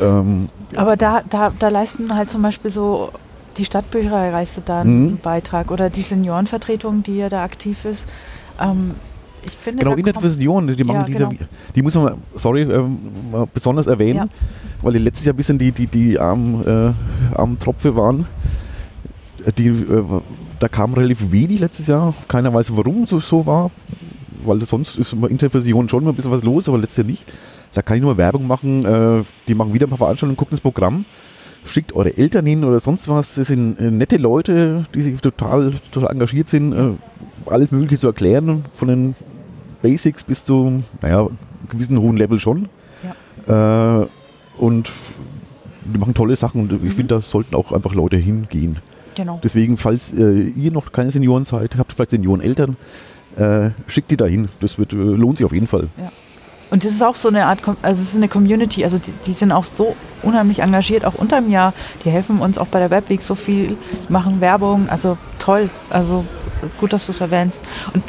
Ähm, 0.00 0.48
aber 0.74 0.96
da, 0.96 1.22
da, 1.28 1.52
da 1.58 1.68
leisten 1.68 2.14
halt 2.14 2.30
zum 2.30 2.42
Beispiel 2.42 2.70
so, 2.70 3.10
die 3.58 3.64
Stadtbücherei 3.64 4.30
leistet 4.30 4.68
da 4.68 4.80
einen 4.80 5.04
Mhm. 5.12 5.18
Beitrag 5.18 5.70
oder 5.70 5.90
die 5.90 6.02
Seniorenvertretung, 6.02 7.02
die 7.02 7.16
ja 7.18 7.28
da 7.28 7.44
aktiv 7.44 7.84
ist. 7.84 8.08
Ähm, 8.60 8.92
ich 9.46 9.52
finde, 9.56 9.84
genau, 9.84 9.94
kommt- 9.96 10.20
für 10.22 10.30
Senioren, 10.30 10.74
die 10.76 10.84
machen 10.84 10.96
Ja, 11.00 11.04
diese, 11.04 11.18
genau. 11.28 11.34
die 11.74 11.82
muss 11.82 11.94
man, 11.94 12.14
sorry, 12.34 12.62
ähm, 12.62 12.98
mal 13.30 13.46
besonders 13.52 13.86
erwähnen, 13.86 14.16
Ja. 14.16 14.26
weil 14.82 14.92
die 14.94 14.98
letztes 14.98 15.24
Jahr 15.26 15.34
ein 15.34 15.36
bisschen 15.36 15.58
die, 15.58 15.72
die, 15.72 15.86
die 15.86 16.18
armen, 16.18 16.64
äh, 16.66 17.36
armen 17.38 17.58
Tropfe 17.58 17.94
waren. 17.96 18.26
Die, 19.58 19.68
äh, 19.68 20.04
da 20.58 20.68
kam 20.68 20.94
relativ 20.94 21.30
wenig 21.30 21.60
letztes 21.60 21.86
Jahr. 21.88 22.14
Keiner 22.28 22.52
weiß, 22.54 22.74
warum 22.76 23.06
so, 23.06 23.20
so 23.20 23.44
war. 23.44 23.70
Weil 24.44 24.62
sonst 24.64 24.96
ist 24.98 25.12
Internet 25.12 25.52
für 25.52 25.60
Senioren 25.60 25.88
schon 25.88 26.04
mal 26.04 26.10
ein 26.10 26.16
bisschen 26.16 26.30
was 26.30 26.42
los, 26.44 26.68
aber 26.68 26.78
letztes 26.78 26.98
Jahr 26.98 27.06
nicht. 27.06 27.24
Da 27.74 27.82
kann 27.82 27.96
ich 27.96 28.02
nur 28.02 28.16
Werbung 28.16 28.46
machen. 28.46 28.84
Äh, 28.84 29.24
die 29.48 29.54
machen 29.54 29.72
wieder 29.74 29.86
ein 29.86 29.90
paar 29.90 29.98
Veranstaltungen, 29.98 30.36
gucken 30.36 30.52
das 30.56 30.60
Programm. 30.60 31.04
Schickt 31.66 31.94
eure 31.94 32.16
Eltern 32.16 32.44
hin 32.46 32.62
oder 32.64 32.78
sonst 32.78 33.08
was. 33.08 33.34
Das 33.34 33.48
sind 33.48 33.78
äh, 33.80 33.90
nette 33.90 34.16
Leute, 34.16 34.86
die 34.94 35.02
sich 35.02 35.18
total, 35.20 35.72
total 35.90 36.10
engagiert 36.12 36.48
sind, 36.48 36.72
äh, 36.72 36.90
alles 37.46 37.72
Mögliche 37.72 37.98
zu 37.98 38.06
erklären, 38.06 38.64
von 38.74 38.88
den 38.88 39.14
Basics 39.84 40.24
bis 40.24 40.46
zu, 40.46 40.82
naja, 41.02 41.20
einem 41.20 41.36
gewissen 41.68 42.00
hohen 42.00 42.16
Level 42.16 42.40
schon. 42.40 42.70
Äh, 43.46 44.06
und 44.56 44.90
die 45.84 45.98
machen 45.98 46.14
tolle 46.14 46.34
Sachen 46.36 46.62
und 46.62 46.82
ich 46.82 46.94
finde, 46.94 47.16
da 47.16 47.20
sollten 47.20 47.54
auch 47.54 47.70
einfach 47.70 47.92
Leute 47.92 48.16
hingehen. 48.16 48.78
Genau. 49.14 49.38
Deswegen, 49.44 49.76
falls 49.76 50.14
äh, 50.14 50.40
ihr 50.40 50.72
noch 50.72 50.90
keine 50.90 51.10
Senioren 51.10 51.44
seid, 51.44 51.76
habt 51.76 51.92
vielleicht 51.92 52.12
Senioreneltern, 52.12 52.78
äh, 53.36 53.70
schickt 53.86 54.10
die 54.10 54.16
dahin. 54.16 54.48
Das 54.60 54.78
wird, 54.78 54.94
äh, 54.94 54.96
lohnt 54.96 55.36
sich 55.36 55.44
auf 55.44 55.52
jeden 55.52 55.66
Fall. 55.66 55.88
Und 56.70 56.82
das 56.82 56.92
ist 56.92 57.02
auch 57.02 57.14
so 57.14 57.28
eine 57.28 57.44
Art, 57.44 57.60
also 57.82 58.00
es 58.00 58.08
ist 58.08 58.16
eine 58.16 58.28
Community, 58.28 58.84
also 58.84 58.96
die, 58.96 59.12
die 59.26 59.34
sind 59.34 59.52
auch 59.52 59.66
so 59.66 59.94
unheimlich 60.22 60.60
engagiert, 60.60 61.04
auch 61.04 61.14
unterm 61.14 61.50
Jahr. 61.50 61.74
Die 62.06 62.10
helfen 62.10 62.38
uns 62.38 62.56
auch 62.56 62.68
bei 62.68 62.78
der 62.78 62.90
Webweek 62.90 63.20
so 63.20 63.34
viel, 63.34 63.76
machen 64.08 64.40
Werbung, 64.40 64.88
also 64.88 65.18
toll, 65.38 65.68
also 65.90 66.24
gut, 66.80 66.94
dass 66.94 67.04
du 67.04 67.12
es 67.12 67.20
erwähnst. 67.20 67.60
Und 67.92 68.02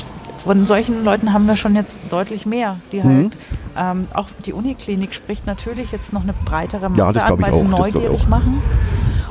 von 0.45 0.65
solchen 0.65 1.03
Leuten 1.03 1.33
haben 1.33 1.47
wir 1.47 1.57
schon 1.57 1.75
jetzt 1.75 1.99
deutlich 2.09 2.45
mehr, 2.45 2.77
die 2.91 2.99
Mhm. 2.99 3.03
halt, 3.03 3.37
ähm, 3.77 4.07
auch 4.13 4.27
die 4.45 4.53
Uniklinik 4.53 5.13
spricht 5.13 5.45
natürlich 5.45 5.91
jetzt 5.91 6.13
noch 6.13 6.23
eine 6.23 6.33
breitere 6.45 6.87
Masse 6.89 7.17
Ja, 7.17 7.23
an, 7.25 7.41
weil 7.41 7.53
sie 7.53 7.63
neugierig 7.63 8.27
machen. 8.27 8.61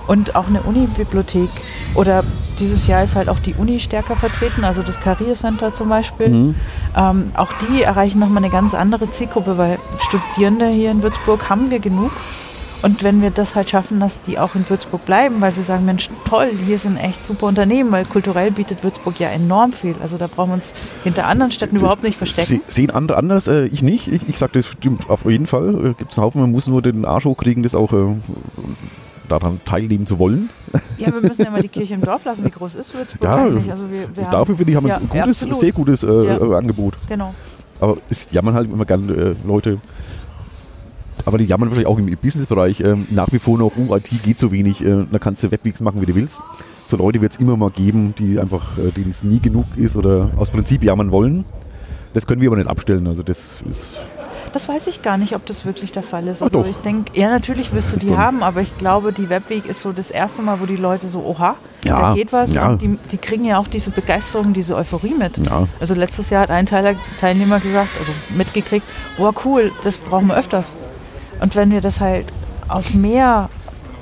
Und 0.07 0.37
auch 0.37 0.49
eine 0.49 0.61
Unibibliothek 0.61 1.49
oder 1.95 2.25
dieses 2.59 2.87
Jahr 2.87 3.03
ist 3.05 3.17
halt 3.17 3.29
auch 3.31 3.39
die 3.39 3.55
Uni 3.55 3.81
stärker 3.81 4.17
vertreten, 4.17 4.63
also 4.63 4.83
das 4.83 5.01
Career 5.01 5.35
Center 5.35 5.73
zum 5.73 5.89
Beispiel. 5.89 6.29
Mhm. 6.29 6.55
Ähm, 6.97 7.31
auch 7.35 7.53
die 7.69 7.83
erreichen 7.83 8.19
nochmal 8.19 8.45
eine 8.45 8.51
ganz 8.53 8.75
andere 8.75 9.11
Zielgruppe, 9.11 9.57
weil 9.57 9.79
Studierende 10.01 10.69
hier 10.69 10.91
in 10.91 11.03
Würzburg 11.03 11.49
haben 11.49 11.71
wir 11.71 11.79
genug. 11.79 12.13
Und 12.85 13.03
wenn 13.03 13.23
wir 13.23 13.31
das 13.31 13.55
halt 13.55 13.71
schaffen, 13.71 13.99
dass 13.99 14.21
die 14.23 14.39
auch 14.39 14.55
in 14.55 14.69
Würzburg 14.69 15.07
bleiben, 15.07 15.37
weil 15.41 15.53
sie 15.53 15.63
sagen, 15.63 15.87
Mensch, 15.87 16.11
toll, 16.27 16.51
hier 16.67 16.79
sind 16.79 16.99
echt 16.99 17.25
super 17.25 17.47
Unternehmen, 17.47 17.91
weil 17.91 18.05
kulturell 18.05 18.51
bietet 18.51 18.85
Würzburg 18.85 19.19
ja 19.19 19.31
enorm 19.31 19.73
viel. 19.73 19.95
Also 20.03 20.19
da 20.19 20.27
brauchen 20.27 20.51
wir 20.51 20.55
uns 20.57 20.75
hinter 21.03 21.27
anderen 21.27 21.51
Städten 21.51 21.77
überhaupt 21.77 22.03
nicht 22.03 22.19
verstecken. 22.19 22.61
Se 22.67 22.75
sehen 22.75 22.91
andere 22.91 23.17
anders, 23.17 23.49
äh, 23.49 23.65
ich 23.69 23.83
nicht. 23.83 24.09
Ich, 24.13 24.29
ich 24.29 24.37
sage, 24.39 24.53
das 24.53 24.67
stimmt 24.67 25.09
auf 25.09 25.25
jeden 25.25 25.47
Fall. 25.47 25.71
Äh, 25.71 25.95
Gibt 25.95 26.13
es 26.13 26.19
einen 26.19 26.27
Haufen, 26.27 26.43
man 26.43 26.51
muss 26.51 26.67
nur 26.67 26.83
den 26.83 27.07
Arsch 27.07 27.25
hochkriegen, 27.25 27.63
das 27.63 27.75
auch 27.75 27.95
äh, 27.95 28.17
daran 29.31 29.61
teilnehmen 29.65 30.07
zu 30.07 30.19
wollen. 30.19 30.51
Ja, 30.99 31.07
wir 31.11 31.23
müssen 31.23 31.43
ja 31.43 31.51
mal 31.51 31.63
die 31.63 31.69
Kirche 31.69 31.95
im 31.95 32.03
Dorf 32.03 32.27
lassen. 32.27 32.45
Wie 32.45 32.51
groß 32.51 32.75
ist 32.75 32.95
Würzburg 32.95 33.23
Ja, 33.23 33.37
eigentlich? 33.37 33.71
Also 33.71 33.91
wir, 33.91 34.15
wir 34.15 34.25
Dafür 34.25 34.57
finde 34.57 34.73
ich, 34.73 34.77
haben 34.77 34.85
wir 34.85 34.91
ja, 34.91 34.97
ein 34.99 35.09
gutes, 35.09 35.43
absolut. 35.43 35.61
sehr 35.61 35.73
gutes 35.73 36.03
äh, 36.03 36.27
Ja. 36.27 36.39
Angebot. 36.57 36.99
Genau. 37.09 37.35
Aber 37.81 37.97
es 38.11 38.29
jammern 38.31 38.55
halt 38.55 38.71
immer 38.71 38.85
gerne 38.85 39.13
äh, 39.13 39.35
Leute. 39.47 39.79
Aber 41.25 41.39
die 41.39 41.45
jammern 41.45 41.71
wahrscheinlich 41.71 41.89
auch 41.89 41.99
im 41.99 42.15
Businessbereich 42.17 42.81
ähm, 42.81 43.07
nach 43.11 43.33
wie 43.33 43.39
vor 43.39 43.59
noch, 43.59 43.73
uh, 43.77 43.97
IT 43.97 44.11
geht 44.23 44.39
so 44.39 44.53
wenig, 44.53 44.85
äh, 44.85 45.07
da 45.11 45.19
kannst 45.19 45.43
du 45.43 45.51
Webweeks 45.51 45.81
machen, 45.81 46.01
wie 46.03 46.07
du 46.07 46.15
willst. 46.15 46.41
So 46.87 46.97
Leute 46.99 47.21
wird 47.21 47.33
es 47.33 47.41
immer 47.41 47.57
mal 47.57 47.71
geben, 47.71 48.15
die 48.19 48.39
einfach, 48.39 48.77
äh, 48.77 48.91
denen 48.91 49.11
es 49.11 49.25
nie 49.25 49.41
genug 49.41 49.65
ist 49.77 49.97
oder 49.97 50.31
aus 50.37 50.51
Prinzip 50.51 50.83
jammern 50.85 51.11
wollen. 51.11 51.45
Das 52.13 52.27
können 52.27 52.41
wir 52.41 52.49
aber 52.49 52.57
nicht 52.57 52.69
abstellen. 52.69 53.07
Also 53.07 53.23
das 53.23 53.63
ist 53.69 53.93
Das 54.53 54.69
weiß 54.69 54.87
ich 54.87 55.03
gar 55.03 55.17
nicht, 55.17 55.35
ob 55.35 55.47
das 55.47 55.65
wirklich 55.65 55.91
der 55.93 56.03
Fall 56.03 56.29
ist. 56.29 56.43
Also 56.43 56.65
ich 56.65 56.77
denke, 56.77 57.19
ja, 57.19 57.29
natürlich 57.31 57.73
wirst 57.73 57.93
du 57.93 57.97
die 57.97 58.09
Schon. 58.09 58.19
haben, 58.19 58.43
aber 58.43 58.61
ich 58.61 58.77
glaube, 58.77 59.13
die 59.13 59.29
Webweek 59.29 59.65
ist 59.67 59.81
so 59.81 59.93
das 59.93 60.11
erste 60.11 60.43
Mal, 60.43 60.61
wo 60.61 60.67
die 60.67 60.77
Leute 60.77 61.09
so, 61.09 61.25
oha, 61.25 61.57
Ja, 61.85 62.01
da 62.01 62.15
geht 62.15 62.33
was. 62.33 62.55
ja. 62.55 62.69
Und 62.69 62.83
die, 62.83 62.99
die 63.11 63.17
kriegen 63.17 63.45
ja 63.47 63.59
auch 63.59 63.67
diese 63.67 63.91
Begeisterung, 63.91 64.53
diese 64.53 64.77
Euphorie 64.77 65.15
mit. 65.15 65.39
ja. 65.39 65.67
Also 65.81 65.95
letztes 65.95 66.31
Jahr 66.31 66.43
hat 66.43 66.51
ein 66.51 66.67
Teilnehmer 66.67 67.59
gesagt, 67.61 67.91
also 67.99 68.13
mitgekriegt, 68.37 68.87
wow, 69.17 69.35
cool, 69.45 69.73
das 69.83 69.97
brauchen 69.97 70.29
wir 70.29 70.37
öfters. 70.37 70.75
Und 71.41 71.57
wenn 71.57 71.71
wir 71.71 71.81
das 71.81 72.01
halt 72.01 72.27
auf 72.69 72.95
mehr, 72.95 73.49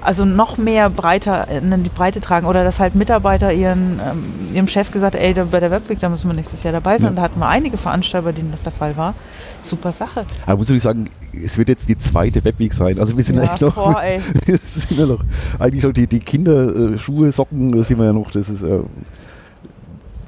also 0.00 0.24
noch 0.24 0.58
mehr 0.58 0.90
breiter 0.90 1.48
in 1.48 1.82
die 1.82 1.90
Breite 1.90 2.20
tragen 2.20 2.46
oder 2.46 2.64
dass 2.64 2.78
halt 2.80 2.94
Mitarbeiter 2.94 3.52
ihren, 3.52 4.00
ähm, 4.00 4.24
ihrem 4.52 4.68
Chef 4.68 4.90
gesagt, 4.90 5.14
ey, 5.14 5.32
da, 5.32 5.44
bei 5.44 5.60
der 5.60 5.70
Webweek, 5.70 6.00
da 6.00 6.08
müssen 6.08 6.28
wir 6.28 6.34
nächstes 6.34 6.62
Jahr 6.62 6.72
dabei 6.72 6.98
sein. 6.98 7.14
Ja. 7.14 7.16
Da 7.16 7.22
hatten 7.22 7.40
wir 7.40 7.48
einige 7.48 7.76
Veranstalter, 7.76 8.26
bei 8.26 8.32
denen 8.32 8.50
das 8.50 8.62
der 8.62 8.72
Fall 8.72 8.96
war. 8.96 9.14
Super 9.60 9.92
Sache. 9.92 10.24
Aber 10.46 10.58
muss 10.58 10.70
ich 10.70 10.82
sagen, 10.82 11.04
es 11.32 11.56
wird 11.56 11.68
jetzt 11.68 11.88
die 11.88 11.96
zweite 11.96 12.44
Webweek 12.44 12.74
sein. 12.74 12.98
Also 12.98 13.16
wir 13.16 13.22
sind 13.22 13.36
Ja, 13.36 13.42
eigentlich 13.42 13.60
noch, 13.60 13.74
boah, 13.74 14.02
wir 14.46 14.58
sind 14.58 14.98
ja 14.98 15.06
noch 15.06 15.20
eigentlich 15.58 15.84
noch 15.84 15.92
die, 15.92 16.06
die 16.06 16.20
Kinder, 16.20 16.74
äh, 16.74 16.98
Schuhe, 16.98 17.30
Socken, 17.30 17.72
das 17.72 17.88
sind 17.88 17.98
wir 17.98 18.06
ja 18.06 18.12
noch, 18.12 18.30
das 18.30 18.48
ist, 18.48 18.62
äh, 18.62 18.80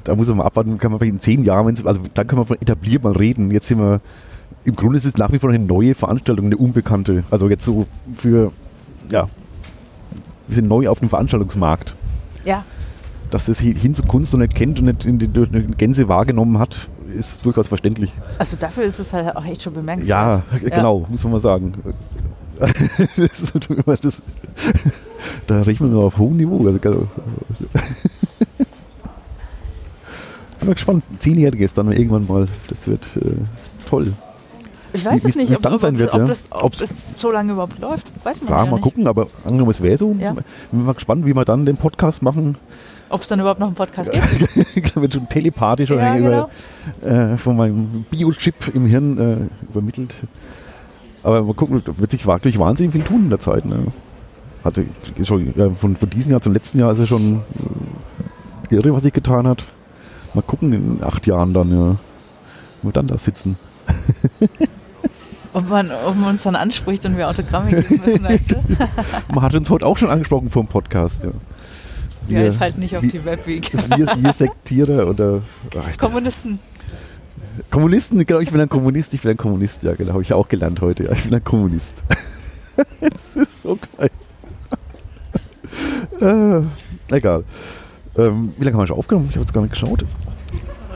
da 0.04 0.14
muss 0.14 0.28
man 0.28 0.38
mal 0.38 0.44
abwarten, 0.44 0.78
kann 0.78 0.90
man 0.90 1.00
vielleicht 1.00 1.14
in 1.14 1.20
zehn 1.20 1.44
Jahren, 1.44 1.66
also 1.66 2.00
dann 2.12 2.26
kann 2.26 2.36
man 2.36 2.46
von 2.46 2.60
etabliert 2.60 3.02
mal 3.02 3.12
reden. 3.12 3.50
Jetzt 3.50 3.68
sind 3.68 3.78
wir, 3.78 4.00
im 4.64 4.76
Grunde 4.76 4.96
ist 4.96 5.04
es 5.04 5.16
nach 5.16 5.30
wie 5.32 5.38
vor 5.38 5.50
eine 5.50 5.58
neue 5.58 5.94
Veranstaltung, 5.94 6.46
eine 6.46 6.56
unbekannte. 6.56 7.24
Also 7.30 7.48
jetzt 7.48 7.64
so 7.64 7.86
für, 8.16 8.52
ja, 9.10 9.28
wir 10.48 10.54
sind 10.54 10.68
neu 10.68 10.88
auf 10.88 11.00
dem 11.00 11.08
Veranstaltungsmarkt. 11.08 11.94
Ja, 12.44 12.64
Dass 13.30 13.46
das 13.46 13.58
hin 13.60 13.76
hin 13.76 13.94
zu 13.94 14.02
Kunst 14.02 14.32
noch 14.32 14.40
nicht 14.40 14.54
kennt 14.54 14.78
und 14.78 14.86
nicht 14.86 15.04
in 15.04 15.18
die, 15.18 15.28
durch 15.28 15.50
eine 15.50 15.62
Gänse 15.62 16.08
wahrgenommen 16.08 16.58
hat, 16.58 16.88
ist 17.14 17.44
durchaus 17.44 17.68
verständlich. 17.68 18.12
also 18.38 18.56
dafür 18.56 18.84
ist 18.84 18.98
es 18.98 19.12
halt 19.12 19.36
auch 19.36 19.44
echt 19.44 19.62
schon 19.62 19.74
bemerkenswert. 19.74 20.08
Ja, 20.08 20.42
genau, 20.62 21.06
muss 21.08 21.22
man 21.24 21.32
mal 21.32 21.40
sagen. 21.40 21.74
das 22.58 23.40
ist 23.40 23.48
so 23.48 23.74
immer 23.74 23.96
das, 23.96 24.22
da 25.46 25.62
reden 25.62 25.92
wir 25.92 25.98
auf 25.98 26.18
hohem 26.18 26.36
Niveau. 26.36 26.66
Also, 26.66 26.78
also, 26.84 27.08
bin 30.64 30.68
mal 30.68 30.74
gespannt. 30.74 31.04
Zehnjähriges 31.18 31.72
dann 31.72 31.90
irgendwann 31.92 32.26
mal. 32.26 32.46
Das 32.68 32.86
wird 32.86 33.08
äh, 33.16 33.34
toll. 33.88 34.12
Ich 34.94 35.04
weiß 35.04 35.24
es 35.24 35.34
nicht, 35.34 35.50
ob, 35.50 35.60
dann 35.60 35.76
sein 35.80 35.98
wird, 35.98 36.14
ob, 36.14 36.20
ja. 36.20 36.26
das, 36.28 36.46
ob 36.50 36.76
das 36.78 36.88
so 37.16 37.32
lange 37.32 37.52
überhaupt 37.52 37.80
läuft. 37.80 38.06
Weiß 38.24 38.40
man 38.42 38.50
Ja, 38.50 38.58
ja 38.64 38.70
mal 38.70 38.76
nicht. 38.76 38.84
gucken, 38.84 39.08
aber 39.08 39.26
angenommen, 39.44 39.72
es 39.72 39.82
wäre 39.82 39.98
so. 39.98 40.14
Ja. 40.20 40.34
Bin 40.70 40.84
mal 40.84 40.94
gespannt, 40.94 41.26
wie 41.26 41.34
wir 41.34 41.44
dann 41.44 41.66
den 41.66 41.76
Podcast 41.76 42.22
machen. 42.22 42.56
Ob 43.08 43.22
es 43.22 43.28
dann 43.28 43.40
überhaupt 43.40 43.58
noch 43.58 43.66
einen 43.66 43.74
Podcast 43.74 44.12
gibt. 44.12 44.48
Ich 44.76 44.94
wird 44.94 45.14
schon 45.14 45.28
telepathisch 45.28 45.90
oder 45.90 46.16
Ja, 46.16 46.16
über, 46.16 46.48
äh, 47.02 47.36
von 47.36 47.56
meinem 47.56 48.06
Biochip 48.08 48.72
im 48.72 48.86
Hirn 48.86 49.18
äh, 49.18 49.68
übermittelt. 49.68 50.14
Aber 51.24 51.42
mal 51.42 51.54
gucken, 51.54 51.82
da 51.84 51.98
wird 51.98 52.12
sich 52.12 52.24
wirklich 52.24 52.58
wahnsinnig 52.58 52.92
viel 52.92 53.02
tun 53.02 53.24
in 53.24 53.30
der 53.30 53.40
Zeit. 53.40 53.64
Ne? 53.64 53.86
Also 54.62 54.82
schon, 55.24 55.52
ja, 55.56 55.70
von, 55.70 55.96
von 55.96 56.10
diesem 56.10 56.30
Jahr 56.30 56.40
zum 56.40 56.52
letzten 56.52 56.78
Jahr 56.78 56.92
ist 56.92 57.00
es 57.00 57.08
schon 57.08 57.42
irre, 58.70 58.94
was 58.94 59.02
sich 59.02 59.12
getan 59.12 59.48
hat. 59.48 59.64
Mal 60.34 60.42
gucken 60.42 60.72
in 60.72 61.02
acht 61.02 61.26
Jahren 61.26 61.52
dann, 61.52 61.70
ja. 61.72 61.96
Wo 62.82 62.88
wir 62.88 62.92
dann 62.92 63.08
da 63.08 63.18
sitzen. 63.18 63.56
Ob 65.54 65.68
man, 65.70 65.90
ob 66.06 66.16
man 66.16 66.30
uns 66.30 66.42
dann 66.42 66.56
anspricht 66.56 67.06
und 67.06 67.16
wir 67.16 67.28
Autogramme 67.28 67.70
geben 67.70 68.02
müssen, 68.04 68.24
weißt 68.24 68.50
du? 68.50 68.56
Man 69.32 69.42
hat 69.42 69.54
uns 69.54 69.70
heute 69.70 69.86
auch 69.86 69.96
schon 69.96 70.10
angesprochen 70.10 70.50
vom 70.50 70.66
Podcast, 70.66 71.22
ja. 71.24 71.30
Wir 72.26 72.40
Wir- 72.40 72.48
ist 72.48 72.58
halt 72.60 72.76
nicht 72.76 72.96
auf 72.96 73.02
wie- 73.04 73.08
die 73.08 73.24
Webweek. 73.24 73.72
Wir, 73.96 74.06
wir 74.20 74.32
Sektierer 74.32 75.06
oder 75.08 75.42
ach, 75.78 75.96
Kommunisten. 75.98 76.58
Kommunisten, 77.70 78.26
genau, 78.26 78.40
ich 78.40 78.50
bin 78.50 78.60
ein 78.60 78.68
Kommunist, 78.68 79.14
ich 79.14 79.22
bin 79.22 79.30
ein 79.30 79.36
Kommunist, 79.36 79.84
ja 79.84 79.94
genau, 79.94 80.14
habe 80.14 80.22
ich 80.22 80.32
auch 80.32 80.48
gelernt 80.48 80.80
heute, 80.80 81.04
ja, 81.04 81.12
ich 81.12 81.22
bin 81.22 81.34
ein 81.34 81.44
Kommunist. 81.44 81.92
das 83.00 83.36
ist 83.42 83.62
so 83.62 83.78
geil. 83.96 84.10
äh, 87.10 87.14
egal. 87.14 87.44
Ähm, 88.16 88.54
wie 88.58 88.64
lange 88.64 88.76
haben 88.76 88.82
wir 88.82 88.86
schon 88.88 88.98
aufgenommen? 88.98 89.26
Ich 89.28 89.36
habe 89.36 89.42
jetzt 89.44 89.52
gar 89.54 89.60
nicht 89.62 89.72
geschaut. 89.74 90.02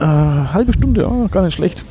Äh, 0.01 0.05
halbe 0.05 0.73
Stunde, 0.73 1.03
ja, 1.03 1.27
gar 1.29 1.43
nicht 1.45 1.55
schlecht. 1.55 1.85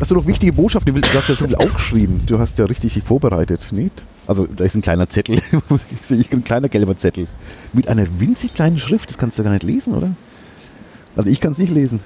Hast 0.00 0.10
du 0.10 0.16
noch 0.16 0.26
wichtige 0.26 0.52
Botschaften? 0.52 0.94
Du 0.94 1.02
hast 1.02 1.28
ja 1.28 1.34
so 1.34 1.46
viel 1.46 1.54
aufgeschrieben. 1.54 2.22
Du 2.26 2.38
hast 2.38 2.58
ja 2.58 2.66
richtig 2.66 3.00
vorbereitet, 3.04 3.68
nicht? 3.70 4.02
Also, 4.26 4.46
da 4.46 4.64
ist 4.64 4.74
ein 4.74 4.82
kleiner 4.82 5.08
Zettel. 5.08 5.38
Ein 6.10 6.44
kleiner 6.44 6.68
gelber 6.68 6.96
Zettel. 6.96 7.26
Mit 7.72 7.88
einer 7.88 8.06
winzig 8.18 8.54
kleinen 8.54 8.78
Schrift. 8.78 9.10
Das 9.10 9.18
kannst 9.18 9.38
du 9.38 9.44
gar 9.44 9.52
nicht 9.52 9.62
lesen, 9.62 9.94
oder? 9.94 10.10
Also, 11.14 11.30
ich 11.30 11.40
kann 11.40 11.52
es 11.52 11.58
nicht 11.58 11.72
lesen. 11.72 12.00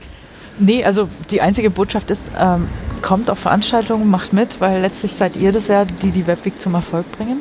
Nee, 0.58 0.84
also 0.84 1.08
die 1.30 1.40
einzige 1.40 1.70
Botschaft 1.70 2.10
ist, 2.10 2.22
ähm, 2.38 2.66
kommt 3.00 3.30
auf 3.30 3.38
Veranstaltungen, 3.38 4.10
macht 4.10 4.32
mit, 4.32 4.60
weil 4.60 4.80
letztlich 4.80 5.14
seid 5.14 5.36
ihr 5.36 5.52
das 5.52 5.68
ja, 5.68 5.84
die 5.84 6.10
die 6.10 6.26
Webweek 6.26 6.60
zum 6.60 6.74
Erfolg 6.74 7.10
bringen. 7.12 7.38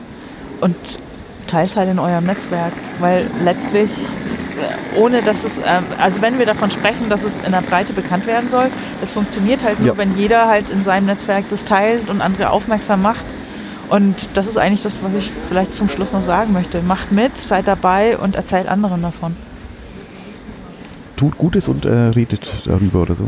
Und 0.62 0.76
teilt 1.48 1.76
halt 1.76 1.90
in 1.90 2.00
eurem 2.00 2.26
Netzwerk, 2.26 2.74
weil 3.00 3.26
letztlich, 3.44 3.92
ohne 4.98 5.22
dass 5.22 5.44
es, 5.44 5.58
ähm, 5.58 5.84
also 6.00 6.22
wenn 6.22 6.40
wir 6.40 6.46
davon 6.46 6.72
sprechen, 6.72 7.10
dass 7.10 7.24
es 7.24 7.34
in 7.46 7.52
der 7.52 7.62
Breite 7.62 7.94
bekannt 7.94 8.26
werden 8.28 8.50
soll, 8.50 8.68
das 9.02 9.12
funktioniert 9.12 9.64
halt 9.64 9.80
nur, 9.80 9.90
Ja. 9.90 9.98
wenn 9.98 10.18
jeder 10.18 10.48
halt 10.48 10.70
in 10.70 10.84
seinem 10.84 11.06
Netzwerk 11.08 11.46
das 11.50 11.64
teilt 11.66 12.10
und 12.10 12.22
andere 12.22 12.50
aufmerksam 12.50 13.02
macht. 13.02 13.26
Und 13.90 14.16
das 14.34 14.48
ist 14.48 14.58
eigentlich 14.58 14.84
das, 14.84 14.96
was 15.02 15.14
ich 15.14 15.32
vielleicht 15.48 15.74
zum 15.74 15.88
Schluss 15.90 16.12
noch 16.12 16.22
sagen 16.24 16.52
möchte. 16.54 16.82
Macht 16.82 17.12
mit, 17.12 17.38
seid 17.38 17.68
dabei 17.68 18.18
und 18.18 18.36
erzählt 18.36 18.68
anderen 18.68 19.02
davon. 19.02 19.36
tut 21.16 21.38
Gutes 21.38 21.68
und 21.68 21.86
äh, 21.86 21.90
redet 22.10 22.52
darüber 22.66 23.02
oder 23.04 23.16
so. 23.16 23.24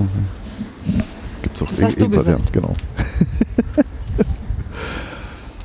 Gibt's 1.42 1.62
auch 1.62 1.68
Das 1.68 1.82
hast 1.82 2.00
du 2.02 2.06
ebenfalls, 2.06 2.28
ja, 2.28 2.34
gesagt. 2.34 2.54
genau. 2.54 2.76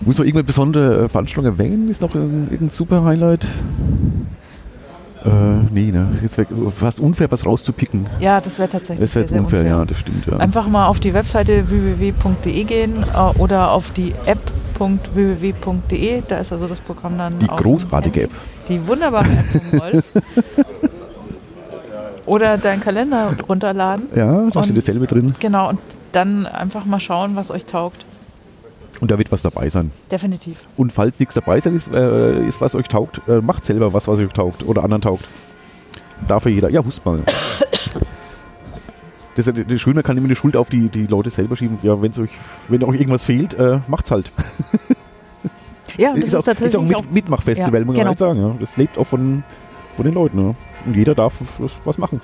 Muss 0.06 0.18
man 0.18 0.26
irgendeine 0.26 0.44
besondere 0.44 1.04
äh, 1.04 1.08
Veranstaltung 1.08 1.46
erwähnen? 1.52 1.88
Ist 1.90 2.02
noch 2.02 2.14
irgendein, 2.14 2.44
irgendein 2.52 2.70
super 2.70 3.04
Highlight? 3.04 3.46
Äh, 5.24 5.30
nee, 5.70 5.90
ne? 5.90 6.08
Jetzt 6.20 6.36
wäre 6.36 6.46
fast 6.70 7.00
unfair, 7.00 7.30
was 7.30 7.46
rauszupicken. 7.46 8.06
Ja, 8.20 8.40
das 8.40 8.58
wäre 8.58 8.68
tatsächlich 8.68 9.00
Das 9.00 9.14
wäre 9.14 9.24
unfair, 9.24 9.60
unfair. 9.60 9.64
ja, 9.64 9.84
das 9.84 9.98
stimmt, 9.98 10.26
ja. 10.26 10.36
Einfach 10.36 10.68
mal 10.68 10.86
auf 10.86 11.00
die 11.00 11.14
Webseite 11.14 11.68
www.de 11.70 12.64
gehen 12.64 13.02
äh, 13.02 13.38
oder 13.38 13.70
auf 13.70 13.90
die 13.92 14.12
app.www.de. 14.26 15.42
Da 16.28 16.38
ist 16.38 16.52
also 16.52 16.66
das 16.68 16.80
Programm 16.80 17.16
dann. 17.16 17.38
Die 17.38 17.46
großartige. 17.46 18.24
App. 18.24 18.30
Die 18.68 18.86
wunderbare 18.86 19.28
App 19.30 19.44
von 19.44 19.80
Wolf. 19.80 20.04
oder 22.26 22.58
deinen 22.58 22.80
Kalender 22.80 23.34
runterladen. 23.48 24.08
Ja, 24.14 24.50
da 24.50 24.62
steht 24.64 24.76
dasselbe 24.76 25.06
drin. 25.06 25.34
Genau, 25.40 25.70
und 25.70 25.78
dann 26.12 26.46
einfach 26.46 26.84
mal 26.84 27.00
schauen, 27.00 27.34
was 27.36 27.50
euch 27.50 27.64
taugt. 27.66 28.04
Und 29.00 29.10
da 29.10 29.18
wird 29.18 29.32
was 29.32 29.42
dabei 29.42 29.68
sein. 29.70 29.90
Definitiv. 30.10 30.60
Und 30.76 30.92
falls 30.92 31.18
nichts 31.18 31.34
dabei 31.34 31.60
sein 31.60 31.76
ist, 31.76 31.92
äh, 31.92 32.46
ist 32.46 32.60
was 32.60 32.74
euch 32.74 32.88
taugt, 32.88 33.20
äh, 33.28 33.40
macht 33.40 33.64
selber 33.64 33.92
was, 33.92 34.08
was 34.08 34.20
euch 34.20 34.32
taugt 34.32 34.66
oder 34.66 34.84
anderen 34.84 35.02
taugt. 35.02 35.26
Dafür 36.28 36.52
jeder. 36.52 36.70
Ja, 36.70 36.84
hust 36.84 37.04
mal. 37.04 37.22
Das, 39.36 39.48
ist 39.48 39.64
das 39.68 39.80
Schöne, 39.80 39.96
man 39.96 40.04
kann 40.04 40.16
immer 40.16 40.28
die 40.28 40.36
Schuld 40.36 40.56
auf 40.56 40.70
die, 40.70 40.88
die 40.88 41.06
Leute 41.06 41.28
selber 41.28 41.56
schieben. 41.56 41.76
Ja, 41.82 42.00
wenn's 42.00 42.18
euch, 42.18 42.30
wenn 42.68 42.84
euch 42.84 43.00
irgendwas 43.00 43.24
fehlt, 43.24 43.54
äh, 43.54 43.80
macht's 43.88 44.10
halt. 44.10 44.30
Ja, 45.96 46.10
das 46.10 46.18
ist, 46.18 46.26
ist, 46.26 46.34
auch, 46.34 46.38
ist 46.40 46.44
tatsächlich 46.46 46.76
auch 46.76 46.82
ein 46.82 46.94
auch, 46.94 47.02
Mit 47.02 47.12
Mitmachfestival, 47.12 47.80
Ja, 47.80 47.86
muss 47.86 47.94
genau. 47.94 48.04
man 48.04 48.08
halt 48.08 48.18
sagen. 48.18 48.40
Ja. 48.40 48.56
Das 48.58 48.76
lebt 48.76 48.98
auch 48.98 49.06
von, 49.06 49.44
von 49.96 50.04
den 50.04 50.14
Leuten. 50.14 50.38
Ja. 50.38 50.54
Und 50.86 50.96
jeder 50.96 51.14
darf 51.14 51.34
was 51.84 51.98
machen. 51.98 52.20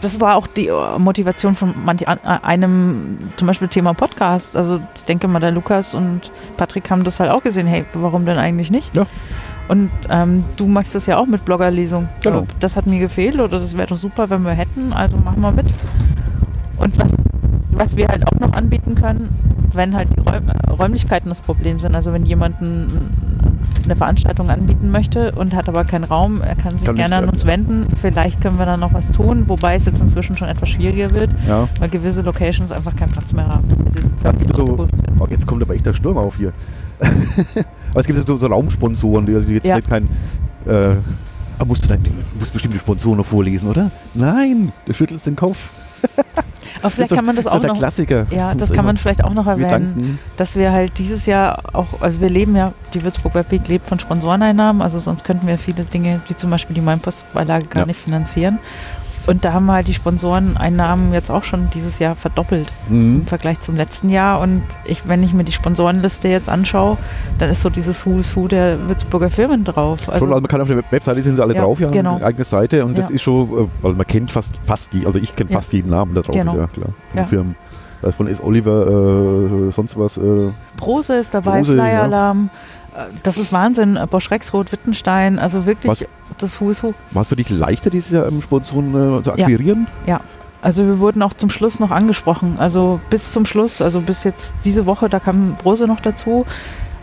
Das 0.00 0.20
war 0.20 0.36
auch 0.36 0.46
die 0.46 0.68
äh, 0.68 0.98
Motivation 0.98 1.54
von 1.54 1.74
manch 1.84 2.06
an, 2.08 2.18
äh, 2.24 2.38
einem, 2.42 3.18
zum 3.36 3.46
Beispiel 3.46 3.68
Thema 3.68 3.94
Podcast. 3.94 4.56
Also 4.56 4.80
ich 4.96 5.04
denke 5.04 5.28
mal, 5.28 5.40
der 5.40 5.50
Lukas 5.50 5.94
und 5.94 6.32
Patrick 6.56 6.90
haben 6.90 7.04
das 7.04 7.20
halt 7.20 7.30
auch 7.30 7.42
gesehen. 7.42 7.66
Hey, 7.66 7.84
warum 7.94 8.24
denn 8.24 8.38
eigentlich 8.38 8.70
nicht? 8.70 8.96
Ja. 8.96 9.06
Und 9.68 9.90
ähm, 10.08 10.44
du 10.56 10.66
machst 10.66 10.94
das 10.94 11.06
ja 11.06 11.18
auch 11.18 11.26
mit 11.26 11.44
Bloggerlesung. 11.44 12.08
Genau. 12.22 12.46
Das 12.58 12.76
hat 12.76 12.86
mir 12.86 12.98
gefehlt 12.98 13.34
oder 13.34 13.48
das 13.60 13.76
wäre 13.76 13.86
doch 13.86 13.98
super, 13.98 14.30
wenn 14.30 14.42
wir 14.42 14.52
hätten. 14.52 14.92
Also 14.92 15.18
machen 15.18 15.42
wir 15.42 15.52
mit. 15.52 15.66
Und 16.78 16.98
was, 16.98 17.12
was 17.72 17.96
wir 17.96 18.08
halt 18.08 18.26
auch 18.26 18.40
noch 18.40 18.52
anbieten 18.54 18.94
können, 18.94 19.28
wenn 19.72 19.94
halt 19.94 20.08
die 20.16 20.20
Räum 20.20 20.50
Räumlichkeiten 20.78 21.28
das 21.28 21.40
Problem 21.40 21.80
sind. 21.80 21.94
Also 21.94 22.12
wenn 22.12 22.24
jemand 22.24 22.60
ein, 22.62 23.37
eine 23.84 23.96
Veranstaltung 23.96 24.50
anbieten 24.50 24.90
möchte 24.90 25.32
und 25.32 25.54
hat 25.54 25.68
aber 25.68 25.84
keinen 25.84 26.04
Raum, 26.04 26.40
er 26.42 26.54
kann 26.56 26.76
sich 26.78 26.86
Kann 26.86 26.96
gerne 26.96 27.16
an 27.16 27.28
uns 27.28 27.44
wenden. 27.44 27.86
Vielleicht 28.00 28.40
können 28.40 28.58
wir 28.58 28.66
dann 28.66 28.80
noch 28.80 28.92
was 28.92 29.10
tun, 29.12 29.44
wobei 29.46 29.76
es 29.76 29.86
jetzt 29.86 30.00
inzwischen 30.00 30.36
schon 30.36 30.48
etwas 30.48 30.68
schwieriger 30.68 31.10
wird, 31.10 31.30
Ja. 31.46 31.68
weil 31.80 31.88
gewisse 31.88 32.22
Locations 32.22 32.70
einfach 32.72 32.94
keinen 32.96 33.12
Platz 33.12 33.32
mehr 33.32 33.48
haben. 33.48 33.64
Ja, 34.22 34.32
so, 34.54 34.88
oh, 35.18 35.26
jetzt 35.30 35.46
kommt 35.46 35.62
aber 35.62 35.74
echt 35.74 35.86
der 35.86 35.94
Sturm 35.94 36.18
auf 36.18 36.36
hier. 36.36 36.52
aber 37.00 38.00
es 38.00 38.06
gibt 38.06 38.26
so, 38.26 38.38
so 38.38 38.46
Raumsponsoren, 38.46 39.26
die 39.26 39.32
jetzt 39.54 39.66
Ja. 39.66 39.76
nicht 39.76 39.88
kein. 39.88 40.04
Äh, 40.66 40.96
musst 41.64 41.84
du, 41.84 41.88
dein, 41.88 42.02
du 42.02 42.10
musst 42.38 42.52
bestimmt 42.52 42.74
die 42.74 42.78
Sponsoren 42.78 43.18
noch 43.18 43.26
vorlesen, 43.26 43.68
oder? 43.68 43.90
Nein, 44.14 44.72
du 44.84 44.92
schüttelst 44.92 45.26
den 45.26 45.36
Kopf. 45.36 45.70
Aber 46.80 46.90
vielleicht 46.90 47.12
kann 47.14 47.24
man 47.24 47.36
das 47.36 47.44
ist 47.46 47.50
auch 47.50 47.60
der 47.60 47.70
noch. 47.70 47.78
Klassiker. 47.78 48.26
Ja, 48.30 48.54
das 48.54 48.68
immer- 48.70 48.76
kann 48.76 48.84
man 48.84 48.96
vielleicht 48.96 49.24
auch 49.24 49.34
noch 49.34 49.46
Wir 49.46 49.52
erwähnen, 49.52 49.68
danken. 49.70 50.18
dass 50.36 50.54
wir 50.56 50.72
halt 50.72 50.98
dieses 50.98 51.26
Jahr 51.26 51.62
auch, 51.74 52.00
also 52.00 52.20
wir 52.20 52.28
leben 52.30 52.54
ja, 52.56 52.72
die 52.94 53.02
Würzburg 53.02 53.34
Webweek 53.34 53.66
lebt 53.68 53.86
von 53.86 53.98
Sponsoreneinnahmen, 53.98 54.82
also 54.82 54.98
sonst 54.98 55.24
könnten 55.24 55.46
wir 55.46 55.58
viele 55.58 55.84
Dinge, 55.84 56.20
wie 56.28 56.34
zum 56.36 56.50
Beispiel 56.50 56.74
die 56.74 56.80
Mainpost-Beilage 56.80 57.66
gar 57.66 57.82
Ja. 57.82 57.86
nicht 57.86 58.00
finanzieren. 58.00 58.58
Und 59.28 59.44
da 59.44 59.52
haben 59.52 59.66
wir 59.66 59.74
halt 59.74 59.86
die 59.88 59.92
Sponsoreneinnahmen 59.94 61.12
jetzt 61.12 61.30
auch 61.30 61.44
schon 61.44 61.68
dieses 61.74 61.98
Jahr 61.98 62.14
verdoppelt 62.16 62.66
Mhm. 62.88 63.20
im 63.20 63.26
Vergleich 63.26 63.60
zum 63.60 63.76
letzten 63.76 64.08
Jahr. 64.08 64.40
Und 64.40 64.62
ich, 64.86 65.06
wenn 65.06 65.22
ich 65.22 65.34
mir 65.34 65.44
die 65.44 65.52
Sponsorenliste 65.52 66.28
jetzt 66.28 66.48
anschaue, 66.48 66.96
dann 67.38 67.50
ist 67.50 67.60
so 67.60 67.68
dieses 67.68 68.06
Who's 68.06 68.34
Who 68.34 68.48
der 68.48 68.88
Würzburger 68.88 69.28
Firmen 69.28 69.64
drauf. 69.64 70.00
schon, 70.04 70.14
Also, 70.14 70.26
also 70.26 70.40
man 70.40 70.48
kann 70.48 70.60
auf 70.62 70.68
der 70.68 70.78
Web- 70.78 70.90
Webseite 70.90 71.22
sind 71.22 71.36
sie 71.36 71.42
alle 71.42 71.54
Ja, 71.54 71.60
drauf, 71.62 71.78
ja, 71.78 71.90
genau. 71.90 72.16
eine 72.16 72.24
eigene 72.24 72.44
Seite 72.44 72.84
und 72.86 72.96
das 72.96 73.10
Ja. 73.10 73.14
ist 73.16 73.22
schon, 73.22 73.44
äh, 73.44 73.68
weil 73.82 73.92
man 73.92 74.06
kennt 74.06 74.30
fast 74.30 74.54
fast 74.64 74.92
die, 74.94 75.04
also 75.04 75.18
ich 75.18 75.36
kenne 75.36 75.50
Ja. 75.50 75.56
fast 75.58 75.72
jeden 75.74 75.90
Namen 75.90 76.14
da 76.14 76.22
drauf, 76.22 76.34
Genau. 76.34 76.52
ist 76.52 76.58
ja 76.58 76.66
klar, 76.68 76.88
von 77.10 77.18
Ja. 77.18 77.24
Firmen. 77.24 77.54
Da 78.00 78.08
ist 78.08 78.14
von 78.14 78.28
S. 78.28 78.40
Oliver, 78.42 78.86
äh, 78.86 79.72
sonst 79.72 79.98
was, 79.98 80.16
äh, 80.18 80.52
Brose 80.76 81.16
ist 81.16 81.34
dabei, 81.34 81.58
Brose, 81.58 81.74
Flyer 81.74 81.92
ja. 81.92 82.02
Alarm. 82.04 82.48
Äh, 82.48 82.77
Das 83.22 83.36
ist 83.38 83.52
Wahnsinn. 83.52 83.96
Äh, 83.96 84.06
Bosch 84.08 84.30
Rexroth, 84.30 84.72
Wittenstein, 84.72 85.38
also 85.38 85.66
wirklich 85.66 85.90
Was? 85.90 86.04
das 86.38 86.60
Who's 86.60 86.82
Who. 86.82 86.94
war 87.12 87.22
es 87.22 87.28
für 87.28 87.36
dich 87.36 87.48
leichter, 87.50 87.90
dieses 87.90 88.10
Jahr 88.12 88.26
ähm, 88.26 88.40
Sponsoren 88.42 88.88
äh, 89.18 89.22
zu 89.22 89.30
Ja. 89.30 89.44
akquirieren? 89.44 89.86
Also 90.60 90.84
wir 90.84 90.98
wurden 90.98 91.22
auch 91.22 91.34
zum 91.34 91.50
Schluss 91.50 91.78
noch 91.78 91.90
angesprochen. 91.92 92.56
Also 92.58 93.00
bis 93.10 93.32
zum 93.32 93.46
Schluss, 93.46 93.80
also 93.80 94.00
bis 94.00 94.24
jetzt 94.24 94.54
diese 94.64 94.86
Woche, 94.86 95.08
da 95.08 95.20
kam 95.20 95.54
Brose 95.54 95.86
noch 95.86 96.00
dazu. 96.00 96.44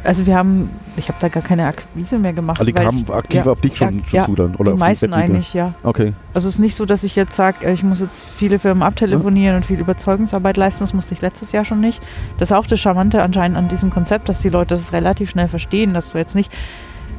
Also 0.06 0.26
wir 0.26 0.36
haben, 0.36 0.70
ich 0.98 1.08
habe 1.08 1.18
da 1.20 1.30
gar 1.30 1.44
keine 1.44 1.66
Akquise 1.66 2.20
mehr 2.20 2.34
gemacht. 2.34 2.60
Also 2.60 2.66
die 2.66 2.74
kamen 2.74 3.06
aktiv 3.12 3.46
ja, 3.46 3.52
auf 3.52 3.62
dich 3.62 3.76
schon, 3.76 4.00
ja, 4.00 4.06
schon 4.06 4.18
ja, 4.18 4.26
zu 4.26 4.36
dann? 4.36 4.56
Oder 4.56 4.74
die 4.74 4.78
meisten 4.78 5.14
eigentlich, 5.14 5.54
ja. 5.54 5.74
Okay. 5.84 6.14
Also 6.34 6.48
es 6.48 6.56
ist 6.56 6.60
nicht 6.60 6.76
so, 6.76 6.86
dass 6.86 7.04
ich 7.04 7.16
jetzt 7.16 7.36
sage, 7.36 7.72
ich 7.72 7.84
muss 7.84 8.00
jetzt 8.00 8.24
viele 8.24 8.60
Firmen 8.60 8.84
abtelefonieren 8.84 9.56
und 9.56 9.66
viel 9.66 9.80
Überzeugungsarbeit 9.80 10.58
leisten. 10.58 10.84
Das 10.84 10.94
musste 10.94 11.14
ich 11.14 11.22
letztes 11.22 11.52
Jahr 11.52 11.66
schon 11.66 11.82
nicht. 11.82 12.02
Das 12.38 12.52
ist 12.52 12.56
auch 12.56 12.68
das 12.68 12.80
Charmante 12.80 13.22
anscheinend 13.22 13.58
an 13.58 13.68
diesem 13.68 13.90
Konzept, 13.90 14.30
dass 14.30 14.42
die 14.42 14.50
Leute 14.50 14.76
das 14.76 14.94
relativ 14.94 15.32
schnell 15.32 15.48
verstehen, 15.48 15.94
dass 15.94 16.12
du 16.12 16.18
jetzt 16.18 16.36
nicht 16.36 16.52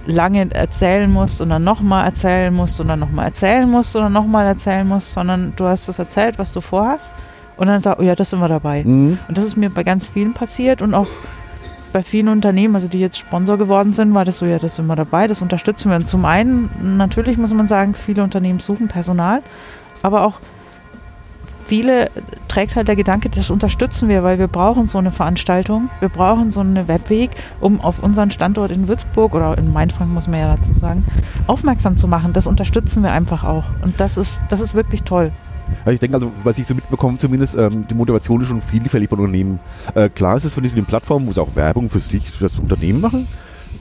lange 0.06 0.48
erzählen 0.54 1.10
musst 1.10 1.40
und 1.40 1.50
dann 1.50 1.64
nochmal 1.64 2.04
erzählen 2.04 2.54
musst 2.54 2.80
und 2.80 2.88
dann 2.88 3.00
nochmal 3.00 3.26
erzählen 3.26 3.68
musst 3.68 3.96
und 3.96 4.02
dann 4.02 4.12
nochmal 4.12 4.46
erzählen 4.46 4.86
musst, 4.86 5.12
sondern 5.12 5.52
du 5.56 5.64
hast 5.64 5.88
das 5.88 5.98
erzählt, 5.98 6.38
was 6.38 6.52
du 6.52 6.60
vorhast 6.60 7.10
und 7.56 7.66
dann 7.66 7.82
sagst, 7.82 8.00
oh 8.00 8.04
ja, 8.04 8.14
das 8.14 8.30
sind 8.30 8.40
wir 8.40 8.48
dabei. 8.48 8.84
Mhm. 8.84 9.18
Und 9.28 9.36
das 9.36 9.44
ist 9.44 9.56
mir 9.56 9.70
bei 9.70 9.82
ganz 9.82 10.06
vielen 10.06 10.32
passiert 10.32 10.82
und 10.82 10.94
auch 10.94 11.08
bei 11.92 12.02
vielen 12.02 12.28
Unternehmen, 12.28 12.74
also 12.74 12.88
die 12.88 12.98
jetzt 12.98 13.18
Sponsor 13.18 13.56
geworden 13.58 13.92
sind, 13.92 14.14
war 14.14 14.24
das 14.24 14.38
so, 14.38 14.46
ja, 14.46 14.58
das 14.58 14.76
sind 14.76 14.86
wir 14.86 14.96
dabei, 14.96 15.26
das 15.26 15.42
unterstützen 15.42 15.90
wir. 15.90 15.96
Und 15.96 16.08
zum 16.08 16.24
einen, 16.24 16.96
natürlich 16.96 17.38
muss 17.38 17.52
man 17.52 17.68
sagen, 17.68 17.94
viele 17.94 18.22
Unternehmen 18.22 18.58
suchen 18.58 18.88
Personal, 18.88 19.42
aber 20.02 20.24
auch 20.24 20.40
viele 21.66 22.10
trägt 22.48 22.76
halt 22.76 22.88
der 22.88 22.96
Gedanke, 22.96 23.28
das 23.28 23.50
unterstützen 23.50 24.08
wir, 24.08 24.22
weil 24.22 24.38
wir 24.38 24.48
brauchen 24.48 24.86
so 24.86 24.98
eine 24.98 25.10
Veranstaltung, 25.10 25.90
wir 26.00 26.08
brauchen 26.08 26.50
so 26.50 26.60
eine 26.60 26.88
Webweg, 26.88 27.30
um 27.60 27.80
auf 27.80 28.02
unseren 28.02 28.30
Standort 28.30 28.70
in 28.70 28.88
Würzburg 28.88 29.34
oder 29.34 29.58
in 29.58 29.72
Mainfrank, 29.72 30.10
muss 30.10 30.28
man 30.28 30.40
ja 30.40 30.56
dazu 30.56 30.74
sagen, 30.74 31.04
aufmerksam 31.46 31.98
zu 31.98 32.08
machen. 32.08 32.32
Das 32.32 32.46
unterstützen 32.46 33.02
wir 33.02 33.12
einfach 33.12 33.44
auch. 33.44 33.64
Und 33.82 34.00
das 34.00 34.16
ist, 34.16 34.40
das 34.48 34.60
ist 34.60 34.74
wirklich 34.74 35.02
toll. 35.02 35.32
Also 35.80 35.92
ich 35.92 36.00
denke, 36.00 36.16
also, 36.16 36.32
was 36.44 36.58
ich 36.58 36.66
so 36.66 36.74
mitbekomme, 36.74 37.18
zumindest, 37.18 37.56
ähm, 37.56 37.86
die 37.88 37.94
Motivation 37.94 38.40
ist 38.40 38.48
schon 38.48 38.60
vielfältig 38.60 39.10
bei 39.10 39.16
Unternehmen. 39.16 39.58
Äh, 39.94 40.08
klar 40.08 40.36
ist 40.36 40.44
es 40.44 40.54
für 40.54 40.62
die 40.62 40.70
eine 40.70 40.82
Plattform, 40.82 41.26
wo 41.26 41.32
sie 41.32 41.40
auch 41.40 41.54
Werbung 41.56 41.88
für 41.88 42.00
sich, 42.00 42.30
für 42.30 42.44
das 42.44 42.58
Unternehmen 42.58 43.00
machen. 43.00 43.26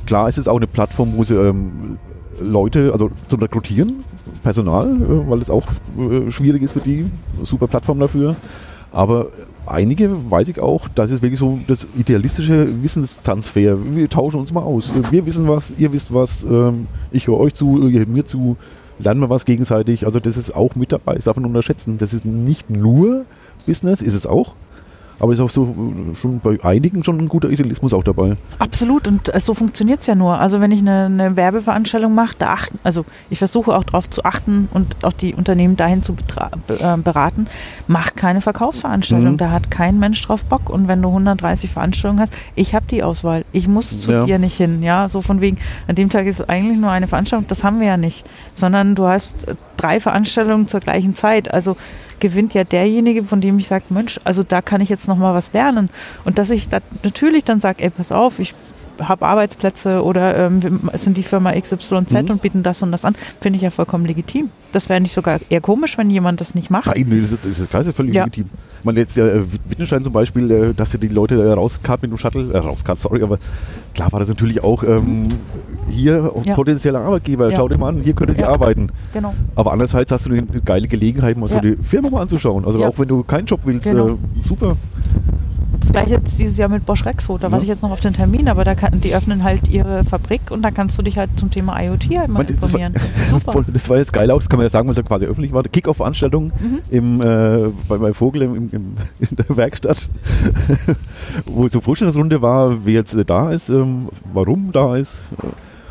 Klar 0.05 0.29
ist 0.29 0.37
es 0.37 0.47
auch 0.47 0.57
eine 0.57 0.67
Plattform, 0.67 1.13
wo 1.15 1.23
sie 1.23 1.35
ähm, 1.35 1.97
Leute, 2.39 2.91
also 2.91 3.09
zum 3.27 3.39
Rekrutieren, 3.39 4.03
Personal, 4.43 4.87
äh, 4.87 5.29
weil 5.29 5.39
es 5.39 5.49
auch 5.49 5.65
äh, 5.97 6.31
schwierig 6.31 6.61
ist 6.61 6.73
für 6.73 6.79
die. 6.79 7.05
Super 7.43 7.67
Plattform 7.67 7.99
dafür. 7.99 8.35
Aber 8.91 9.27
einige 9.65 10.09
weiß 10.31 10.47
ich 10.47 10.59
auch, 10.59 10.87
das 10.87 11.11
ist 11.11 11.21
wirklich 11.21 11.39
so 11.39 11.59
das 11.67 11.87
idealistische 11.97 12.81
Wissenstransfer. 12.81 13.77
Wir 13.93 14.09
tauschen 14.09 14.39
uns 14.39 14.53
mal 14.53 14.61
aus. 14.61 14.89
Wir 15.11 15.25
wissen 15.25 15.47
was, 15.47 15.73
ihr 15.77 15.91
wisst 15.91 16.13
was, 16.13 16.43
ähm, 16.43 16.87
ich 17.11 17.27
höre 17.27 17.39
euch 17.39 17.55
zu, 17.55 17.87
ihr 17.87 17.99
hört 17.99 18.09
mir 18.09 18.25
zu, 18.25 18.57
lernen 18.99 19.21
wir 19.21 19.29
was 19.29 19.45
gegenseitig. 19.45 20.05
Also 20.05 20.19
das 20.19 20.37
ist 20.37 20.55
auch 20.55 20.75
mit 20.75 20.91
dabei, 20.91 21.15
das 21.15 21.25
darf 21.25 21.35
man 21.35 21.45
unterschätzen. 21.45 21.97
Das 21.97 22.13
ist 22.13 22.25
nicht 22.25 22.69
nur 22.69 23.25
Business, 23.65 24.01
ist 24.01 24.13
es 24.13 24.25
auch, 24.25 24.53
aber 25.19 25.33
ist 25.33 25.39
auch 25.39 25.49
so 25.49 25.75
schon 26.19 26.39
bei 26.39 26.57
einigen 26.63 27.03
schon 27.03 27.19
ein 27.19 27.29
guter 27.29 27.49
Idealismus 27.49 27.93
auch 27.93 28.03
dabei. 28.03 28.37
Absolut 28.59 29.07
und 29.07 29.31
so 29.39 29.53
funktioniert 29.53 30.01
es 30.01 30.07
ja 30.07 30.15
nur. 30.15 30.39
Also 30.39 30.61
wenn 30.61 30.71
ich 30.71 30.79
eine, 30.79 31.05
eine 31.05 31.35
Werbeveranstaltung 31.35 32.13
mache, 32.13 32.35
da 32.37 32.53
achten, 32.53 32.79
also 32.83 33.05
ich 33.29 33.37
versuche 33.37 33.75
auch 33.75 33.83
darauf 33.83 34.09
zu 34.09 34.23
achten 34.23 34.67
und 34.73 35.03
auch 35.03 35.13
die 35.13 35.33
Unternehmen 35.33 35.77
dahin 35.77 36.03
zu 36.03 36.13
äh, 36.13 36.97
beraten, 36.97 37.47
mach 37.87 38.15
keine 38.15 38.41
Verkaufsveranstaltung. 38.41 39.33
Mhm. 39.33 39.37
Da 39.37 39.51
hat 39.51 39.71
kein 39.71 39.99
Mensch 39.99 40.21
drauf 40.21 40.43
Bock. 40.43 40.69
Und 40.69 40.87
wenn 40.87 41.01
du 41.01 41.09
130 41.09 41.69
Veranstaltungen 41.69 42.21
hast, 42.21 42.33
ich 42.55 42.75
habe 42.75 42.85
die 42.89 43.03
Auswahl. 43.03 43.45
Ich 43.51 43.67
muss 43.67 43.99
zu 43.99 44.11
ja. 44.11 44.25
dir 44.25 44.39
nicht 44.39 44.57
hin. 44.57 44.83
Ja, 44.83 45.09
so 45.09 45.21
von 45.21 45.41
wegen, 45.41 45.57
an 45.87 45.95
dem 45.95 46.09
Tag 46.09 46.25
ist 46.25 46.47
eigentlich 46.49 46.77
nur 46.77 46.91
eine 46.91 47.07
Veranstaltung, 47.07 47.47
das 47.47 47.63
haben 47.63 47.79
wir 47.79 47.87
ja 47.87 47.97
nicht. 47.97 48.25
Sondern 48.53 48.95
du 48.95 49.05
hast 49.07 49.47
drei 49.77 49.99
Veranstaltungen 49.99 50.67
zur 50.67 50.79
gleichen 50.79 51.15
Zeit. 51.15 51.53
Also 51.53 51.77
gewinnt 52.19 52.53
ja 52.53 52.63
derjenige, 52.63 53.23
von 53.23 53.41
dem 53.41 53.59
ich 53.59 53.67
sage, 53.67 53.85
Mensch, 53.89 54.19
also 54.23 54.43
da 54.43 54.61
kann 54.61 54.81
ich 54.81 54.89
jetzt 54.89 55.07
noch 55.07 55.17
mal 55.17 55.33
was 55.33 55.53
lernen. 55.53 55.89
Und 56.23 56.37
dass 56.39 56.49
ich 56.49 56.69
da 56.69 56.79
natürlich 57.03 57.43
dann 57.43 57.61
sage, 57.61 57.83
ey, 57.83 57.89
pass 57.89 58.11
auf, 58.11 58.39
ich 58.39 58.53
habe 59.01 59.25
Arbeitsplätze 59.25 60.03
oder 60.03 60.37
ähm, 60.37 60.89
sind 60.93 61.17
die 61.17 61.23
Firma 61.23 61.53
XYZ 61.53 61.91
mhm. 61.91 62.29
und 62.29 62.41
bieten 62.41 62.63
das 62.63 62.81
und 62.81 62.91
das 62.91 63.05
an, 63.05 63.15
finde 63.41 63.57
ich 63.57 63.63
ja 63.63 63.71
vollkommen 63.71 64.05
legitim. 64.05 64.49
Das 64.71 64.89
wäre 64.89 64.99
nicht 64.99 65.13
sogar 65.13 65.39
eher 65.49 65.61
komisch, 65.61 65.97
wenn 65.97 66.09
jemand 66.09 66.41
das 66.41 66.55
nicht 66.55 66.69
macht. 66.69 66.87
Nein, 66.87 67.21
das 67.21 67.31
ist, 67.31 67.45
das 67.45 67.59
ist 67.59 67.69
klar, 67.69 67.81
das 67.81 67.87
ist 67.87 67.95
völlig 67.95 68.15
ja. 68.15 68.25
legitim. 68.25 68.49
Man 68.83 68.95
jetzt 68.97 69.17
äh, 69.17 69.41
Wittgenstein 69.67 70.03
zum 70.03 70.13
Beispiel, 70.13 70.51
äh, 70.51 70.73
dass 70.73 70.93
er 70.93 70.99
die 70.99 71.07
Leute 71.07 71.41
äh, 71.41 71.53
rauskart 71.53 72.01
mit 72.01 72.11
dem 72.11 72.17
Shuttle, 72.17 72.53
äh, 72.53 72.57
rauskart, 72.57 72.99
sorry, 72.99 73.23
aber 73.23 73.39
klar 73.93 74.11
war 74.11 74.19
das 74.19 74.29
natürlich 74.29 74.63
auch 74.63 74.83
ähm, 74.83 75.27
hier 75.89 76.31
ja. 76.43 76.53
potenzieller 76.55 77.01
Arbeitgeber. 77.01 77.49
Ja. 77.49 77.57
Schau 77.57 77.67
dir 77.67 77.77
mal 77.77 77.89
an, 77.89 78.01
hier 78.01 78.13
könntet 78.13 78.37
ihr 78.37 78.49
arbeiten. 78.49 78.89
Genau. 79.13 79.33
Aber 79.55 79.71
andererseits 79.71 80.11
hast 80.11 80.25
du 80.25 80.31
eine 80.31 80.45
geile 80.63 80.87
Gelegenheit, 80.87 81.37
mal 81.37 81.47
so 81.47 81.59
die 81.59 81.77
Firma 81.77 82.09
mal 82.09 82.21
anzuschauen. 82.21 82.65
Also 82.65 82.83
auch 82.83 82.97
wenn 82.99 83.07
du 83.07 83.23
keinen 83.23 83.45
Job 83.45 83.61
willst, 83.63 83.85
genau. 83.85 84.09
Äh, 84.09 84.15
super. 84.43 84.77
Das 85.79 85.91
gleiche 85.91 86.11
jetzt 86.11 86.37
dieses 86.37 86.57
Jahr 86.57 86.69
mit 86.69 86.85
Bosch 86.85 87.05
Rexroth. 87.05 87.43
Da 87.43 87.47
ja. 87.47 87.51
warte 87.51 87.63
ich 87.63 87.69
jetzt 87.69 87.81
noch 87.81 87.91
auf 87.91 87.99
den 87.99 88.13
Termin, 88.13 88.47
aber 88.49 88.63
da 88.63 88.75
kann, 88.75 88.99
die 88.99 89.15
öffnen 89.15 89.43
halt 89.43 89.67
ihre 89.67 90.03
Fabrik 90.03 90.51
und 90.51 90.61
da 90.61 90.71
kannst 90.71 90.97
du 90.97 91.01
dich 91.01 91.17
halt 91.17 91.29
zum 91.37 91.51
Thema 91.51 91.79
IoT 91.81 92.09
halt 92.17 92.29
mal 92.29 92.49
informieren. 92.49 92.93
Das 93.15 93.31
war, 93.31 93.53
Super. 93.53 93.65
das 93.71 93.89
war 93.89 93.97
jetzt 93.97 94.13
geil 94.13 94.29
aus, 94.29 94.43
das 94.43 94.49
kann 94.49 94.57
man 94.57 94.65
ja 94.65 94.69
sagen, 94.69 94.87
weil 94.87 94.91
es 94.91 94.97
ja 94.97 95.03
quasi 95.03 95.25
öffentlich 95.25 95.53
war. 95.53 95.63
Kick-Off-Veranstaltung 95.63 96.51
mhm. 96.91 97.21
äh, 97.21 97.69
bei, 97.87 97.97
bei 97.97 98.13
Vogel 98.13 98.43
im, 98.43 98.55
im, 98.55 98.69
in 98.71 99.35
der 99.35 99.57
Werkstatt, 99.57 100.09
wo 101.45 101.67
so 101.67 101.81
Vorstellungsrunde 101.81 102.41
war, 102.41 102.85
wer 102.85 102.93
jetzt 102.93 103.15
da 103.27 103.51
ist, 103.51 103.69
ähm, 103.69 104.09
warum 104.33 104.71
da 104.71 104.95
ist. 104.95 105.21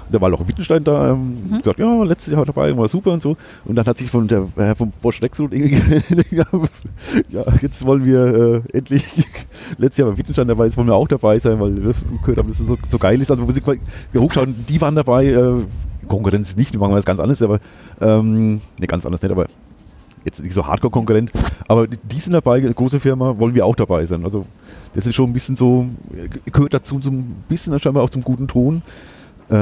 Äh, 0.09 0.13
da 0.13 0.21
war 0.21 0.33
auch 0.33 0.47
Wittenstein 0.47 0.85
da, 0.85 1.11
ähm, 1.11 1.39
mhm. 1.51 1.59
gesagt, 1.59 1.79
ja, 1.79 2.03
letztes 2.03 2.33
Jahr 2.33 2.45
dabei, 2.45 2.77
war 2.77 2.89
super 2.89 3.13
und 3.13 3.23
so. 3.23 3.37
Und 3.65 3.77
dann 3.77 3.87
hat 3.87 3.99
sich 3.99 4.11
von 4.11 4.29
der 4.29 4.49
Herr 4.57 4.75
von 4.75 4.93
Bosch 5.03 5.21
Rexroth 5.23 5.53
ja, 7.29 7.45
jetzt 7.61 7.85
wollen 7.85 8.05
wir 8.05 8.63
äh, 8.73 8.77
endlich, 8.77 9.05
letztes 9.79 9.99
Jahr 9.99 10.09
war 10.09 10.19
Wittenstein 10.19 10.49
dabei, 10.49 10.67
jetzt 10.67 10.77
wollen 10.77 10.89
wir 10.89 10.95
auch 10.95 11.09
dabei 11.09 11.39
sein, 11.39 11.61
weil 11.61 11.83
wir 11.83 11.95
gehört 12.21 12.39
haben, 12.39 12.49
dass 12.49 12.61
es 12.61 12.67
so, 12.67 12.77
so 12.89 12.99
geil 12.99 13.21
ist. 13.21 13.31
Also, 13.31 13.47
wo 13.47 13.53
sie 13.53 13.63
wir 13.65 14.21
hochschauen, 14.21 14.55
die 14.69 14.81
waren 14.81 14.95
dabei, 14.95 15.27
äh, 15.27 15.63
Konkurrenz 16.09 16.57
nicht, 16.57 16.75
die 16.75 16.79
machen 16.79 16.95
was 16.95 17.05
ganz 17.05 17.21
anderes, 17.21 17.43
aber, 17.43 17.61
ähm, 18.01 18.61
ne, 18.79 18.87
ganz 18.87 19.07
anders 19.07 19.23
nicht, 19.23 19.33
aber 19.33 19.47
jetzt 20.25 20.43
nicht 20.43 20.55
so 20.55 20.67
Hardcore-Konkurrent, 20.67 21.31
aber 21.69 21.87
die 21.87 22.19
sind 22.19 22.33
dabei, 22.33 22.61
große 22.61 23.01
Firma, 23.01 23.39
wollen 23.39 23.55
wir 23.55 23.67
auch 23.67 23.77
dabei 23.77 24.07
sein. 24.07 24.25
Also 24.25 24.47
das 24.95 25.07
ist 25.07 25.15
schon 25.15 25.31
ein 25.31 25.33
bisschen 25.33 25.57
so, 25.57 25.87
gehört 26.51 26.75
dazu, 26.75 27.01
so 27.03 27.11
ein 27.11 27.37
bisschen 27.49 27.79
scheinbar 27.79 28.03
auch 28.03 28.11
zum 28.11 28.23
guten 28.23 28.49
Ton 28.49 28.83
äh, 29.51 29.55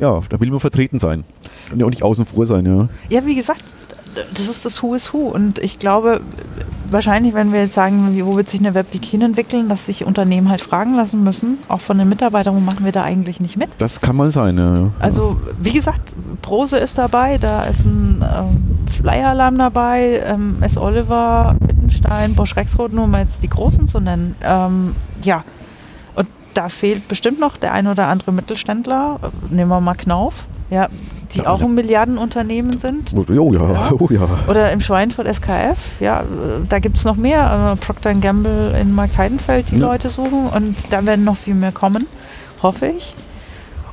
ja, 0.00 0.22
da 0.28 0.40
will 0.40 0.50
man 0.50 0.60
vertreten 0.60 0.98
sein. 0.98 1.24
Und 1.72 1.78
ja 1.78 1.86
auch 1.86 1.90
nicht 1.90 2.02
außen 2.02 2.26
vor 2.26 2.46
sein, 2.46 2.66
ja. 2.66 2.88
Ja, 3.08 3.26
wie 3.26 3.34
gesagt, 3.34 3.62
das 4.34 4.48
ist 4.48 4.64
das 4.64 4.82
Who 4.82 4.94
is 4.94 5.12
Who. 5.12 5.28
Und 5.28 5.58
ich 5.58 5.78
glaube, 5.78 6.20
wahrscheinlich, 6.88 7.34
wenn 7.34 7.52
wir 7.52 7.60
jetzt 7.62 7.74
sagen, 7.74 8.18
wo 8.24 8.36
wird 8.36 8.48
sich 8.48 8.60
eine 8.60 8.74
Webweek 8.74 9.04
hinentwickeln, 9.04 9.68
dass 9.68 9.86
sich 9.86 10.04
Unternehmen 10.04 10.48
halt 10.48 10.60
fragen 10.60 10.96
lassen 10.96 11.22
müssen, 11.22 11.58
auch 11.68 11.80
von 11.80 11.98
den 11.98 12.08
Mitarbeitern, 12.08 12.54
wo 12.54 12.60
machen 12.60 12.84
wir 12.84 12.92
da 12.92 13.04
eigentlich 13.04 13.40
nicht 13.40 13.56
mit? 13.56 13.70
Das 13.78 14.00
kann 14.00 14.16
mal 14.16 14.32
sein, 14.32 14.58
ja. 14.58 14.90
Also, 14.98 15.40
wie 15.60 15.72
gesagt, 15.72 16.12
Prose 16.42 16.78
ist 16.78 16.98
dabei, 16.98 17.38
da 17.38 17.62
ist 17.64 17.84
ein 17.84 18.22
ähm, 18.22 18.78
Flyer-Alarm 18.96 19.58
dabei, 19.58 20.22
ähm, 20.26 20.56
S. 20.60 20.76
Oliver, 20.76 21.56
Wittenstein, 21.60 22.34
Bosch 22.34 22.56
Rexroth, 22.56 22.92
nur 22.92 23.04
um 23.04 23.14
jetzt 23.14 23.42
die 23.42 23.48
Großen 23.48 23.86
zu 23.86 24.00
nennen. 24.00 24.34
Ähm, 24.42 24.94
ja, 25.22 25.44
da 26.54 26.68
fehlt 26.68 27.08
bestimmt 27.08 27.40
noch 27.40 27.56
der 27.56 27.72
ein 27.72 27.86
oder 27.86 28.06
andere 28.06 28.32
Mittelständler. 28.32 29.18
Nehmen 29.50 29.70
wir 29.70 29.80
mal 29.80 29.94
Knauf, 29.94 30.46
ja, 30.70 30.88
die 31.32 31.38
ja, 31.38 31.46
auch 31.46 31.62
ein 31.62 31.74
Milliardenunternehmen 31.74 32.78
sind. 32.78 33.12
Oh, 33.16 33.24
oh 33.28 33.52
ja, 33.52 33.72
ja. 33.72 33.92
Oh, 33.98 34.08
ja. 34.10 34.28
Oder 34.48 34.72
im 34.72 34.80
Schweinfurt 34.80 35.28
SKF, 35.34 36.00
ja, 36.00 36.24
da 36.68 36.78
gibt 36.78 36.96
es 36.96 37.04
noch 37.04 37.16
mehr. 37.16 37.74
Äh, 37.74 37.84
Procter 37.84 38.14
Gamble 38.14 38.76
in 38.80 38.94
Mark 38.94 39.16
Heidenfeld, 39.16 39.70
die 39.70 39.76
ja. 39.76 39.86
Leute 39.86 40.08
suchen 40.08 40.48
und 40.48 40.76
da 40.90 41.04
werden 41.06 41.24
noch 41.24 41.36
viel 41.36 41.54
mehr 41.54 41.72
kommen, 41.72 42.06
hoffe 42.62 42.86
ich. 42.86 43.14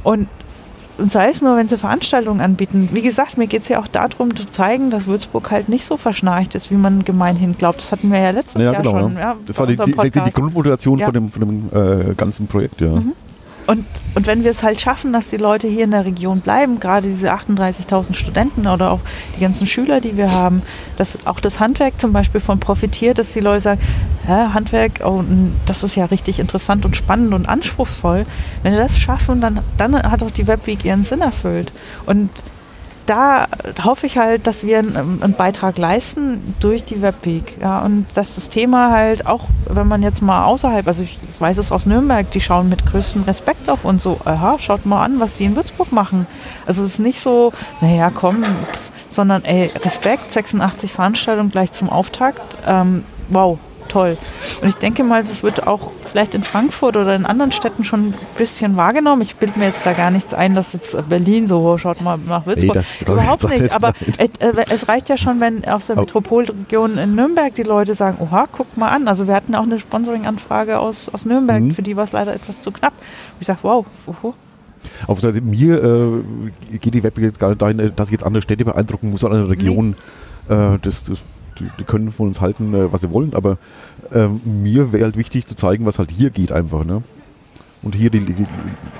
Und 0.03 0.27
und 0.97 1.11
sei 1.11 1.29
es 1.29 1.41
nur, 1.41 1.57
wenn 1.57 1.67
sie 1.67 1.77
Veranstaltungen 1.77 2.41
anbieten. 2.41 2.89
Wie 2.91 3.01
gesagt, 3.01 3.37
mir 3.37 3.47
geht 3.47 3.63
es 3.63 3.67
ja 3.67 3.79
auch 3.79 3.87
darum 3.87 4.35
zu 4.35 4.49
zeigen, 4.49 4.89
dass 4.89 5.07
Würzburg 5.07 5.51
halt 5.51 5.69
nicht 5.69 5.85
so 5.85 5.97
verschnarcht 5.97 6.55
ist, 6.55 6.71
wie 6.71 6.75
man 6.75 7.05
gemeinhin 7.05 7.55
glaubt. 7.55 7.79
Das 7.79 7.91
hatten 7.91 8.11
wir 8.11 8.19
ja 8.19 8.31
letztes 8.31 8.61
ja, 8.61 8.71
Jahr 8.71 8.81
genau, 8.81 9.01
schon. 9.01 9.17
Ja. 9.17 9.35
das 9.45 9.59
war 9.59 9.67
die, 9.67 9.75
die, 9.75 10.11
die, 10.11 10.31
Grundmotivation 10.31 10.99
von 10.99 11.13
dem, 11.13 11.29
von 11.29 11.41
dem 11.41 12.11
äh, 12.11 12.13
ganzen 12.15 12.47
Projekt, 12.47 12.81
ja. 12.81 12.89
Mhm. 12.89 13.13
Und, 13.67 13.85
und 14.17 14.25
wenn 14.25 14.43
wir 14.43 14.49
es 14.49 14.63
halt 14.63 14.81
schaffen, 14.81 15.13
dass 15.13 15.29
die 15.29 15.37
Leute 15.37 15.67
hier 15.67 15.83
in 15.83 15.91
der 15.91 16.03
Region 16.03 16.39
bleiben, 16.39 16.79
gerade 16.79 17.07
diese 17.07 17.31
38.000 17.31 18.15
Studenten 18.15 18.65
oder 18.65 18.89
auch 18.89 18.99
die 19.35 19.41
ganzen 19.41 19.67
Schüler, 19.67 20.01
die 20.01 20.17
wir 20.17 20.31
haben, 20.31 20.63
dass 20.97 21.27
auch 21.27 21.39
das 21.39 21.59
Handwerk 21.59 22.01
zum 22.01 22.13
Beispiel 22.13 22.41
von 22.41 22.59
profitiert, 22.59 23.19
dass 23.19 23.33
die 23.33 23.41
Leute 23.41 23.61
sagen, 23.61 23.81
Hä, 24.25 24.53
Handwerk, 24.55 25.01
oh, 25.03 25.23
das 25.67 25.83
ist 25.83 25.95
ja 25.95 26.05
richtig 26.05 26.39
interessant 26.39 26.83
und 26.83 26.97
spannend 26.97 27.35
und 27.35 27.47
anspruchsvoll. 27.47 28.25
Wenn 28.63 28.71
wir 28.71 28.79
das 28.79 28.97
schaffen, 28.97 29.39
dann, 29.39 29.59
dann 29.77 29.93
hat 29.93 30.23
auch 30.23 30.31
die 30.31 30.47
Webweek 30.47 30.83
ihren 30.83 31.03
Sinn 31.03 31.21
erfüllt. 31.21 31.71
Und 32.07 32.31
da 33.07 33.47
hoffe 33.83 34.05
ich 34.05 34.17
halt, 34.17 34.47
dass 34.47 34.63
wir 34.63 34.79
einen, 34.79 35.23
einen, 35.23 35.33
Beitrag 35.33 35.77
leisten 35.77 36.55
durch 36.59 36.83
die 36.83 37.01
Webweek. 37.01 37.57
Ja, 37.61 37.79
und 37.79 38.05
dass 38.13 38.35
das 38.35 38.49
Thema 38.49 38.91
halt 38.91 39.25
auch, 39.25 39.45
wenn 39.67 39.87
man 39.87 40.03
jetzt 40.03 40.21
mal 40.21 40.45
außerhalb, 40.45 40.85
also 40.87 41.03
ich 41.03 41.17
weiß 41.39 41.57
es 41.57 41.71
aus 41.71 41.85
Nürnberg, 41.85 42.29
die 42.31 42.41
schauen 42.41 42.69
mit 42.69 42.85
größtem 42.85 43.23
Respekt 43.23 43.69
auf 43.69 43.85
uns 43.85 44.03
so, 44.03 44.19
aha, 44.25 44.57
schaut 44.59 44.85
mal 44.85 45.03
an, 45.03 45.19
was 45.19 45.37
sie 45.37 45.45
in 45.45 45.55
Würzburg 45.55 45.91
machen. 45.91 46.27
Also 46.65 46.83
es 46.83 46.93
ist 46.93 46.99
nicht 46.99 47.21
so, 47.21 47.53
naja, 47.81 48.11
komm, 48.13 48.43
sondern 49.09 49.45
ey, 49.45 49.71
Respekt, 49.83 50.33
86 50.33 50.91
Veranstaltungen 50.91 51.49
gleich 51.49 51.71
zum 51.71 51.89
Auftakt. 51.89 52.57
Ähm, 52.67 53.03
wow, 53.29 53.57
toll. 53.87 54.17
Und 54.61 54.67
ich 54.67 54.75
denke 54.75 55.03
mal, 55.03 55.23
das 55.23 55.43
wird 55.43 55.67
auch 55.67 55.91
vielleicht 56.11 56.35
in 56.35 56.43
Frankfurt 56.43 56.97
oder 56.97 57.15
in 57.15 57.25
anderen 57.25 57.51
Städten 57.51 57.83
schon 57.83 58.09
ein 58.09 58.13
bisschen 58.37 58.77
wahrgenommen. 58.77 59.21
Ich 59.21 59.35
bilde 59.35 59.59
mir 59.59 59.65
jetzt 59.65 59.85
da 59.85 59.93
gar 59.93 60.11
nichts 60.11 60.33
ein, 60.33 60.55
dass 60.55 60.73
jetzt 60.73 60.95
Berlin 61.09 61.47
so, 61.47 61.77
schaut 61.77 62.01
mal 62.01 62.17
nach 62.17 62.45
Würzburg. 62.45 62.75
Nee, 62.75 63.13
Überhaupt 63.13 63.49
nicht, 63.49 63.75
aber 63.75 63.93
es, 64.17 64.29
äh, 64.39 64.65
es, 64.69 64.87
reicht 64.87 65.09
ja 65.09 65.17
schon, 65.17 65.39
wenn 65.39 65.65
aus 65.65 65.87
der 65.87 65.95
Metropolregion 65.95 66.97
in 66.97 67.15
Nürnberg 67.15 67.53
die 67.55 67.63
Leute 67.63 67.95
sagen, 67.95 68.17
oha, 68.19 68.47
guck 68.51 68.77
mal 68.77 68.89
an. 68.89 69.07
Also 69.07 69.27
wir 69.27 69.35
hatten 69.35 69.55
auch 69.55 69.63
eine 69.63 69.79
Sponsoring-Anfrage 69.79 70.79
aus, 70.79 71.09
aus 71.09 71.25
Nürnberg, 71.25 71.61
mhm. 71.61 71.71
für 71.71 71.81
die 71.81 71.95
war 71.95 72.03
es 72.03 72.11
leider 72.11 72.33
etwas 72.33 72.59
zu 72.59 72.71
knapp. 72.71 72.93
Und 72.93 73.41
ich 73.41 73.47
sage, 73.47 73.59
wow, 73.63 73.85
oho. 74.07 74.33
Auch 75.07 75.21
mir 75.21 75.83
äh, 76.71 76.77
geht 76.77 76.93
die 76.93 77.03
Web 77.03 77.17
jetzt 77.19 77.39
gar 77.39 77.49
nicht 77.49 77.61
dahin, 77.61 77.91
dass 77.95 78.07
ich 78.07 78.13
jetzt 78.13 78.23
andere 78.23 78.41
Städte 78.41 78.65
beeindrucken 78.65 79.11
muss, 79.11 79.23
oder 79.23 79.35
eine 79.35 79.49
Region. 79.49 79.95
Nee. 80.49 80.55
Äh, 80.55 80.79
das, 80.81 81.03
das 81.03 81.21
die, 81.59 81.69
die, 81.79 81.83
können 81.83 82.11
von 82.11 82.27
uns 82.27 82.41
halten, 82.41 82.73
äh, 82.73 82.91
was 82.91 83.01
sie 83.01 83.11
wollen, 83.11 83.33
aber 83.33 83.57
äh, 84.11 84.27
mir 84.27 84.91
wäre 84.91 85.05
halt 85.05 85.17
wichtig 85.17 85.47
zu 85.47 85.55
zeigen, 85.55 85.85
was 85.85 85.99
halt 85.99 86.11
hier 86.11 86.29
geht 86.29 86.51
einfach. 86.51 86.83
Ne? 86.83 87.03
Und 87.83 87.95
hier 87.95 88.09
die, 88.09 88.19
die, 88.19 88.45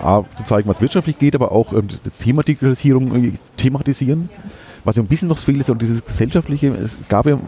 A, 0.02 0.24
zu 0.36 0.46
zeigen, 0.46 0.70
was 0.70 0.82
wirtschaftlich 0.82 1.18
geht, 1.18 1.36
aber 1.36 1.52
auch 1.52 1.74
ähm, 1.74 1.88
das 2.04 2.18
Thema 2.20 2.44
Digitalisierung 2.44 3.16
äh, 3.16 3.34
thematisieren. 3.58 4.30
Was 4.84 4.96
ja 4.96 5.04
ein 5.04 5.08
bisschen 5.08 5.28
noch 5.28 5.40
fehlt, 5.40 5.60
ist 5.60 5.70
auch 5.70 5.78
dieses 5.78 6.06
gesellschaftliche. 6.06 6.68
Es 6.70 6.98
gab 7.10 7.26
ja, 7.26 7.34
äh, 7.34 7.40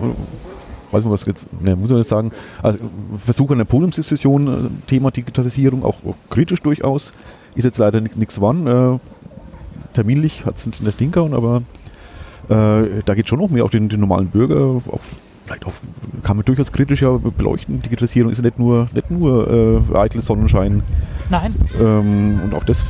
weiß 0.92 1.04
man 1.04 1.14
was 1.14 1.26
jetzt, 1.26 1.48
ne, 1.62 1.76
muss 1.76 1.90
man 1.90 2.00
jetzt 2.00 2.10
sagen, 2.10 2.32
also 2.62 2.80
Versuch 3.24 3.52
einer 3.52 3.66
Podiumsdiskussion, 3.66 4.48
äh, 4.48 4.88
Thema 4.88 5.12
Digitalisierung, 5.12 5.84
auch, 5.84 5.96
auch, 6.06 6.16
kritisch 6.30 6.62
durchaus. 6.62 7.14
Ist 7.56 7.64
jetzt 7.64 7.78
leider 7.78 8.02
nichts 8.02 8.36
geworden. 8.36 8.68
Äh, 8.68 9.00
terminlich 9.94 10.46
hat 10.46 10.58
es 10.58 10.66
nicht 10.66 11.00
hingehauen, 11.00 11.34
aber 11.34 11.64
äh, 12.50 13.02
da 13.06 13.14
geht 13.16 13.28
schon 13.30 13.40
noch 13.40 13.50
mehr 13.50 13.64
auf 13.64 13.72
den, 13.72 13.90
den 13.90 14.00
normalen 14.00 14.28
Bürger, 14.28 14.82
auf, 14.92 15.16
vielleicht 15.46 15.66
auch, 15.66 15.74
kann 16.24 16.38
man 16.38 16.46
durchaus 16.46 16.72
kritischer 16.72 17.20
beleuchten. 17.20 17.82
Digitalisierung 17.82 18.32
ist 18.32 18.38
ja 18.38 18.44
nicht 18.44 18.60
nur, 18.60 18.88
nicht 18.94 19.10
nur 19.12 19.84
äh, 19.94 19.98
eitles 19.98 20.26
Sonnenschein. 20.26 20.84
Nein. 21.30 21.54
Ähm, 21.80 22.40
und 22.46 22.54
auch 22.54 22.64
das 22.64 22.84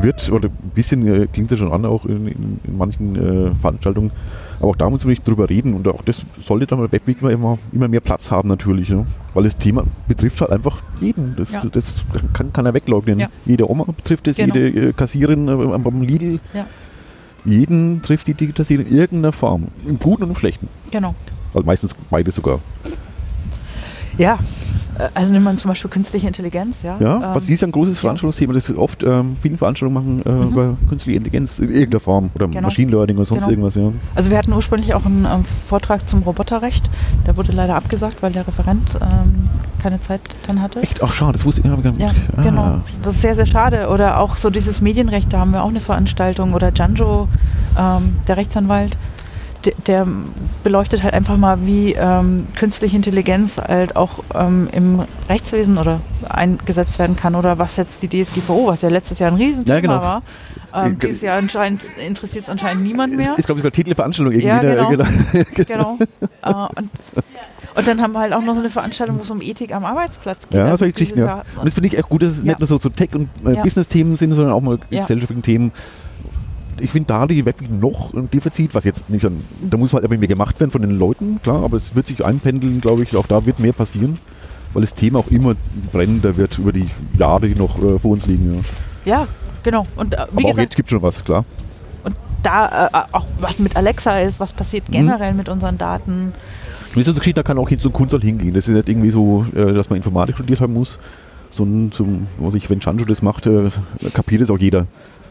wird, 0.00 0.30
oder 0.30 0.48
ein 0.48 0.70
bisschen 0.74 1.06
äh, 1.06 1.26
klingt 1.32 1.50
das 1.50 1.58
schon 1.58 1.72
an, 1.72 1.84
auch 1.84 2.04
in, 2.06 2.26
in, 2.28 2.60
in 2.64 2.78
manchen 2.78 3.16
äh, 3.16 3.54
Veranstaltungen. 3.60 4.10
Aber 4.60 4.68
auch 4.68 4.76
da 4.76 4.90
muss 4.90 5.04
man 5.04 5.10
nicht 5.10 5.26
drüber 5.26 5.48
reden 5.48 5.72
und 5.74 5.88
auch 5.88 6.02
das 6.02 6.24
sollte 6.44 6.66
dann 6.66 6.80
bei 6.80 6.92
Webweek 6.92 7.22
immer, 7.22 7.58
immer 7.72 7.88
mehr 7.88 8.00
Platz 8.00 8.30
haben 8.30 8.48
natürlich. 8.48 8.90
Ne? 8.90 9.06
Weil 9.32 9.44
das 9.44 9.56
Thema 9.56 9.84
betrifft 10.06 10.40
halt 10.42 10.50
einfach 10.52 10.82
jeden. 11.00 11.34
Das, 11.36 11.50
Ja. 11.50 11.62
das 11.72 12.04
kann 12.34 12.52
keiner 12.52 12.74
wegleugnen. 12.74 13.18
Ja. 13.20 13.28
Jede 13.46 13.68
Oma 13.70 13.84
betrifft 13.84 14.28
es, 14.28 14.36
Genau. 14.36 14.54
jede 14.54 14.88
äh, 14.88 14.92
Kassierin 14.92 15.48
äh, 15.48 15.52
am 15.52 15.86
am 15.86 16.02
Lidl. 16.02 16.40
Ja. 16.52 16.66
Jeden 17.44 18.02
trifft 18.02 18.26
die 18.26 18.34
Digitalisierung 18.34 18.86
in 18.86 18.96
irgendeiner 18.96 19.32
Form. 19.32 19.68
Im 19.86 19.98
Guten 19.98 20.24
und 20.24 20.30
im 20.30 20.36
Schlechten. 20.36 20.68
Genau. 20.90 21.14
Also 21.54 21.66
meistens 21.66 21.94
beide 22.10 22.30
sogar. 22.30 22.60
Ja, 24.18 24.38
äh, 24.98 25.08
also 25.14 25.32
nimmt 25.32 25.44
man 25.44 25.56
zum 25.56 25.68
Beispiel 25.70 25.90
künstliche 25.90 26.26
Intelligenz, 26.26 26.82
ja. 26.82 26.96
Ja, 27.00 27.16
Ähm, 27.16 27.22
was 27.34 27.48
ist 27.48 27.64
ein 27.64 27.72
großes 27.72 27.98
Veranstaltungsthema, 28.00 28.52
das 28.52 28.70
oft 28.76 29.02
ähm, 29.02 29.36
viele 29.40 29.56
Veranstaltungen 29.56 30.22
machen 30.22 30.26
äh, 30.26 30.48
über 30.48 30.76
künstliche 30.88 31.16
Intelligenz 31.16 31.58
in 31.58 31.70
irgendeiner 31.70 32.00
Form 32.00 32.30
oder 32.34 32.46
Mhm. 32.48 32.52
Genau. 32.52 32.66
Machine 32.66 32.90
Learning 32.90 33.16
oder 33.16 33.24
sonst 33.24 33.42
Genau. 33.46 33.50
irgendwas, 33.50 33.74
ja. 33.76 33.92
Also 34.14 34.30
wir 34.30 34.36
hatten 34.38 34.52
ursprünglich 34.52 34.92
auch 34.94 35.06
einen 35.06 35.24
ähm, 35.24 35.44
Vortrag 35.68 36.08
zum 36.08 36.22
Roboterrecht. 36.22 36.90
Der 37.26 37.36
wurde 37.36 37.52
leider 37.52 37.76
abgesagt, 37.76 38.22
weil 38.22 38.32
der 38.32 38.46
Referent 38.46 38.98
ähm, 39.00 39.48
keine 39.80 40.00
Zeit 40.00 40.20
dann 40.46 40.62
hatte. 40.62 40.80
Echt? 40.80 41.02
Ach 41.02 41.12
schade, 41.12 41.32
das 41.32 41.44
wusste 41.44 41.62
ich 41.62 41.66
gar 41.66 41.76
nicht. 41.76 42.00
Ja, 42.00 42.12
Ah. 42.36 42.40
genau. 42.42 42.80
Das 43.02 43.16
ist 43.16 43.22
sehr, 43.22 43.34
sehr 43.34 43.46
schade. 43.46 43.88
Oder 43.88 44.18
auch 44.18 44.36
so 44.36 44.50
dieses 44.50 44.80
Medienrecht, 44.80 45.32
da 45.32 45.38
haben 45.40 45.52
wir 45.52 45.62
auch 45.64 45.68
eine 45.68 45.80
Veranstaltung. 45.80 46.54
Oder 46.54 46.72
Janjo, 46.72 47.28
ähm, 47.78 48.16
der 48.28 48.36
Rechtsanwalt, 48.36 48.96
der, 49.64 49.74
der 49.86 50.06
beleuchtet 50.64 51.02
halt 51.02 51.12
einfach 51.12 51.36
mal, 51.36 51.58
wie 51.66 51.92
ähm, 51.92 52.46
künstliche 52.56 52.96
Intelligenz 52.96 53.58
halt 53.58 53.94
auch 53.96 54.24
ähm, 54.34 54.68
im 54.72 55.02
Rechtswesen 55.28 55.76
oder 55.76 56.00
eingesetzt 56.28 56.98
werden 56.98 57.16
kann. 57.16 57.34
Oder 57.34 57.58
was 57.58 57.76
jetzt 57.76 58.02
die 58.02 58.08
DSGVO, 58.08 58.68
was 58.68 58.80
ja 58.82 58.88
letztes 58.88 59.18
Jahr 59.18 59.30
ein 59.30 59.36
Riesenthema 59.36 59.74
Ja, 59.74 59.80
genau. 59.80 60.00
war. 60.02 60.22
Ähm, 60.72 60.98
dieses 61.00 61.20
Jahr 61.20 61.36
anscheinend 61.36 61.82
interessiert 62.06 62.44
es 62.44 62.48
anscheinend 62.50 62.84
niemand 62.84 63.16
mehr. 63.16 63.32
Ist, 63.32 63.40
ist 63.40 63.46
glaube 63.46 63.58
ich, 63.58 63.62
sogar 63.64 63.72
Titel 63.72 63.88
der 63.88 63.96
Veranstaltung 63.96 64.32
irgendwie. 64.32 64.46
Ja, 64.48 64.62
da, 64.62 64.84
genau. 65.54 65.98
genau. 65.98 65.98
Äh, 66.42 66.78
und, 66.80 66.90
und 67.80 67.88
dann 67.88 68.00
haben 68.00 68.12
wir 68.12 68.20
halt 68.20 68.32
auch 68.32 68.42
noch 68.42 68.54
so 68.54 68.60
eine 68.60 68.70
Veranstaltung, 68.70 69.18
wo 69.18 69.22
es 69.22 69.30
um 69.30 69.42
Ethik 69.42 69.74
am 69.74 69.84
Arbeitsplatz 69.84 70.48
geht. 70.48 70.54
Ja, 70.58 70.66
Also 70.66 70.76
solche 70.76 70.92
Geschichten, 70.92 71.18
ja. 71.20 71.42
Und 71.56 71.64
das 71.64 71.74
finde 71.74 71.88
ich 71.88 71.98
echt 71.98 72.08
gut, 72.08 72.22
dass 72.22 72.32
es 72.32 72.38
Ja. 72.38 72.44
nicht 72.44 72.60
nur 72.60 72.66
so, 72.66 72.78
so 72.78 72.88
Tech- 72.88 73.14
und 73.14 73.28
äh, 73.44 73.54
Ja. 73.56 73.62
Business-Themen 73.62 74.16
sind, 74.16 74.32
sondern 74.34 74.52
auch 74.54 74.60
mal 74.60 74.78
Ja. 74.90 75.00
gesellschaftlichen 75.02 75.42
Themen. 75.42 75.72
Ich 76.80 76.90
finde 76.92 77.08
da 77.08 77.26
die 77.26 77.44
Webweek 77.44 77.70
noch 77.70 78.14
ein 78.14 78.30
Defizit, 78.30 78.74
was 78.74 78.84
jetzt 78.84 79.10
nicht 79.10 79.24
an, 79.26 79.44
da 79.68 79.76
muss 79.76 79.92
halt 79.92 80.04
aber 80.04 80.16
mehr 80.16 80.28
gemacht 80.28 80.58
werden 80.60 80.70
von 80.70 80.80
den 80.80 80.98
Leuten, 80.98 81.40
klar, 81.42 81.62
aber 81.62 81.76
es 81.76 81.94
wird 81.94 82.06
sich 82.06 82.24
einpendeln, 82.24 82.80
glaube 82.80 83.02
ich, 83.02 83.14
auch 83.16 83.26
da 83.26 83.44
wird 83.44 83.58
mehr 83.60 83.74
passieren, 83.74 84.18
weil 84.72 84.80
das 84.80 84.94
Thema 84.94 85.18
auch 85.18 85.26
immer 85.28 85.54
brennender 85.92 86.36
wird 86.38 86.58
über 86.58 86.72
die 86.72 86.86
Jahre, 87.18 87.48
die 87.48 87.54
noch 87.54 87.76
äh, 87.82 87.98
vor 87.98 88.12
uns 88.12 88.26
liegen. 88.26 88.64
Ja. 89.04 89.20
Ja, 89.20 89.26
genau. 89.62 89.86
Und 89.96 90.14
äh, 90.14 90.18
Aber 90.18 90.30
auch 90.32 90.36
gesagt, 90.36 90.58
jetzt 90.58 90.76
gibt 90.76 90.88
es 90.88 90.90
schon 90.92 91.02
was, 91.02 91.22
klar. 91.22 91.44
und 92.04 92.16
da 92.42 92.86
äh, 92.86 92.90
auch 93.12 93.26
was 93.40 93.58
mit 93.58 93.76
Alexa 93.76 94.18
ist, 94.20 94.40
was 94.40 94.54
passiert 94.54 94.88
Mhm. 94.88 94.92
generell 94.92 95.34
mit 95.34 95.50
unseren 95.50 95.76
Daten. 95.76 96.32
Wie 96.94 97.02
so 97.02 97.12
da 97.12 97.42
kann 97.42 97.58
auch 97.58 97.68
hin 97.68 97.78
zum 97.78 97.92
Kunstsaal 97.92 98.20
hingehen. 98.20 98.54
Das 98.54 98.66
ist 98.66 98.74
nicht 98.74 98.88
irgendwie 98.88 99.10
so, 99.10 99.46
äh, 99.54 99.72
dass 99.72 99.90
man 99.90 99.96
Informatik 99.96 100.34
studiert 100.36 100.60
haben 100.60 100.74
muss, 100.74 100.98
sondern 101.50 101.92
zum, 101.92 102.26
was 102.38 102.54
ich, 102.54 102.68
wenn 102.68 102.80
Chanjo 102.80 103.04
das 103.04 103.22
macht, 103.22 103.46
äh, 103.46 103.70
kapiert 104.12 104.42
es 104.42 104.50
auch 104.50 104.58
jeder. 104.58 104.86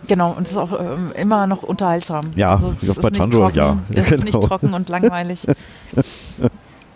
Genau, 0.07 0.31
und 0.31 0.43
es 0.47 0.51
ist 0.51 0.57
auch 0.57 0.71
ähm, 0.79 1.11
immer 1.15 1.45
noch 1.45 1.63
unterhaltsam. 1.63 2.31
Ja, 2.35 2.51
also 2.51 2.73
es 2.77 2.89
auch 2.89 2.93
ist 2.93 3.01
bei 3.01 3.09
nicht 3.09 3.19
Tanjo, 3.19 3.39
trocken, 3.39 3.57
ja, 3.57 3.77
es 3.93 4.11
ist 4.11 4.23
nicht 4.23 4.33
genau. 4.33 4.47
trocken 4.47 4.73
und 4.73 4.89
langweilig. 4.89 5.45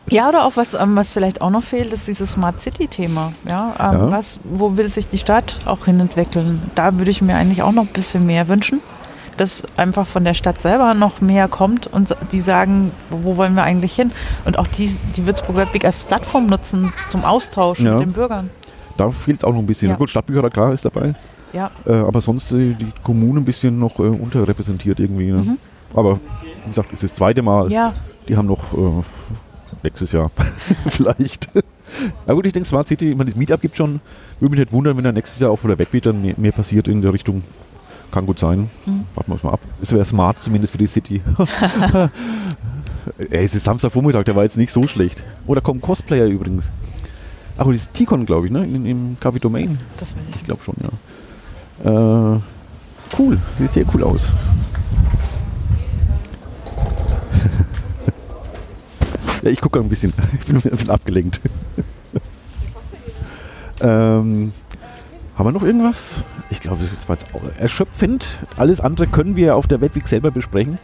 Ja, 0.10 0.28
oder 0.30 0.46
auch 0.46 0.58
was, 0.58 0.74
ähm, 0.74 0.96
was 0.96 1.10
vielleicht 1.10 1.42
auch 1.42 1.50
noch 1.50 1.64
fehlt, 1.64 1.94
ist 1.94 2.08
dieses 2.08 2.34
Smart 2.34 2.62
City-Thema. 2.62 3.32
Ja, 3.50 3.74
ähm, 3.80 3.94
Ja. 3.94 4.12
Was, 4.12 4.40
wo 4.44 4.76
will 4.76 4.90
sich 4.90 5.08
die 5.08 5.18
Stadt 5.18 5.58
auch 5.66 5.86
hin 5.86 6.00
entwickeln? 6.00 6.62
Da 6.76 6.98
würde 6.98 7.10
ich 7.10 7.22
mir 7.22 7.36
eigentlich 7.36 7.64
auch 7.64 7.72
noch 7.72 7.84
ein 7.84 7.94
bisschen 7.94 8.26
mehr 8.26 8.48
wünschen, 8.48 8.82
dass 9.38 9.64
einfach 9.78 10.06
von 10.08 10.24
der 10.24 10.34
Stadt 10.34 10.62
selber 10.62 10.94
noch 10.94 11.22
mehr 11.22 11.48
kommt 11.48 11.88
und 11.88 12.16
die 12.32 12.40
sagen, 12.40 12.92
wo 13.10 13.38
wollen 13.38 13.56
wir 13.56 13.64
eigentlich 13.64 13.94
hin? 13.96 14.12
Und 14.46 14.58
auch 14.60 14.68
die, 14.68 14.96
die 15.16 15.26
Würzburg 15.26 15.56
Webweg 15.58 15.86
als 15.86 15.96
Plattform 16.04 16.48
nutzen 16.48 16.94
zum 17.10 17.24
Austausch 17.26 17.80
Ja. 17.80 17.94
mit 17.96 18.08
den 18.08 18.14
Bürgern. 18.14 18.50
Da 18.98 19.10
fehlt 19.10 19.38
es 19.40 19.44
auch 19.44 19.52
noch 19.54 19.60
ein 19.60 19.66
bisschen. 19.66 19.90
Ja. 19.90 19.96
Gut, 19.96 20.10
Stadtbücher 20.10 20.50
klar 20.50 20.72
ist 20.74 20.86
dabei, 20.86 21.16
Ja, 21.52 21.72
äh, 21.86 21.94
aber 21.94 22.22
sonst 22.22 22.52
äh, 22.52 22.74
die 22.74 22.92
Kommune 23.04 23.40
ein 23.42 23.46
bisschen 23.46 23.80
noch 23.80 23.98
äh, 24.00 24.04
unterrepräsentiert 24.04 25.00
irgendwie. 25.00 25.32
Ne? 25.32 25.42
Mhm. 25.42 25.58
Aber 25.96 26.20
wie 26.64 26.70
gesagt, 26.70 26.90
es 26.94 27.04
ist 27.04 27.12
das 27.12 27.18
zweite 27.18 27.42
Mal. 27.42 27.72
ja, 27.72 27.94
Die 28.28 28.38
haben 28.38 28.48
noch 28.48 28.72
äh, 28.74 29.04
nächstes 29.84 30.12
Jahr 30.12 30.30
vielleicht. 30.88 31.50
Na 32.28 32.34
gut, 32.34 32.46
ich 32.46 32.54
denke, 32.54 32.68
Smart 32.68 32.88
City, 32.88 33.12
ich 33.12 33.18
meine, 33.18 33.30
das 33.30 33.38
Meetup 33.38 33.62
gibt 33.62 33.76
schon. 33.78 34.00
Würde 34.40 34.52
mich 34.52 34.60
nicht 34.60 34.72
wundern, 34.74 34.98
wenn 34.98 35.04
da 35.04 35.12
nächstes 35.12 35.40
Jahr 35.40 35.52
auch 35.52 35.64
wieder 35.64 35.78
weg 35.78 35.90
wird, 35.92 36.06
dann 36.06 36.22
mehr, 36.22 36.34
mehr 36.38 36.52
passiert 36.52 36.88
in 36.88 37.02
der 37.02 37.14
Richtung. 37.14 37.44
Kann 38.14 38.26
gut 38.28 38.38
sein. 38.38 38.70
Mhm. 38.86 39.06
Warten 39.16 39.32
wir 39.32 39.34
uns 39.34 39.42
mal 39.44 39.54
ab. 39.54 39.60
Es 39.82 39.92
wäre 39.92 40.06
smart 40.06 40.40
zumindest 40.40 40.72
für 40.72 40.78
die 40.78 40.86
City. 40.86 41.24
Ey, 43.18 43.44
es 43.44 43.56
ist 43.56 43.64
Samstagvormittag, 43.64 44.26
der 44.26 44.36
war 44.36 44.44
jetzt 44.44 44.56
nicht 44.56 44.72
so 44.72 44.88
schlecht. 44.88 45.24
Oder 45.48 45.62
kommen 45.62 45.82
Cosplayer 45.82 46.28
übrigens. 46.28 46.70
Ach, 47.58 47.66
und 47.66 47.74
das 47.74 47.82
ist 47.82 47.96
T-Con, 47.96 48.28
glaube 48.28 48.46
ich, 48.46 48.52
ne? 48.52 48.66
In, 48.66 48.86
Im 48.86 49.18
Café 49.20 49.40
Domain. 49.40 49.80
das 49.98 50.10
weiß 50.10 50.18
ich. 50.30 50.36
Ich 50.36 50.44
glaube 50.44 50.62
schon, 50.64 50.76
ja. 50.84 50.90
Äh, 52.36 52.40
cool, 53.18 53.40
sieht 53.58 53.74
sehr 53.74 53.86
cool 53.96 54.04
aus. 54.04 54.28
ja, 59.42 59.50
ich 59.50 59.60
gucke 59.60 59.80
ein 59.80 59.90
bisschen. 59.90 60.14
Ich 60.40 60.46
bin 60.46 60.58
ein 60.58 60.62
bisschen 60.62 60.92
abgelenkt. 60.92 61.42
ähm, 63.82 64.54
haben 65.36 65.48
wir 65.48 65.52
noch 65.52 65.64
irgendwas? 65.64 66.10
Ich 66.54 66.60
glaube, 66.60 66.88
das 66.94 67.10
war 67.10 67.18
jetzt 67.18 67.26
erschöpfend. 67.58 68.28
Alles 68.58 68.80
andere 68.80 69.08
können 69.08 69.36
wir 69.36 69.56
auf 69.56 69.66
der 69.66 69.82
Webweek 69.82 70.08
selber 70.08 70.30
besprechen. 70.30 70.78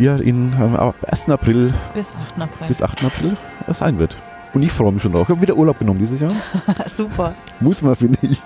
Die 0.00 0.04
ja 0.06 0.16
in, 0.16 0.54
am 0.54 0.92
1. 1.06 1.28
April 1.28 1.72
Bis 1.94 2.08
8. 2.08 2.42
April. 2.42 2.68
bis 2.68 2.82
8. 2.82 3.04
April 3.04 3.36
sein 3.68 3.96
wird. 4.00 4.16
Und 4.54 4.62
ich 4.62 4.72
freue 4.72 4.90
mich 4.90 5.02
schon 5.02 5.12
drauf. 5.12 5.22
Ich 5.22 5.28
habe 5.28 5.40
wieder 5.40 5.56
Urlaub 5.56 5.78
genommen 5.78 6.00
dieses 6.00 6.18
Jahr. 6.20 6.32
Super. 6.96 7.32
Muss 7.60 7.80
man, 7.80 7.94
finde 7.94 8.18
ich. 8.22 8.42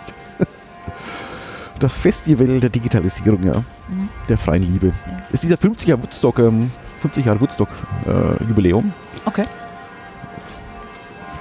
Das 1.79 1.97
Festival 1.97 2.61
der 2.61 2.69
Digitalisierung, 2.69 3.43
ja. 3.43 3.61
Mhm. 3.89 4.11
Der 4.29 4.37
freien 4.37 4.71
Liebe. 4.71 4.93
Ist 5.33 5.43
dieser 5.43 5.57
50 5.57 5.89
Jahre 5.89 6.03
Woodstock, 6.03 6.39
ähm, 6.39 6.71
50 7.01 7.25
Jahre 7.25 7.41
Woodstock 7.41 7.71
äh, 8.07 8.45
Jubiläum. 8.45 8.93
Okay. 9.25 9.45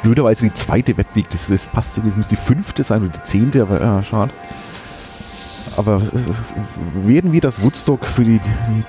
Blöderweise 0.04 0.46
die 0.48 0.54
zweite 0.54 0.98
Webweek, 0.98 1.30
das, 1.30 1.48
das 1.48 1.68
passt 1.68 1.98
irgendwie, 1.98 2.10
das 2.12 2.18
müsste 2.18 2.36
die 2.36 2.42
fünfte 2.42 2.84
sein 2.84 3.04
oder 3.04 3.12
die 3.12 3.24
zehnte, 3.24 3.62
aber 3.62 3.80
ja, 3.82 4.04
schade. 4.04 4.32
Aber 5.78 6.02
äh, 6.02 6.18
äh, 6.18 7.08
werden 7.08 7.32
wir 7.32 7.42
das 7.42 7.62
Woodstock 7.62 8.06
für 8.06 8.24
die, 8.24 8.40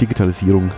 Digitalisierung? 0.01 0.71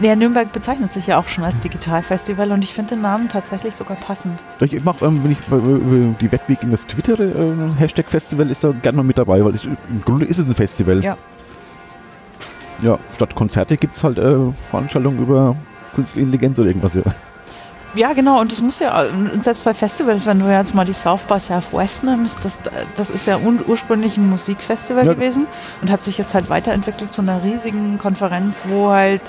Ja, 0.00 0.14
Nürnberg 0.14 0.52
bezeichnet 0.52 0.92
sich 0.92 1.08
ja 1.08 1.18
auch 1.18 1.26
schon 1.26 1.42
als 1.42 1.58
Digitalfestival 1.60 2.52
und 2.52 2.62
ich 2.62 2.72
finde 2.72 2.94
den 2.94 3.02
Namen 3.02 3.28
tatsächlich 3.28 3.74
sogar 3.74 3.96
passend. 3.96 4.40
Ich 4.60 4.84
mache, 4.84 5.04
ähm, 5.04 5.24
wenn 5.24 5.32
ich 5.32 5.40
bei- 5.40 5.56
über 5.56 6.14
die 6.20 6.30
Webweek 6.30 6.62
in 6.62 6.70
das 6.70 6.86
Twitter 6.86 7.18
äh, 7.18 7.52
Hashtag 7.78 8.08
Festival 8.08 8.48
ist 8.48 8.62
da 8.62 8.70
gerne 8.70 8.98
mal 8.98 9.02
mit 9.02 9.18
dabei, 9.18 9.44
weil 9.44 9.54
es, 9.54 9.64
im 9.64 9.76
Grunde 10.04 10.26
ist 10.26 10.38
es 10.38 10.46
ein 10.46 10.54
Festival. 10.54 11.02
Ja. 11.02 11.16
Ja, 12.80 12.96
statt 13.16 13.34
Konzerte 13.34 13.76
gibt 13.76 13.96
es 13.96 14.04
halt 14.04 14.18
äh, 14.20 14.36
Veranstaltungen 14.70 15.18
über 15.18 15.56
Künstliche 15.96 16.20
Intelligenz 16.26 16.60
oder 16.60 16.68
irgendwas. 16.68 16.94
Ja. 16.94 17.02
Ja, 17.94 18.12
genau, 18.12 18.40
und 18.40 18.52
das 18.52 18.60
muss 18.60 18.78
ja, 18.80 19.04
selbst 19.42 19.64
bei 19.64 19.72
Festivals, 19.72 20.26
wenn 20.26 20.38
du 20.40 20.46
jetzt 20.46 20.74
mal 20.74 20.84
die 20.84 20.92
South 20.92 21.22
by 21.22 21.40
Southwest 21.40 22.04
nimmst, 22.04 22.36
das, 22.44 22.58
das 22.96 23.08
ist 23.10 23.26
ja 23.26 23.38
ursprünglich 23.66 24.16
ein 24.18 24.28
Musikfestival 24.28 25.06
Ja. 25.06 25.14
gewesen 25.14 25.46
und 25.80 25.90
hat 25.90 26.04
sich 26.04 26.18
jetzt 26.18 26.34
halt 26.34 26.50
weiterentwickelt 26.50 27.12
zu 27.12 27.22
einer 27.22 27.42
riesigen 27.42 27.98
Konferenz, 27.98 28.62
wo 28.68 28.90
halt, 28.90 29.22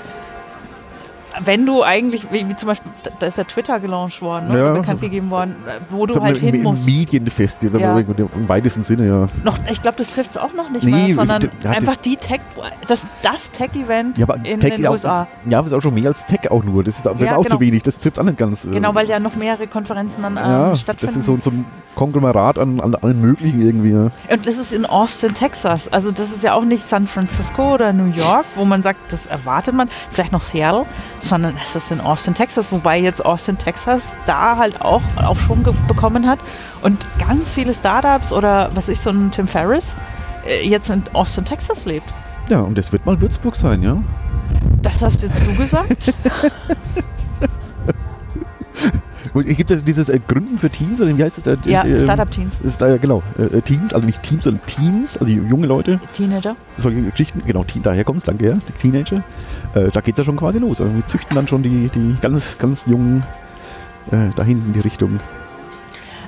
wenn 1.44 1.64
du 1.66 1.82
eigentlich, 1.82 2.26
wie, 2.32 2.54
zum 2.56 2.66
Beispiel, 2.68 2.90
da- 3.18 3.26
ist 3.26 3.38
ja 3.38 3.44
Twitter 3.44 3.78
gelauncht 3.80 4.20
worden, 4.22 4.48
ne, 4.48 4.58
Ja. 4.58 4.72
bekannt 4.72 5.00
gegeben 5.00 5.30
worden, 5.30 5.54
wo 5.90 6.06
du 6.06 6.20
halt 6.20 6.38
hin 6.38 6.62
musst. 6.62 6.86
Medienfestival, 6.86 7.80
Ja. 7.80 7.96
im, 7.98 8.48
weitesten 8.48 8.82
Sinne, 8.84 9.06
ja. 9.06 9.26
Noch, 9.44 9.58
ich 9.70 9.80
glaube, 9.82 9.98
das 9.98 10.10
trifft 10.10 10.32
es 10.32 10.36
auch 10.36 10.52
noch 10.52 10.70
nicht 10.70 10.84
Nee, 10.84 10.90
mal, 11.08 11.14
sondern 11.14 11.50
ja, 11.62 11.70
einfach 11.70 11.96
die 11.96 12.16
Tech, 12.16 12.40
das, 12.88 13.06
das 13.22 13.50
Tech-Event 13.52 14.18
Ja, 14.18 14.26
in 14.44 14.60
Tech 14.60 14.74
den 14.76 14.86
auch, 14.86 14.92
USA. 14.92 15.26
Ja, 15.46 15.58
aber 15.58 15.66
es 15.66 15.72
ist 15.72 15.78
auch 15.78 15.82
schon 15.82 15.94
mehr 15.94 16.08
als 16.08 16.26
Tech 16.26 16.50
auch 16.50 16.64
nur. 16.64 16.82
Das 16.84 16.96
ist, 16.96 17.06
das 17.06 17.20
Ja, 17.20 17.36
auch 17.36 17.42
genau. 17.44 17.56
zu 17.56 17.60
wenig. 17.60 17.82
Das 17.82 17.98
trifft 17.98 18.18
auch 18.18 18.24
nicht 18.24 18.38
ganz. 18.38 18.64
äh, 18.64 18.70
Genau, 18.70 18.94
weil 18.94 19.08
ja 19.08 19.18
noch 19.20 19.36
mehrere 19.36 19.66
Konferenzen 19.66 20.22
dann 20.22 20.36
ähm, 20.36 20.76
stattfinden. 20.76 21.14
das 21.14 21.16
ist 21.16 21.26
so, 21.26 21.38
so 21.40 21.50
ein 21.50 21.64
Konglomerat 21.94 22.58
an, 22.58 22.80
an 22.80 22.94
allen 22.94 23.20
möglichen 23.20 23.60
irgendwie. 23.60 23.92
Und 23.94 24.12
das 24.46 24.58
ist 24.58 24.72
in 24.72 24.86
Austin, 24.86 25.34
Texas. 25.34 25.92
Also 25.92 26.10
das 26.12 26.30
ist 26.32 26.42
ja 26.42 26.54
auch 26.54 26.64
nicht 26.64 26.86
San 26.86 27.06
Francisco 27.06 27.74
oder 27.74 27.92
New 27.92 28.12
York, 28.12 28.44
wo 28.56 28.64
man 28.64 28.82
sagt, 28.82 29.12
das 29.12 29.26
erwartet 29.26 29.74
man, 29.74 29.88
vielleicht 30.10 30.32
noch 30.32 30.42
Seattle, 30.42 30.86
sondern 31.22 31.54
es 31.62 31.74
ist 31.74 31.90
in 31.90 32.00
Austin, 32.00 32.34
Texas, 32.34 32.70
wobei 32.70 32.98
jetzt 32.98 33.24
Austin, 33.24 33.58
Texas 33.58 34.14
da 34.26 34.56
halt 34.56 34.80
auch 34.82 35.02
Aufschwung 35.16 35.64
bekommen 35.86 36.26
hat 36.26 36.38
und 36.82 37.04
ganz 37.18 37.54
viele 37.54 37.74
Startups 37.74 38.32
oder 38.32 38.70
was 38.74 38.88
ich 38.88 39.00
so 39.00 39.10
ein 39.10 39.30
Tim 39.30 39.48
Ferriss 39.48 39.94
äh, 40.46 40.66
jetzt 40.66 40.90
in 40.90 41.02
Austin, 41.12 41.44
Texas 41.44 41.84
lebt. 41.84 42.08
ja, 42.48 42.60
und 42.60 42.76
das 42.76 42.92
wird 42.92 43.06
mal 43.06 43.20
Würzburg 43.20 43.56
sein, 43.56 43.82
ja. 43.82 43.96
Das 44.82 45.02
hast 45.02 45.22
jetzt 45.22 45.46
du 45.46 45.54
gesagt? 45.54 46.14
Es 49.34 49.56
gibt 49.56 49.70
ja 49.70 49.76
dieses 49.76 50.08
äh, 50.08 50.18
Gründen 50.26 50.58
für 50.58 50.70
Teens, 50.70 51.00
oder 51.00 51.16
wie 51.16 51.22
heißt 51.22 51.38
das? 51.38 51.46
Äh, 51.46 51.56
Ja, 51.64 51.84
äh, 51.84 52.00
Startup-Teens. 52.00 52.58
Ist, 52.64 52.82
äh, 52.82 52.98
genau, 52.98 53.22
äh, 53.38 53.60
Teens, 53.60 53.94
also 53.94 54.04
nicht 54.04 54.22
Teens, 54.22 54.44
sondern 54.44 54.64
Teens, 54.66 55.16
also 55.16 55.30
junge 55.32 55.66
Leute, 55.66 56.00
Teenager. 56.14 56.56
solche 56.78 57.00
Geschichten, 57.02 57.42
genau, 57.46 57.64
Teen, 57.64 57.82
daher 57.82 58.04
kommt 58.04 58.18
es, 58.18 58.24
danke, 58.24 58.48
ja, 58.48 58.58
Teenager. 58.80 59.22
Da 59.72 60.00
geht 60.00 60.14
es 60.14 60.18
ja 60.18 60.24
schon 60.24 60.36
quasi 60.36 60.58
los. 60.58 60.80
Also 60.80 60.92
wir 60.94 61.06
züchten 61.06 61.36
dann 61.36 61.46
schon 61.46 61.62
die, 61.62 61.88
die 61.94 62.16
ganz, 62.20 62.58
ganz 62.58 62.86
jungen 62.86 63.22
äh, 64.10 64.34
dahin 64.34 64.58
in 64.66 64.72
die 64.72 64.80
Richtung. 64.80 65.20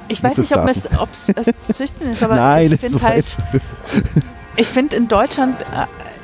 Ich 0.07 0.23
weiß 0.23 0.39
nicht, 0.39 0.57
ob 0.57 0.69
es 0.69 1.29
es 1.29 1.77
Züchten 1.77 2.13
ist, 2.13 2.23
aber 2.23 2.37
Nein, 2.37 2.67
ich 2.73 2.81
das 2.81 2.81
finde 2.81 2.97
ist 2.99 3.03
halt, 3.05 3.37
ich 4.57 4.67
finde 4.67 4.97
in 4.97 5.09
Deutschland 5.09 5.57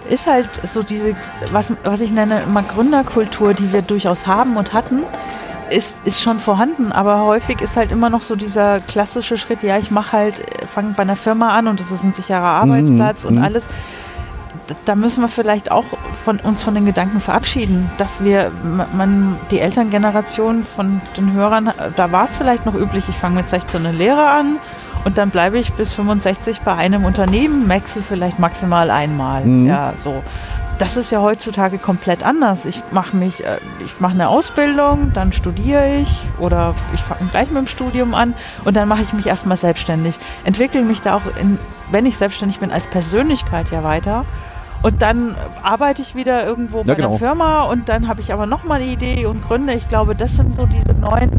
ist 0.09 0.27
halt 0.27 0.49
so 0.73 0.83
diese, 0.83 1.15
was, 1.53 1.73
was 1.85 2.01
ich 2.01 2.13
nenne, 2.13 2.43
immer 2.43 2.63
Gründerkultur, 2.63 3.55
die 3.55 3.73
wir 3.73 3.83
durchaus 3.83 4.27
haben 4.27 4.57
und 4.57 4.73
hatten, 4.73 5.03
ist, 5.71 6.01
ist 6.05 6.21
schon 6.21 6.39
vorhanden, 6.41 6.93
aber 6.93 7.23
häufig 7.23 7.61
ist 7.61 7.77
halt 7.77 7.91
immer 7.93 8.11
noch 8.11 8.23
so 8.23 8.37
dieser 8.37 8.81
klassische 8.81 9.37
Schritt, 9.39 9.63
ja, 9.63 9.77
ich 9.79 9.91
mache 9.91 10.13
halt, 10.13 10.43
fange 10.73 10.95
bei 10.97 11.03
einer 11.03 11.17
Firma 11.17 11.51
an 11.57 11.67
und 11.69 11.81
das 11.81 11.91
ist 11.93 12.05
ein 12.05 12.13
sicherer 12.13 12.41
Arbeitsplatz 12.43 13.25
und 13.25 13.37
mhm. 13.37 13.43
alles. 13.45 13.67
D- 14.69 14.75
Da 14.85 14.95
müssen 14.95 15.23
wir 15.23 15.29
vielleicht 15.29 15.71
auch 15.71 15.85
von 16.25 16.39
uns 16.41 16.63
von 16.63 16.75
den 16.75 16.85
Gedanken 16.87 17.21
verabschieden, 17.21 17.91
dass 17.99 18.23
wir, 18.23 18.51
man, 18.97 19.39
die 19.51 19.61
Elterngeneration 19.61 20.67
von 20.77 21.01
den 21.17 21.33
Hörern, 21.33 21.71
da 21.97 22.13
war 22.13 22.25
es 22.27 22.33
vielleicht 22.37 22.67
noch 22.67 22.75
üblich, 22.75 23.05
ich 23.09 23.17
fange 23.17 23.37
mit 23.37 23.49
16 23.49 23.85
eine 23.87 23.97
Lehre 23.97 24.29
an 24.29 24.57
und 25.05 25.17
dann 25.19 25.31
bleibe 25.31 25.59
ich 25.59 25.73
bis 25.75 25.93
65 25.93 26.61
bei 26.63 26.75
einem 26.75 27.05
Unternehmen, 27.05 27.69
wechsle 27.69 28.03
vielleicht 28.03 28.39
maximal 28.39 28.91
einmal. 28.91 29.45
Mhm. 29.45 29.67
Ja, 29.67 29.93
so. 29.97 30.23
Das 30.79 30.97
ist 30.97 31.11
ja 31.11 31.21
heutzutage 31.21 31.79
komplett 31.79 32.25
anders. 32.25 32.65
Ich 32.65 32.83
mache 32.93 33.17
mich, 33.17 33.45
äh, 33.45 33.59
ich 33.85 33.99
mache 33.99 34.13
eine 34.13 34.29
Ausbildung, 34.29 35.13
dann 35.13 35.33
studiere 35.33 35.97
ich 35.97 36.23
oder 36.39 36.75
ich 36.95 37.01
fange 37.01 37.29
gleich 37.31 37.49
mit 37.49 37.59
dem 37.59 37.67
Studium 37.67 38.15
an 38.15 38.35
und 38.65 38.77
dann 38.77 38.87
mache 38.87 39.03
ich 39.03 39.13
mich 39.13 39.27
erstmal 39.27 39.57
selbstständig. 39.57 40.19
Entwickle 40.45 40.83
mich 40.83 41.03
da 41.03 41.17
auch, 41.17 41.23
in, 41.41 41.59
wenn 41.91 42.07
ich 42.07 42.17
selbstständig 42.17 42.61
bin, 42.61 42.71
als 42.71 42.87
Persönlichkeit 42.87 43.73
ja 43.73 43.83
weiter. 43.83 44.25
Und 44.81 45.03
dann 45.03 45.35
arbeite 45.65 46.03
ich 46.03 46.15
wieder 46.15 46.47
irgendwo 46.47 46.85
bei 46.85 46.95
genau. 46.95 47.09
einer 47.09 47.19
Firma 47.19 47.63
und 47.63 47.89
dann 47.89 48.07
habe 48.07 48.21
ich 48.21 48.33
aber 48.33 48.47
nochmal 48.47 48.81
eine 48.81 48.91
Idee 48.91 49.27
und 49.27 49.45
Gründe. 49.45 49.73
Ich 49.73 49.89
glaube, 49.89 50.15
das 50.15 50.37
sind 50.37 50.55
so 50.55 50.67
diese 50.67 50.95
neuen 50.95 51.33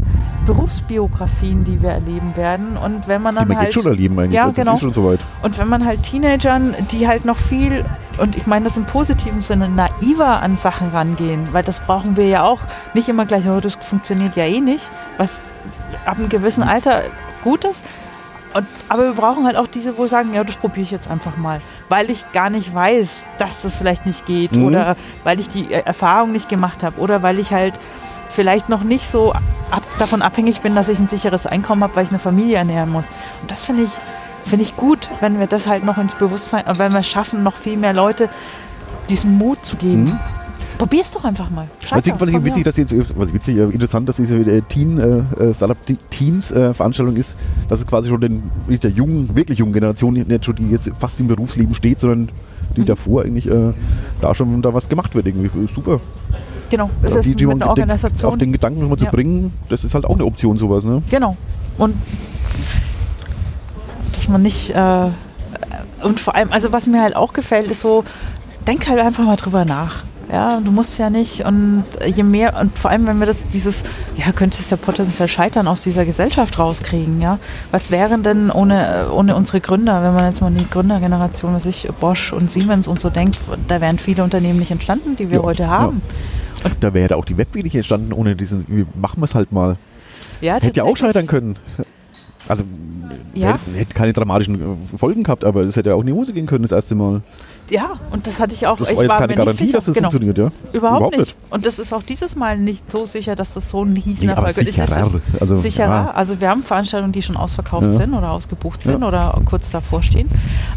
Berufsbiografien, 0.54 1.64
die 1.64 1.80
wir 1.80 1.90
erleben 1.90 2.36
werden. 2.36 2.76
Und 2.76 3.06
wenn 3.06 3.22
man 3.22 3.34
Die 3.34 3.38
dann 3.40 3.48
man 3.48 3.58
halt 3.58 3.74
schon 3.74 3.86
erleben 3.86 4.18
eigentlich. 4.18 4.34
Ja, 4.34 4.46
das 4.46 4.56
genau. 4.56 4.74
ist 4.74 4.80
schon 4.80 4.92
soweit. 4.92 5.20
und 5.42 5.58
wenn 5.58 5.68
man 5.68 5.84
halt 5.84 6.02
Teenagern, 6.02 6.74
die 6.90 7.06
halt 7.06 7.24
noch 7.24 7.36
viel, 7.36 7.84
und 8.18 8.36
ich 8.36 8.46
meine 8.46 8.64
das 8.66 8.76
im 8.76 8.84
positiven 8.84 9.42
Sinne, 9.42 9.68
naiver 9.68 10.42
an 10.42 10.56
Sachen 10.56 10.90
rangehen, 10.90 11.48
weil 11.52 11.62
das 11.62 11.80
brauchen 11.80 12.16
wir 12.16 12.26
ja 12.26 12.42
auch. 12.42 12.60
Nicht 12.94 13.08
immer 13.08 13.26
gleich, 13.26 13.48
oh, 13.48 13.60
das 13.60 13.76
funktioniert 13.76 14.34
ja 14.36 14.44
eh 14.44 14.60
nicht, 14.60 14.90
was 15.18 15.30
ab 16.04 16.18
einem 16.18 16.28
gewissen 16.28 16.62
Alter 16.62 17.02
gut 17.44 17.64
ist. 17.64 17.84
Und, 18.52 18.66
aber 18.88 19.04
wir 19.04 19.12
brauchen 19.12 19.46
halt 19.46 19.56
auch 19.56 19.68
diese, 19.68 19.96
wo 19.96 20.08
sagen, 20.08 20.34
ja, 20.34 20.42
das 20.42 20.56
probiere 20.56 20.82
ich 20.82 20.90
jetzt 20.90 21.08
einfach 21.08 21.36
mal, 21.36 21.60
weil 21.88 22.10
ich 22.10 22.24
gar 22.32 22.50
nicht 22.50 22.74
weiß, 22.74 23.28
dass 23.38 23.62
das 23.62 23.76
vielleicht 23.76 24.06
nicht 24.06 24.26
geht 24.26 24.52
Mhm. 24.56 24.64
oder 24.64 24.96
weil 25.22 25.38
ich 25.38 25.48
die 25.48 25.72
äh, 25.72 25.82
Erfahrung 25.84 26.32
nicht 26.32 26.48
gemacht 26.48 26.82
habe 26.82 26.98
oder 27.00 27.22
weil 27.22 27.38
ich 27.38 27.52
halt 27.52 27.74
vielleicht 28.30 28.68
noch 28.68 28.82
nicht 28.82 29.08
so 29.08 29.32
davon 30.00 30.22
abhängig 30.22 30.60
bin, 30.60 30.74
dass 30.74 30.88
ich 30.88 30.98
ein 30.98 31.08
sicheres 31.08 31.46
Einkommen 31.46 31.82
habe, 31.82 31.94
weil 31.96 32.04
ich 32.04 32.10
eine 32.10 32.18
Familie 32.18 32.56
ernähren 32.56 32.90
muss. 32.90 33.06
Und 33.42 33.50
das 33.50 33.64
finde 33.64 33.82
ich, 33.82 33.90
finde 34.44 34.64
ich 34.64 34.76
gut, 34.76 35.08
wenn 35.20 35.38
wir 35.38 35.46
das 35.46 35.66
halt 35.66 35.84
noch 35.84 35.98
ins 35.98 36.14
Bewusstsein, 36.14 36.64
wenn 36.76 36.92
wir 36.92 37.00
es 37.00 37.08
schaffen, 37.08 37.42
noch 37.42 37.56
viel 37.56 37.76
mehr 37.76 37.92
Leute 37.92 38.28
diesen 39.08 39.36
Mut 39.36 39.64
zu 39.64 39.76
geben. 39.76 40.04
Mhm. 40.04 40.18
Probier's 40.78 41.10
doch 41.10 41.24
einfach 41.24 41.50
mal. 41.50 41.68
Scheiter, 41.86 42.06
ich 42.06 42.14
fand 42.14 42.30
ich 42.34 42.42
witzig, 42.42 42.64
dass 42.64 42.76
jetzt, 42.78 42.94
was 43.18 43.34
witzig, 43.34 43.58
interessant, 43.58 44.08
dass 44.08 44.16
diese 44.16 44.36
äh, 44.38 44.62
Teen, 44.62 44.98
äh, 44.98 45.42
äh, 45.44 45.52
Startup 45.52 45.76
Te- 45.84 45.98
Teens 46.08 46.50
äh, 46.52 46.72
Veranstaltung 46.72 47.16
ist, 47.16 47.36
dass 47.68 47.80
es 47.80 47.86
quasi 47.86 48.08
schon 48.08 48.20
den, 48.22 48.50
der 48.66 48.90
jungen, 48.90 49.36
wirklich 49.36 49.58
jungen 49.58 49.74
Generation, 49.74 50.14
nicht 50.14 50.44
schon 50.44 50.54
die 50.56 50.70
jetzt 50.70 50.90
fast 50.98 51.20
im 51.20 51.28
Berufsleben 51.28 51.74
steht, 51.74 52.00
sondern 52.00 52.30
die 52.76 52.80
Mhm. 52.80 52.86
davor 52.86 53.22
eigentlich 53.24 53.50
äh, 53.50 53.72
da 54.22 54.34
schon 54.34 54.62
da 54.62 54.72
was 54.72 54.88
gemacht 54.88 55.14
wird 55.14 55.26
irgendwie. 55.26 55.50
Super. 55.74 56.00
Genau, 56.70 56.88
es 57.02 57.14
ist 57.14 57.38
die, 57.38 57.46
mit 57.46 57.56
einer 57.62 57.68
Organisation. 57.70 58.32
auf 58.32 58.38
den 58.38 58.52
Gedanken 58.52 58.80
nochmal 58.80 58.98
Ja. 58.98 59.06
zu 59.06 59.10
bringen, 59.10 59.52
das 59.68 59.84
ist 59.84 59.94
halt 59.94 60.04
auch 60.04 60.14
eine 60.14 60.24
Option 60.24 60.56
sowas, 60.58 60.84
ne? 60.84 61.02
Genau. 61.10 61.36
Und 61.78 61.94
dass 64.14 64.28
man 64.28 64.42
nicht. 64.42 64.70
Äh, 64.74 65.06
und 66.02 66.18
vor 66.20 66.34
allem, 66.34 66.50
also 66.52 66.72
was 66.72 66.86
mir 66.86 67.02
halt 67.02 67.16
auch 67.16 67.32
gefällt, 67.32 67.70
ist 67.70 67.80
so, 67.80 68.04
denk 68.66 68.88
halt 68.88 69.00
einfach 69.00 69.24
mal 69.24 69.36
drüber 69.36 69.64
nach. 69.64 70.04
Ja, 70.32 70.60
du 70.64 70.70
musst 70.70 70.96
ja 70.96 71.10
nicht. 71.10 71.44
Und 71.44 71.82
je 72.06 72.22
mehr, 72.22 72.56
und 72.60 72.78
vor 72.78 72.90
allem, 72.92 73.04
wenn 73.08 73.18
wir 73.18 73.26
das, 73.26 73.48
dieses, 73.48 73.82
ja, 74.16 74.30
könnte 74.30 74.58
es 74.60 74.70
ja 74.70 74.76
potenziell 74.76 75.26
scheitern, 75.26 75.66
aus 75.66 75.82
dieser 75.82 76.04
Gesellschaft 76.04 76.56
rauskriegen, 76.58 77.20
ja. 77.20 77.38
Was 77.72 77.90
wären 77.90 78.22
denn 78.22 78.50
ohne, 78.50 79.08
ohne 79.12 79.34
unsere 79.34 79.60
Gründer, 79.60 80.02
wenn 80.04 80.14
man 80.14 80.24
jetzt 80.26 80.40
mal 80.40 80.46
an 80.46 80.56
die 80.56 80.70
Gründergeneration, 80.70 81.52
was 81.52 81.66
ich, 81.66 81.88
Bosch 81.98 82.32
und 82.32 82.48
Siemens 82.50 82.86
und 82.86 83.00
so 83.00 83.10
denkt, 83.10 83.38
da 83.66 83.80
wären 83.80 83.98
viele 83.98 84.22
Unternehmen 84.22 84.60
nicht 84.60 84.70
entstanden, 84.70 85.16
die 85.16 85.30
wir 85.30 85.38
Ja, 85.38 85.42
heute 85.42 85.62
ja. 85.64 85.92
Da 86.80 86.94
wäre 86.94 87.16
auch 87.16 87.24
die 87.24 87.36
Webweg 87.36 87.64
nicht 87.64 87.74
entstanden 87.74 88.12
ohne 88.12 88.36
diesen, 88.36 88.64
wir 88.68 88.86
machen 88.94 89.20
wir 89.20 89.24
es 89.24 89.34
halt 89.34 89.52
mal. 89.52 89.76
Ja, 90.40 90.54
Hätte 90.54 90.72
ja 90.76 90.84
auch 90.84 90.96
scheitern 90.96 91.26
können. 91.26 91.56
Also 92.48 92.64
Ja. 93.34 93.52
hätte, 93.54 93.70
hätte 93.78 93.94
keine 93.94 94.12
dramatischen 94.12 94.54
äh, 94.94 94.96
Folgen 94.98 95.22
gehabt, 95.22 95.44
aber 95.44 95.62
es 95.62 95.76
hätte 95.76 95.90
ja 95.90 95.94
auch 95.94 96.00
in 96.00 96.06
die 96.06 96.12
Hose 96.12 96.32
gehen 96.32 96.46
können 96.46 96.62
das 96.62 96.72
erste 96.72 96.94
Mal. 96.94 97.20
Ja, 97.68 98.00
und 98.10 98.26
das 98.26 98.40
hatte 98.40 98.52
ich 98.52 98.66
auch. 98.66 98.76
Das 98.78 98.90
ich 98.90 98.96
war 98.96 99.04
jetzt 99.04 99.12
keine 99.12 99.26
nicht 99.28 99.36
Garantie, 99.36 99.64
sicher. 99.66 99.76
dass 99.78 99.84
das 99.84 99.94
genau. 99.94 100.10
funktioniert, 100.10 100.38
ja? 100.38 100.50
Überhaupt, 100.72 101.16
nicht. 101.16 101.36
Und 101.50 101.66
das 101.66 101.78
ist 101.78 101.92
auch 101.92 102.02
dieses 102.02 102.34
Mal 102.34 102.58
nicht 102.58 102.90
so 102.90 103.06
sicher, 103.06 103.36
dass 103.36 103.54
das 103.54 103.70
so 103.70 103.84
ein 103.84 103.92
Nee, 103.92 104.02
Riesenerfolg. 104.06 104.48
Es 104.50 104.58
ist 104.58 104.74
sicherer. 104.74 105.10
es 105.34 105.40
Also, 105.40 105.56
sicherer. 105.56 105.88
ja. 105.88 106.10
Also 106.10 106.40
wir 106.40 106.48
haben 106.48 106.64
Veranstaltungen, 106.64 107.12
die 107.12 107.22
schon 107.22 107.36
ausverkauft 107.36 107.84
Ja. 107.86 107.92
sind 107.92 108.12
oder 108.14 108.32
ausgebucht 108.32 108.82
sind 108.82 109.04
oder 109.04 109.40
kurz 109.44 109.70
davor 109.70 110.02
stehen. 110.02 110.28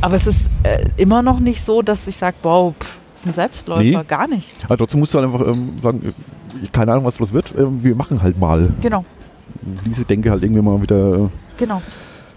Aber 0.02 0.18
es 0.18 0.28
ist 0.28 0.42
äh, 0.64 0.86
immer 0.98 1.24
noch 1.24 1.40
nicht 1.40 1.66
so, 1.66 1.82
dass 1.82 2.06
ich 2.08 2.18
sage, 2.18 2.36
wow, 2.44 2.76
pff, 2.80 3.00
ist 3.24 3.32
ein 3.32 3.34
Selbstläufer. 3.34 3.82
Nee. 3.82 3.98
Gar 4.08 4.28
nicht. 4.28 4.50
Aber 4.66 4.78
trotzdem 4.78 5.00
musst 5.00 5.14
du 5.14 5.20
halt 5.20 5.32
einfach 5.32 5.48
ähm, 5.48 5.70
sagen, 5.82 6.02
äh, 6.64 6.68
keine 6.72 6.92
Ahnung, 6.92 7.06
was 7.06 7.16
daraus 7.16 7.34
wird, 7.34 7.54
ähm, 7.58 7.84
wir 7.84 7.96
machen 7.96 8.22
halt 8.22 8.38
mal. 8.38 8.72
Genau, 8.82 9.06
Diese 9.86 10.06
Denke 10.06 10.32
halt 10.32 10.44
irgendwie 10.44 10.62
mal 10.62 10.82
wieder 10.82 11.26
äh, 11.26 11.28
genau. 11.58 11.82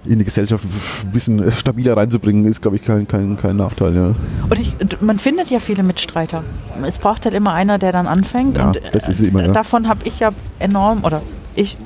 in 0.04 0.18
die 0.18 0.24
Gesellschaft 0.24 0.64
ein 0.64 1.12
bisschen 1.12 1.42
äh, 1.42 1.50
stabiler 1.50 1.96
reinzubringen, 1.96 2.44
ist, 2.46 2.62
glaube 2.62 2.76
ich, 2.76 2.84
kein, 2.84 3.06
kein, 3.06 3.36
kein 3.36 3.56
Nachteil. 3.56 3.94
Ja. 3.94 4.14
Und 4.48 4.58
ich, 4.58 4.76
man 5.00 5.18
findet 5.18 5.50
ja 5.50 5.58
viele 5.58 5.82
Mitstreiter. 5.82 6.44
Es 6.86 6.98
braucht 6.98 7.24
halt 7.24 7.34
immer 7.34 7.52
einer, 7.52 7.78
der 7.78 7.92
dann 7.92 8.06
anfängt. 8.06 8.56
Ja, 8.56 8.68
und 8.68 8.80
das 8.92 9.08
ist 9.08 9.20
immer, 9.20 9.44
ja. 9.44 9.52
davon 9.52 9.88
habe 9.88 10.00
ich 10.04 10.20
ja 10.20 10.30
enorm, 10.58 11.04
oder 11.04 11.22
ich 11.54 11.76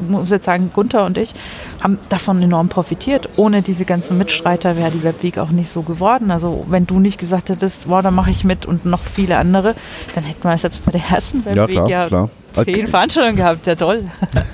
muss 0.00 0.30
jetzt 0.30 0.44
sagen, 0.46 0.70
Gunther 0.74 1.04
und 1.04 1.18
ich 1.18 1.34
haben 1.80 1.98
davon 2.08 2.42
enorm 2.42 2.68
profitiert. 2.68 3.28
Ohne 3.36 3.62
diese 3.62 3.84
ganzen 3.84 4.18
Mitstreiter 4.18 4.76
wäre 4.76 4.90
die 4.90 5.02
Webweek 5.02 5.38
auch 5.38 5.50
nicht 5.50 5.70
so 5.70 5.82
geworden. 5.82 6.30
Also 6.30 6.64
wenn 6.68 6.86
du 6.86 6.98
nicht 7.00 7.18
gesagt 7.18 7.48
hättest, 7.48 7.88
wow, 7.88 8.02
da 8.02 8.10
mache 8.10 8.30
ich 8.30 8.44
mit 8.44 8.66
und 8.66 8.84
noch 8.84 9.02
viele 9.02 9.36
andere, 9.38 9.74
dann 10.14 10.24
hätten 10.24 10.44
wir 10.44 10.56
selbst 10.58 10.84
bei 10.84 10.92
der 10.92 11.02
ersten 11.10 11.38
Ja, 11.40 11.54
Webweek 11.62 11.76
klar, 11.76 11.88
ja, 11.88 12.06
klar. 12.08 12.30
zehn 12.64 12.86
Veranstaltungen 12.88 13.36
gehabt. 13.36 13.66
Ja, 13.66 13.74
toll. 13.74 14.04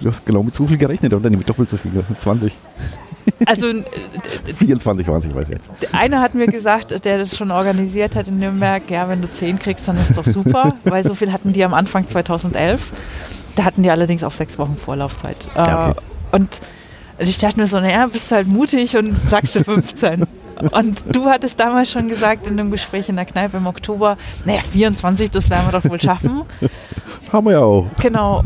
Du 0.00 0.08
hast 0.08 0.24
genau 0.24 0.42
mit 0.42 0.54
so 0.54 0.66
viel 0.66 0.78
gerechnet, 0.78 1.12
oder 1.12 1.28
nicht 1.28 1.38
mit 1.38 1.48
doppelt 1.48 1.68
so 1.68 1.76
viel. 1.76 1.90
20, 2.18 2.52
Also 3.44 3.68
äh, 3.68 3.82
24 4.56 5.06
waren 5.06 5.18
es, 5.18 5.26
ich 5.26 5.34
weiß 5.34 5.48
ja. 5.48 5.56
Der 5.82 5.94
eine 6.00 6.20
hat 6.20 6.34
mir 6.34 6.46
gesagt, 6.46 7.04
der 7.04 7.18
das 7.18 7.36
schon 7.36 7.50
organisiert 7.50 8.16
hat 8.16 8.28
in 8.28 8.38
Nürnberg, 8.38 8.88
ja, 8.90 9.08
wenn 9.08 9.20
du 9.20 9.30
10 9.30 9.58
kriegst, 9.58 9.86
dann 9.86 9.96
ist 9.98 10.16
doch 10.16 10.24
super, 10.24 10.74
weil 10.84 11.04
so 11.04 11.12
viel 11.14 11.30
hatten 11.32 11.52
die 11.52 11.62
am 11.64 11.74
Anfang 11.74 12.08
2011. 12.08 12.92
Da 13.56 13.64
hatten 13.64 13.82
die 13.82 13.90
allerdings 13.90 14.24
auch 14.24 14.32
sechs 14.32 14.58
Wochen 14.58 14.76
Vorlaufzeit. 14.76 15.36
Ja, 15.54 15.90
okay. 15.90 16.00
Äh, 16.32 16.36
Und 16.36 16.60
ich 17.18 17.38
dachte 17.38 17.60
mir 17.60 17.66
so, 17.66 17.78
naja, 17.80 18.06
bist 18.06 18.32
halt 18.32 18.48
mutig 18.48 18.96
und 18.96 19.16
sagst 19.28 19.54
du 19.56 19.64
15. 19.64 20.26
Und 20.70 21.04
du 21.10 21.26
hattest 21.26 21.58
damals 21.58 21.90
schon 21.90 22.08
gesagt 22.08 22.46
in 22.46 22.58
einem 22.58 22.70
Gespräch 22.70 23.08
in 23.08 23.16
der 23.16 23.24
Kneipe 23.24 23.56
im 23.56 23.66
Oktober, 23.66 24.16
naja, 24.44 24.60
24, 24.62 25.28
das 25.30 25.50
werden 25.50 25.66
wir 25.66 25.80
doch 25.80 25.90
wohl 25.90 26.00
schaffen. 26.00 26.42
Haben 27.32 27.46
wir 27.46 27.52
ja 27.54 27.58
auch. 27.60 27.86
Genau. 28.00 28.44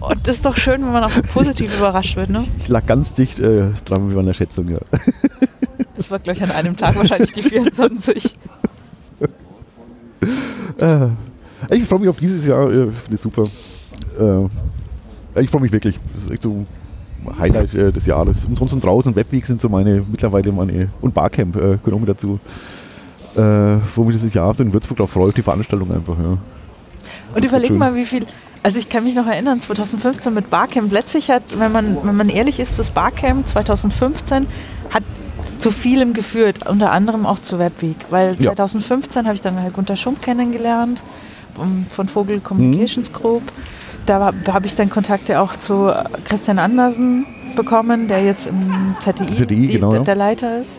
Und 0.00 0.26
das 0.28 0.36
ist 0.36 0.44
doch 0.44 0.56
schön, 0.56 0.82
wenn 0.82 0.92
man 0.92 1.04
auch 1.04 1.10
so 1.10 1.22
positiv 1.22 1.78
überrascht 1.78 2.16
wird, 2.16 2.30
ne? 2.30 2.44
Ich 2.58 2.66
lag 2.66 2.84
ganz 2.86 3.12
dicht 3.12 3.38
äh, 3.38 3.66
dran 3.84 4.08
mit 4.08 4.16
meiner 4.16 4.34
Schätzung, 4.34 4.68
ja. 4.68 4.78
Das 5.96 6.10
war, 6.10 6.18
glaube 6.18 6.36
ich, 6.36 6.42
an 6.42 6.50
einem 6.50 6.76
Tag 6.76 6.96
wahrscheinlich 6.96 7.32
die 7.32 7.42
24. 7.42 8.36
Äh, 10.78 11.06
ich 11.70 11.84
freue 11.84 12.00
mich 12.00 12.08
auf 12.08 12.18
dieses 12.18 12.44
Jahr, 12.44 12.68
äh, 12.68 12.72
finde 12.90 13.14
ich 13.14 13.20
super. 13.20 13.44
Äh, 14.18 15.40
ich 15.40 15.50
freue 15.50 15.62
mich 15.62 15.72
wirklich. 15.72 15.98
Das 16.14 16.24
ist 16.24 16.30
echt 16.30 16.42
so 16.42 16.50
ein 17.26 17.38
Highlight 17.38 17.74
äh, 17.74 17.90
des 17.92 18.06
Jahres. 18.06 18.44
Und 18.44 18.56
sonst 18.58 18.72
und 18.72 18.84
draußen, 18.84 19.14
Webweek 19.16 19.46
sind 19.46 19.60
so 19.60 19.68
meine, 19.68 20.02
mittlerweile 20.10 20.52
meine, 20.52 20.88
und 21.00 21.14
Barcamp 21.14 21.56
äh, 21.56 21.60
gehören 21.78 21.94
auch 21.94 22.00
mit 22.00 22.08
dazu. 22.08 22.38
Äh, 23.36 23.78
wo 23.96 24.04
mich 24.04 24.14
dieses 24.14 24.32
Jahr 24.34 24.54
so 24.54 24.62
in 24.62 24.72
Würzburg 24.72 25.00
auch 25.00 25.08
freut, 25.08 25.36
die 25.36 25.42
Veranstaltung 25.42 25.90
einfach, 25.92 26.16
ja. 26.18 26.38
Und 27.34 27.44
überleg 27.44 27.72
mal, 27.72 27.94
wie 27.96 28.04
viel. 28.04 28.26
Also 28.62 28.78
ich 28.78 28.88
kann 28.88 29.04
mich 29.04 29.14
noch 29.16 29.26
erinnern, 29.26 29.60
2015 29.60 30.32
mit 30.32 30.48
Barcamp. 30.50 30.90
Letztlich 30.92 31.30
hat, 31.30 31.42
wenn 31.58 31.72
man, 31.72 31.98
wenn 32.02 32.16
man 32.16 32.28
ehrlich 32.28 32.60
ist, 32.60 32.78
das 32.78 32.90
Barcamp 32.90 33.46
2015 33.48 34.46
hat 34.90 35.02
zu 35.58 35.70
vielem 35.70 36.14
geführt, 36.14 36.66
unter 36.66 36.92
anderem 36.92 37.26
auch 37.26 37.40
zur 37.40 37.58
Webweek. 37.58 37.96
Weil 38.10 38.36
Ja. 38.40 38.54
2015 38.54 39.26
habe 39.26 39.34
ich 39.34 39.40
dann 39.42 39.60
halt 39.60 39.74
Gunter 39.74 39.96
Schump 39.96 40.22
kennengelernt 40.22 41.02
um, 41.56 41.86
von 41.90 42.08
Vogel 42.08 42.40
Communications 42.40 43.10
Mhm. 43.10 43.14
Group. 43.14 43.42
Da 44.06 44.32
habe 44.48 44.66
ich 44.66 44.74
dann 44.74 44.90
Kontakte 44.90 45.40
auch 45.40 45.56
zu 45.56 45.92
Christian 46.24 46.58
Andersen 46.58 47.26
bekommen, 47.56 48.08
der 48.08 48.24
jetzt 48.24 48.46
im 48.46 48.96
ZDI, 49.00 49.34
ZDI 49.34 49.66
die, 49.66 49.72
genau, 49.74 49.90
der, 49.90 50.00
ja. 50.00 50.04
der 50.04 50.14
Leiter 50.14 50.60
ist. 50.60 50.78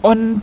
Und 0.00 0.42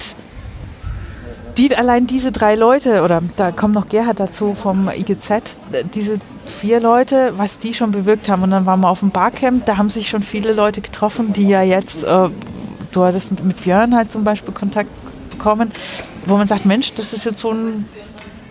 die, 1.57 1.75
allein 1.75 2.07
diese 2.07 2.31
drei 2.31 2.55
Leute, 2.55 3.01
oder 3.03 3.21
da 3.35 3.51
kommt 3.51 3.73
noch 3.73 3.89
Gerhard 3.89 4.19
dazu 4.19 4.55
vom 4.55 4.89
IGZ, 4.89 5.55
diese 5.93 6.17
vier 6.45 6.79
Leute, 6.79 7.33
was 7.37 7.59
die 7.59 7.73
schon 7.73 7.91
bewirkt 7.91 8.29
haben. 8.29 8.43
Und 8.43 8.51
dann 8.51 8.65
waren 8.65 8.79
wir 8.79 8.89
auf 8.89 8.99
dem 8.99 9.11
Barcamp, 9.11 9.65
da 9.65 9.77
haben 9.77 9.89
sich 9.89 10.09
schon 10.09 10.23
viele 10.23 10.53
Leute 10.53 10.81
getroffen, 10.81 11.33
die 11.33 11.47
ja 11.47 11.61
jetzt, 11.61 12.03
äh, 12.03 12.29
du 12.91 13.03
hattest 13.03 13.43
mit 13.43 13.61
Björn 13.63 13.95
halt 13.95 14.11
zum 14.11 14.23
Beispiel 14.23 14.53
Kontakt 14.53 14.89
bekommen, 15.29 15.71
wo 16.25 16.37
man 16.37 16.47
sagt, 16.47 16.65
Mensch, 16.65 16.93
das 16.93 17.13
ist 17.13 17.25
jetzt 17.25 17.39
so 17.39 17.51
ein 17.51 17.85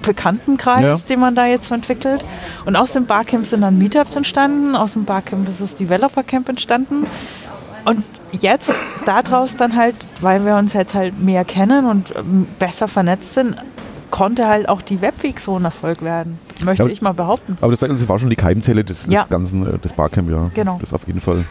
Bekanntenkreis, 0.03 0.81
Ja. 0.81 0.97
den 1.09 1.21
man 1.21 1.35
da 1.35 1.47
jetzt 1.47 1.71
entwickelt. 1.71 2.25
Und 2.65 2.77
aus 2.77 2.93
dem 2.93 3.07
Barcamp 3.07 3.47
sind 3.47 3.61
dann 3.63 3.79
Meetups 3.79 4.17
entstanden, 4.17 4.75
aus 4.75 4.95
dem 4.95 5.05
Barcamp 5.05 5.49
ist 5.49 5.61
das 5.61 5.75
Developer 5.75 6.23
Camp 6.23 6.49
entstanden. 6.49 7.07
Und 7.85 8.05
jetzt 8.33 8.73
daraus 9.07 9.57
dann 9.57 9.75
halt, 9.77 9.95
weil 10.21 10.45
wir 10.45 10.57
uns 10.57 10.73
jetzt 10.73 10.95
halt 10.95 11.21
mehr 11.23 11.45
kennen 11.45 11.87
und 11.87 12.15
ähm, 12.17 12.47
besser 12.59 12.89
vernetzt 12.89 13.35
sind, 13.35 13.57
konnte 14.11 14.47
halt 14.49 14.69
auch 14.69 14.83
die 14.83 15.01
Webweek 15.01 15.39
so 15.41 15.57
ein 15.59 15.65
Erfolg 15.65 16.03
werden. 16.03 16.39
Möchte 16.65 16.85
Ja. 16.85 16.89
ich 16.91 17.03
mal 17.03 17.13
behaupten. 17.15 17.57
Aber 17.61 17.75
das, 17.75 18.09
war 18.09 18.19
schon 18.19 18.31
die 18.31 18.37
Keimzelle 18.37 18.85
des, 18.85 19.07
Ja. 19.07 19.23
des 19.23 19.31
ganzen, 19.31 19.75
äh, 19.75 19.79
des 19.79 19.93
Barcamp, 19.93 20.31
ja. 20.31 20.51
Genau. 20.55 20.79
Das 20.81 20.93
auf 20.93 21.07
jeden 21.07 21.21
Fall. 21.21 21.45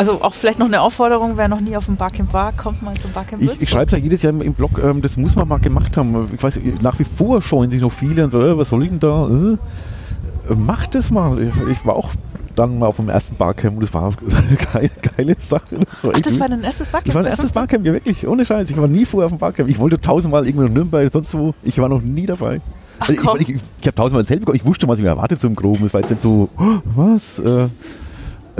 Also 0.00 0.22
auch 0.22 0.32
vielleicht 0.32 0.58
noch 0.58 0.64
eine 0.66 0.80
Aufforderung, 0.80 1.32
wer 1.36 1.46
noch 1.48 1.60
nie 1.60 1.76
auf 1.76 1.84
dem 1.84 1.96
Barcamp 1.96 2.32
war, 2.32 2.52
kommt 2.52 2.80
mal 2.80 2.94
zum 2.94 3.12
Barcamp 3.12 3.42
Ich, 3.42 3.48
Würzburg. 3.48 3.62
ich 3.62 3.68
schreibe 3.68 3.92
ja 3.92 3.98
jedes 3.98 4.22
Jahr 4.22 4.32
im, 4.32 4.40
im 4.40 4.54
Blog, 4.54 4.80
ähm, 4.82 5.02
das 5.02 5.18
muss 5.18 5.36
man 5.36 5.46
mal 5.46 5.58
gemacht 5.60 5.94
haben. 5.98 6.26
Ich 6.34 6.42
weiß, 6.42 6.58
nach 6.80 6.98
wie 6.98 7.04
vor 7.04 7.42
scheuen 7.42 7.70
sich 7.70 7.82
noch 7.82 7.92
viele 7.92 8.24
und 8.24 8.30
so, 8.30 8.40
äh, 8.40 8.56
was 8.56 8.70
soll 8.70 8.84
ich 8.84 8.88
denn 8.90 8.98
da? 9.00 9.28
Äh, 9.28 10.54
macht 10.54 10.94
es 10.94 11.10
mal. 11.10 11.38
Ich, 11.42 11.52
ich 11.70 11.84
war 11.84 11.96
auch 11.96 12.08
dann 12.56 12.78
mal 12.78 12.86
auf 12.86 12.96
dem 12.96 13.10
ersten 13.10 13.36
Barcamp 13.36 13.74
und 13.76 13.82
das 13.82 13.92
war 13.92 14.04
eine 14.48 14.56
geile, 14.72 14.90
geile 15.16 15.36
Sache. 15.38 15.64
Das 15.90 16.02
war, 16.02 16.12
Ach, 16.16 16.20
das 16.20 16.40
war 16.40 16.48
dein 16.48 16.62
erstes 16.62 16.86
Barcamp? 16.88 17.04
das 17.04 17.14
war 17.16 17.22
mein 17.22 17.30
erstes 17.32 17.52
2015? 17.52 17.54
Barcamp, 17.54 17.86
ja 17.86 17.92
wirklich, 17.92 18.26
ohne 18.26 18.46
Scheiß. 18.46 18.70
Ich 18.70 18.76
war 18.78 18.88
nie 18.88 19.04
vorher 19.04 19.26
auf 19.26 19.32
dem 19.32 19.38
Barcamp. 19.38 19.68
Ich 19.68 19.78
wollte 19.78 20.00
tausendmal 20.00 20.46
irgendwo 20.46 20.64
in 20.66 20.72
Nürnberg, 20.72 21.12
sonst 21.12 21.34
wo. 21.34 21.52
Ich 21.62 21.78
war 21.78 21.90
noch 21.90 22.00
nie 22.00 22.24
dabei. 22.24 22.62
Ach, 23.00 23.08
Also 23.10 23.20
komm. 23.22 23.36
ich 23.36 23.50
ich, 23.50 23.54
ich, 23.56 23.62
ich 23.82 23.86
habe 23.86 23.94
tausendmal 23.96 24.22
erzählt 24.22 24.40
bekommen, 24.40 24.56
ich 24.56 24.64
wusste, 24.64 24.88
was 24.88 24.96
ich 24.98 25.02
mir 25.02 25.10
erwartet 25.10 25.44
im 25.44 25.54
Groben. 25.54 25.84
Es 25.84 25.92
war 25.92 26.00
jetzt 26.00 26.08
nicht 26.08 26.22
so, 26.22 26.48
"Oh, 26.58 26.78
was? 26.96 27.38
Äh, 27.38 27.68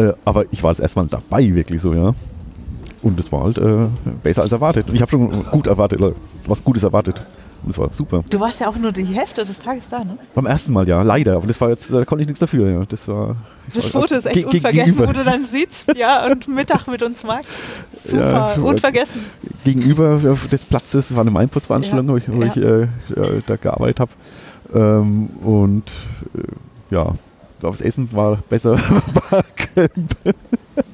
äh, 0.00 0.14
aber 0.24 0.44
ich 0.50 0.62
war 0.62 0.70
das 0.70 0.80
erste 0.80 0.98
Mal 1.00 1.08
dabei, 1.08 1.54
wirklich 1.54 1.80
so, 1.82 1.92
ja. 1.94 2.14
Und 3.02 3.18
es 3.18 3.32
war 3.32 3.44
halt 3.44 3.56
äh, 3.58 3.86
besser 4.22 4.42
als 4.42 4.52
erwartet. 4.52 4.88
Und 4.88 4.94
ich 4.94 5.00
habe 5.02 5.10
schon 5.10 5.44
gut 5.50 5.66
erwartet, 5.66 6.00
oder 6.00 6.12
was 6.46 6.62
Gutes 6.62 6.82
erwartet. 6.82 7.20
Und 7.62 7.70
es 7.70 7.78
war 7.78 7.92
super. 7.92 8.22
Du 8.30 8.40
warst 8.40 8.60
ja 8.60 8.68
auch 8.68 8.76
nur 8.76 8.90
die 8.90 9.04
Hälfte 9.04 9.44
des 9.44 9.58
Tages 9.58 9.88
da, 9.90 9.98
ne? 9.98 10.16
Beim 10.34 10.46
ersten 10.46 10.72
Mal, 10.72 10.88
ja, 10.88 11.02
leider. 11.02 11.36
Aber 11.36 11.46
das 11.46 11.60
war 11.60 11.68
jetzt, 11.68 11.92
da 11.92 12.04
konnte 12.06 12.22
ich 12.22 12.26
nichts 12.26 12.40
dafür, 12.40 12.70
ja. 12.70 12.82
Das 12.88 13.06
war. 13.06 13.36
Das 13.74 13.86
Foto 13.86 14.14
ist 14.14 14.24
echt 14.26 14.34
ge- 14.34 14.44
unvergessen, 14.46 14.92
gegenüber. 14.96 15.08
wo 15.08 15.12
du 15.12 15.24
dann 15.24 15.44
sitzt, 15.44 15.94
ja, 15.94 16.26
und 16.26 16.48
Mittag 16.48 16.86
mit 16.88 17.02
uns 17.02 17.22
magst. 17.22 17.52
Super, 17.92 18.54
Ja, 18.56 18.62
unvergessen. 18.62 19.20
gegenüber 19.64 20.16
des 20.50 20.64
Platzes, 20.64 21.08
das 21.08 21.14
war 21.16 21.20
eine 21.20 21.30
Mainpost-Veranstaltung, 21.30 22.06
Ja, 22.06 22.12
wo 22.12 22.16
ich, 22.16 22.32
wo 22.32 22.42
ja. 22.42 22.48
ich 22.48 22.56
äh, 22.56 22.82
äh, 23.36 23.42
da 23.46 23.56
gearbeitet 23.56 24.00
habe. 24.00 24.10
Ähm, 24.74 25.26
und 25.44 25.84
äh, 26.34 26.94
ja, 26.94 27.12
ich 27.60 27.62
glaube, 27.62 27.76
das 27.76 27.86
Essen 27.86 28.08
war 28.12 28.38
besser. 28.48 28.80
Barcamp. 29.30 30.16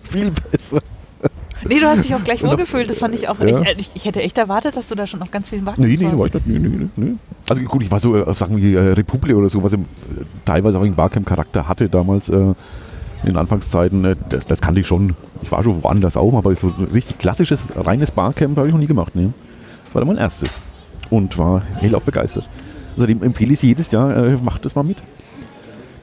Viel 0.02 0.32
besser. 0.50 0.80
Nee, 1.68 1.78
du 1.78 1.86
hast 1.86 2.02
dich 2.02 2.12
auch 2.12 2.24
gleich 2.24 2.40
Genau. 2.40 2.52
wohlgefühlt, 2.52 2.90
das 2.90 2.98
fand 2.98 3.14
ich 3.14 3.28
auch. 3.28 3.38
Ja. 3.38 3.62
Ich, 3.62 3.78
ich, 3.78 3.90
ich 3.94 4.04
hätte 4.04 4.20
echt 4.20 4.36
erwartet, 4.36 4.76
dass 4.76 4.88
du 4.88 4.96
da 4.96 5.06
schon 5.06 5.22
auf 5.22 5.30
ganz 5.30 5.48
vielen 5.48 5.64
Barcamps 5.64 5.88
Nee, 5.88 5.96
nee, 5.96 6.18
war 6.18 6.26
ich 6.26 6.34
nicht. 6.34 6.46
Nee, 6.48 6.58
nee, 6.58 6.88
nee. 6.96 7.12
Also 7.48 7.62
gut, 7.62 7.82
ich 7.82 7.90
war 7.92 8.00
so 8.00 8.16
äh, 8.16 8.22
auf 8.24 8.36
Sachen 8.36 8.56
wie 8.56 8.74
äh, 8.74 8.80
Republik 8.80 9.36
oder 9.36 9.48
so, 9.48 9.62
was 9.62 9.74
im, 9.74 9.82
äh, 9.82 9.84
teilweise 10.44 10.76
auch 10.76 10.82
einen 10.82 10.96
Barcamp-Charakter 10.96 11.68
hatte 11.68 11.88
damals 11.88 12.28
äh, 12.30 12.34
in 12.36 12.54
den 13.26 13.36
Anfangszeiten. 13.36 14.04
Äh, 14.04 14.16
das, 14.28 14.48
das 14.48 14.60
kannte 14.60 14.80
ich 14.80 14.88
schon. 14.88 15.14
Ich 15.42 15.52
war 15.52 15.62
schon 15.62 15.84
woanders 15.84 16.16
auch, 16.16 16.34
aber 16.34 16.56
so 16.56 16.72
ein 16.76 16.88
richtig 16.92 17.18
klassisches, 17.18 17.60
reines 17.76 18.10
Barcamp 18.10 18.56
habe 18.58 18.66
ich 18.66 18.72
noch 18.74 18.80
nie 18.80 18.86
gemacht. 18.88 19.14
Nee. 19.14 19.30
Das 19.84 19.94
war 19.94 20.00
dann 20.00 20.08
mein 20.08 20.18
erstes. 20.18 20.58
Und 21.10 21.38
war 21.38 21.62
hellauf 21.76 22.02
begeistert. 22.02 22.48
Außerdem 22.96 23.22
empfehle 23.22 23.52
ich 23.52 23.60
es 23.60 23.62
jedes 23.62 23.92
Jahr, 23.92 24.16
äh, 24.16 24.36
macht 24.42 24.64
das 24.64 24.74
mal 24.74 24.82
mit. 24.82 24.98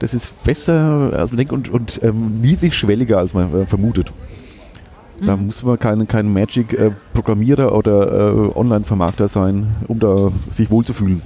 Das 0.04 0.12
ist 0.12 0.42
besser 0.44 1.12
als 1.16 1.30
man 1.30 1.38
denkt 1.38 1.50
und, 1.54 1.70
und 1.70 1.98
ähm, 2.02 2.42
niedrigschwelliger, 2.42 3.16
als 3.16 3.32
man 3.32 3.62
äh, 3.62 3.64
vermutet. 3.64 4.12
Da 5.24 5.34
Mhm. 5.34 5.46
muss 5.46 5.62
man 5.62 5.78
kein, 5.78 6.06
kein 6.06 6.30
Magic-Programmierer 6.30 7.74
oder 7.74 8.12
äh, 8.34 8.54
Online-Vermarkter 8.54 9.28
sein, 9.28 9.74
um 9.88 9.98
da 9.98 10.30
sich 10.52 10.70
wohlzufühlen. 10.70 11.22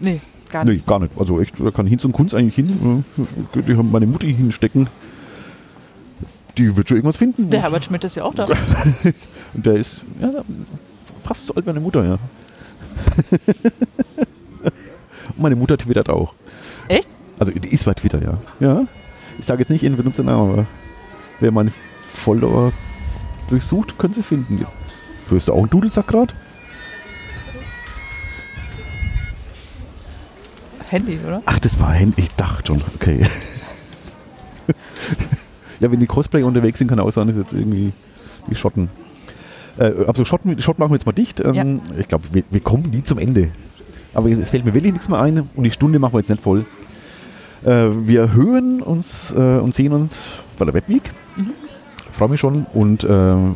Nee, 0.00 0.20
gar 0.50 0.64
nicht. 0.64 0.74
Nee, 0.76 0.82
gar 0.86 1.00
nicht. 1.00 1.12
Also 1.18 1.38
echt, 1.38 1.54
da 1.62 1.70
kann 1.70 1.86
Hinz 1.86 2.02
und 2.06 2.12
Kunst 2.12 2.34
eigentlich 2.34 2.54
hin. 2.54 3.04
äh, 3.18 3.22
Könnte 3.52 3.72
ich 3.72 3.78
meine 3.82 4.06
Mutti 4.06 4.32
hinstecken. 4.32 4.86
Die 6.56 6.74
wird 6.74 6.88
schon 6.88 6.96
irgendwas 6.96 7.18
finden. 7.18 7.50
Der 7.50 7.60
Herbert 7.60 7.84
Schmidt 7.84 8.04
ist 8.04 8.14
ja 8.16 8.24
auch 8.24 8.34
da. 8.34 8.46
Und 9.52 9.66
der 9.66 9.74
ist 9.74 10.00
ja, 10.18 10.30
fast 11.22 11.44
so 11.44 11.54
alt 11.54 11.66
wie 11.66 11.70
meine 11.70 11.80
Mutter, 11.80 12.04
ja. 12.06 12.16
und 15.28 15.38
meine 15.42 15.56
Mutter 15.56 15.76
twittert 15.76 16.08
auch. 16.08 16.32
Also 17.38 17.52
die 17.52 17.68
ist 17.68 17.84
bei 17.84 17.94
Twitter, 17.94 18.20
ja. 18.22 18.38
Ja. 18.60 18.86
Ich 19.38 19.46
sage 19.46 19.60
jetzt 19.62 19.70
nicht 19.70 19.82
ihren 19.82 19.96
Benutzernamen, 19.96 20.52
aber 20.52 20.66
wer 21.40 21.52
meine 21.52 21.70
Follower 22.14 22.72
durchsucht, 23.48 23.98
können 23.98 24.14
sie 24.14 24.22
finden. 24.22 24.66
Hörst 25.28 25.48
du 25.48 25.52
auch 25.52 25.58
einen 25.58 25.70
Dudelsack 25.70 26.08
gerade? 26.08 26.34
Handy, 30.88 31.18
oder? 31.26 31.42
Ach, 31.44 31.58
das 31.58 31.78
war 31.80 31.92
Handy. 31.92 32.22
Ich 32.22 32.30
dachte 32.34 32.68
schon. 32.68 32.82
Okay. 32.94 33.20
ja, 35.80 35.90
wenn 35.92 36.00
die 36.00 36.06
Cosplay 36.06 36.42
unterwegs 36.42 36.78
sind, 36.78 36.88
kann 36.88 36.98
auch 36.98 37.10
sein, 37.10 37.28
dass 37.28 37.36
jetzt 37.36 37.52
irgendwie 37.52 37.92
die 38.50 38.54
Schotten. 38.54 38.88
Äh, 39.78 39.92
also 40.06 40.24
Schotten, 40.24 40.60
Schott 40.62 40.78
machen 40.78 40.90
wir 40.90 40.96
jetzt 40.96 41.06
mal 41.06 41.12
dicht. 41.12 41.40
Ähm, 41.40 41.54
Ja. 41.54 41.64
Ich 41.98 42.08
glaube, 42.08 42.24
wir, 42.32 42.42
wir 42.50 42.60
kommen 42.60 42.84
nie 42.90 43.02
zum 43.02 43.18
Ende. 43.18 43.50
Aber 44.14 44.30
es 44.30 44.48
fällt 44.50 44.64
mir 44.64 44.72
wirklich 44.72 44.94
nichts 44.94 45.08
mehr 45.10 45.20
ein 45.20 45.48
und 45.54 45.64
die 45.64 45.70
Stunde 45.70 45.98
machen 45.98 46.14
wir 46.14 46.20
jetzt 46.20 46.30
nicht 46.30 46.42
voll. 46.42 46.64
Äh, 47.64 47.88
wir 48.06 48.32
hören 48.32 48.82
uns 48.82 49.32
äh, 49.32 49.58
und 49.58 49.74
sehen 49.74 49.92
uns 49.92 50.26
bei 50.58 50.64
der 50.64 50.74
Webweek. 50.74 51.10
Mhm. 51.36 51.50
Freue 52.12 52.28
mich 52.30 52.40
schon. 52.40 52.66
Und 52.74 53.04
äh, 53.04 53.08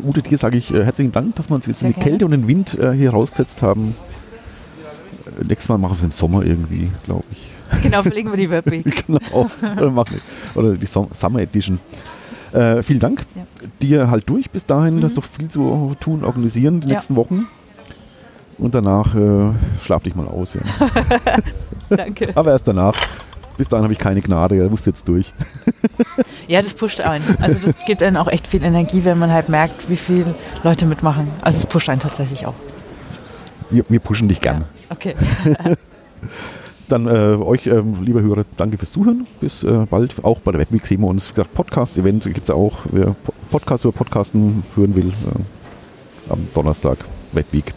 Ute, 0.04 0.22
dir 0.22 0.38
sage 0.38 0.56
ich 0.56 0.70
herzlichen 0.70 1.12
Dank, 1.12 1.34
dass 1.36 1.50
wir 1.50 1.54
uns 1.56 1.66
jetzt 1.66 1.80
Sehr 1.80 1.88
in 1.88 1.94
die 1.94 2.00
gerne. 2.00 2.10
Kälte 2.10 2.24
und 2.26 2.30
den 2.32 2.46
Wind 2.48 2.76
hier 2.94 3.10
rausgesetzt 3.10 3.62
haben. 3.62 3.96
Nächstes 5.42 5.68
Mal 5.68 5.78
machen 5.78 5.92
wir 5.98 5.98
es 5.98 6.02
im 6.04 6.12
Sommer 6.12 6.44
irgendwie, 6.44 6.90
glaube 7.04 7.24
ich. 7.32 7.82
Genau, 7.82 8.02
verlegen 8.02 8.30
wir 8.30 8.36
die 8.36 8.50
Webweek. 8.50 9.06
genau. 9.06 9.18
Oder, 9.62 9.90
machen 9.90 10.20
wir- 10.54 10.62
oder 10.62 10.76
die 10.76 10.86
Summer 10.86 11.40
Edition. 11.40 11.80
Äh, 12.52 12.82
vielen 12.82 13.00
Dank. 13.00 13.24
Ja. 13.34 13.42
Dir 13.80 14.10
halt 14.10 14.28
durch 14.28 14.50
bis 14.50 14.66
dahin. 14.66 14.96
Mhm. 14.96 15.00
Du 15.00 15.06
hast 15.06 15.16
doch 15.16 15.24
viel 15.24 15.48
zu 15.48 15.96
tun, 15.98 16.22
organisieren 16.24 16.80
die 16.82 16.88
Ja. 16.88 16.94
nächsten 16.96 17.16
Wochen. 17.16 17.46
Und 18.58 18.74
danach 18.74 19.14
äh, 19.14 19.52
schlaf 19.82 20.02
dich 20.02 20.14
mal 20.14 20.28
aus. 20.28 20.54
Ja. 20.54 20.60
Danke. 21.96 22.28
Aber 22.36 22.50
erst 22.52 22.68
danach. 22.68 22.94
Bis 23.56 23.68
dahin 23.68 23.84
habe 23.84 23.92
ich 23.92 23.98
keine 23.98 24.20
Gnade. 24.22 24.58
Da 24.58 24.68
musst 24.68 24.86
du 24.86 24.90
jetzt 24.90 25.06
durch. 25.08 25.32
Ja, 26.48 26.60
das 26.60 26.74
pusht 26.74 27.00
einen. 27.00 27.24
Also 27.40 27.56
das 27.64 27.74
gibt 27.86 28.02
einen 28.02 28.16
auch 28.16 28.28
echt 28.28 28.46
viel 28.46 28.62
Energie, 28.62 29.04
wenn 29.04 29.18
man 29.18 29.30
halt 29.30 29.48
merkt, 29.48 29.88
wie 29.88 29.96
viele 29.96 30.34
Leute 30.64 30.84
mitmachen. 30.86 31.28
Also 31.40 31.58
es 31.60 31.66
pusht 31.66 31.88
einen 31.88 32.00
tatsächlich 32.00 32.46
auch. 32.46 32.54
Wir, 33.70 33.84
wir 33.88 34.00
pushen 34.00 34.28
dich 34.28 34.40
gern. 34.40 34.58
Ja. 34.60 34.66
Okay. 34.90 35.14
Dann 36.88 37.06
äh, 37.06 37.10
euch, 37.36 37.66
ähm, 37.68 38.02
liebe 38.02 38.20
Hörer, 38.20 38.44
danke 38.56 38.76
fürs 38.76 38.92
Zuhören. 38.92 39.26
Bis 39.40 39.62
äh, 39.62 39.86
bald. 39.88 40.22
Auch 40.24 40.40
bei 40.40 40.52
der 40.52 40.60
Webweek 40.60 40.84
sehen 40.86 41.00
wir 41.00 41.06
uns. 41.06 41.26
Wie 41.28 41.34
gesagt, 41.34 41.54
Podcast-Event 41.54 42.24
gibt 42.24 42.48
es 42.48 42.50
auch. 42.50 42.74
Wer 42.90 43.14
Po- 43.24 43.32
Podcast 43.50 43.84
über 43.84 43.92
Podcasten 43.92 44.62
hören 44.74 44.94
will, 44.96 45.08
äh, 45.08 46.32
am 46.32 46.46
Donnerstag, 46.54 46.98
Webweek. 47.32 47.72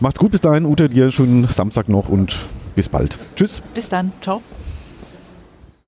Macht's 0.00 0.18
gut 0.18 0.32
bis 0.32 0.40
dahin. 0.42 0.66
Ute, 0.66 0.88
dir 0.90 1.10
schönen 1.10 1.48
Samstag 1.48 1.88
noch 1.88 2.08
und 2.08 2.36
bis 2.78 2.88
bald. 2.88 3.18
Tschüss. 3.34 3.60
Bis 3.74 3.88
dann. 3.88 4.12
Ciao. 4.22 4.40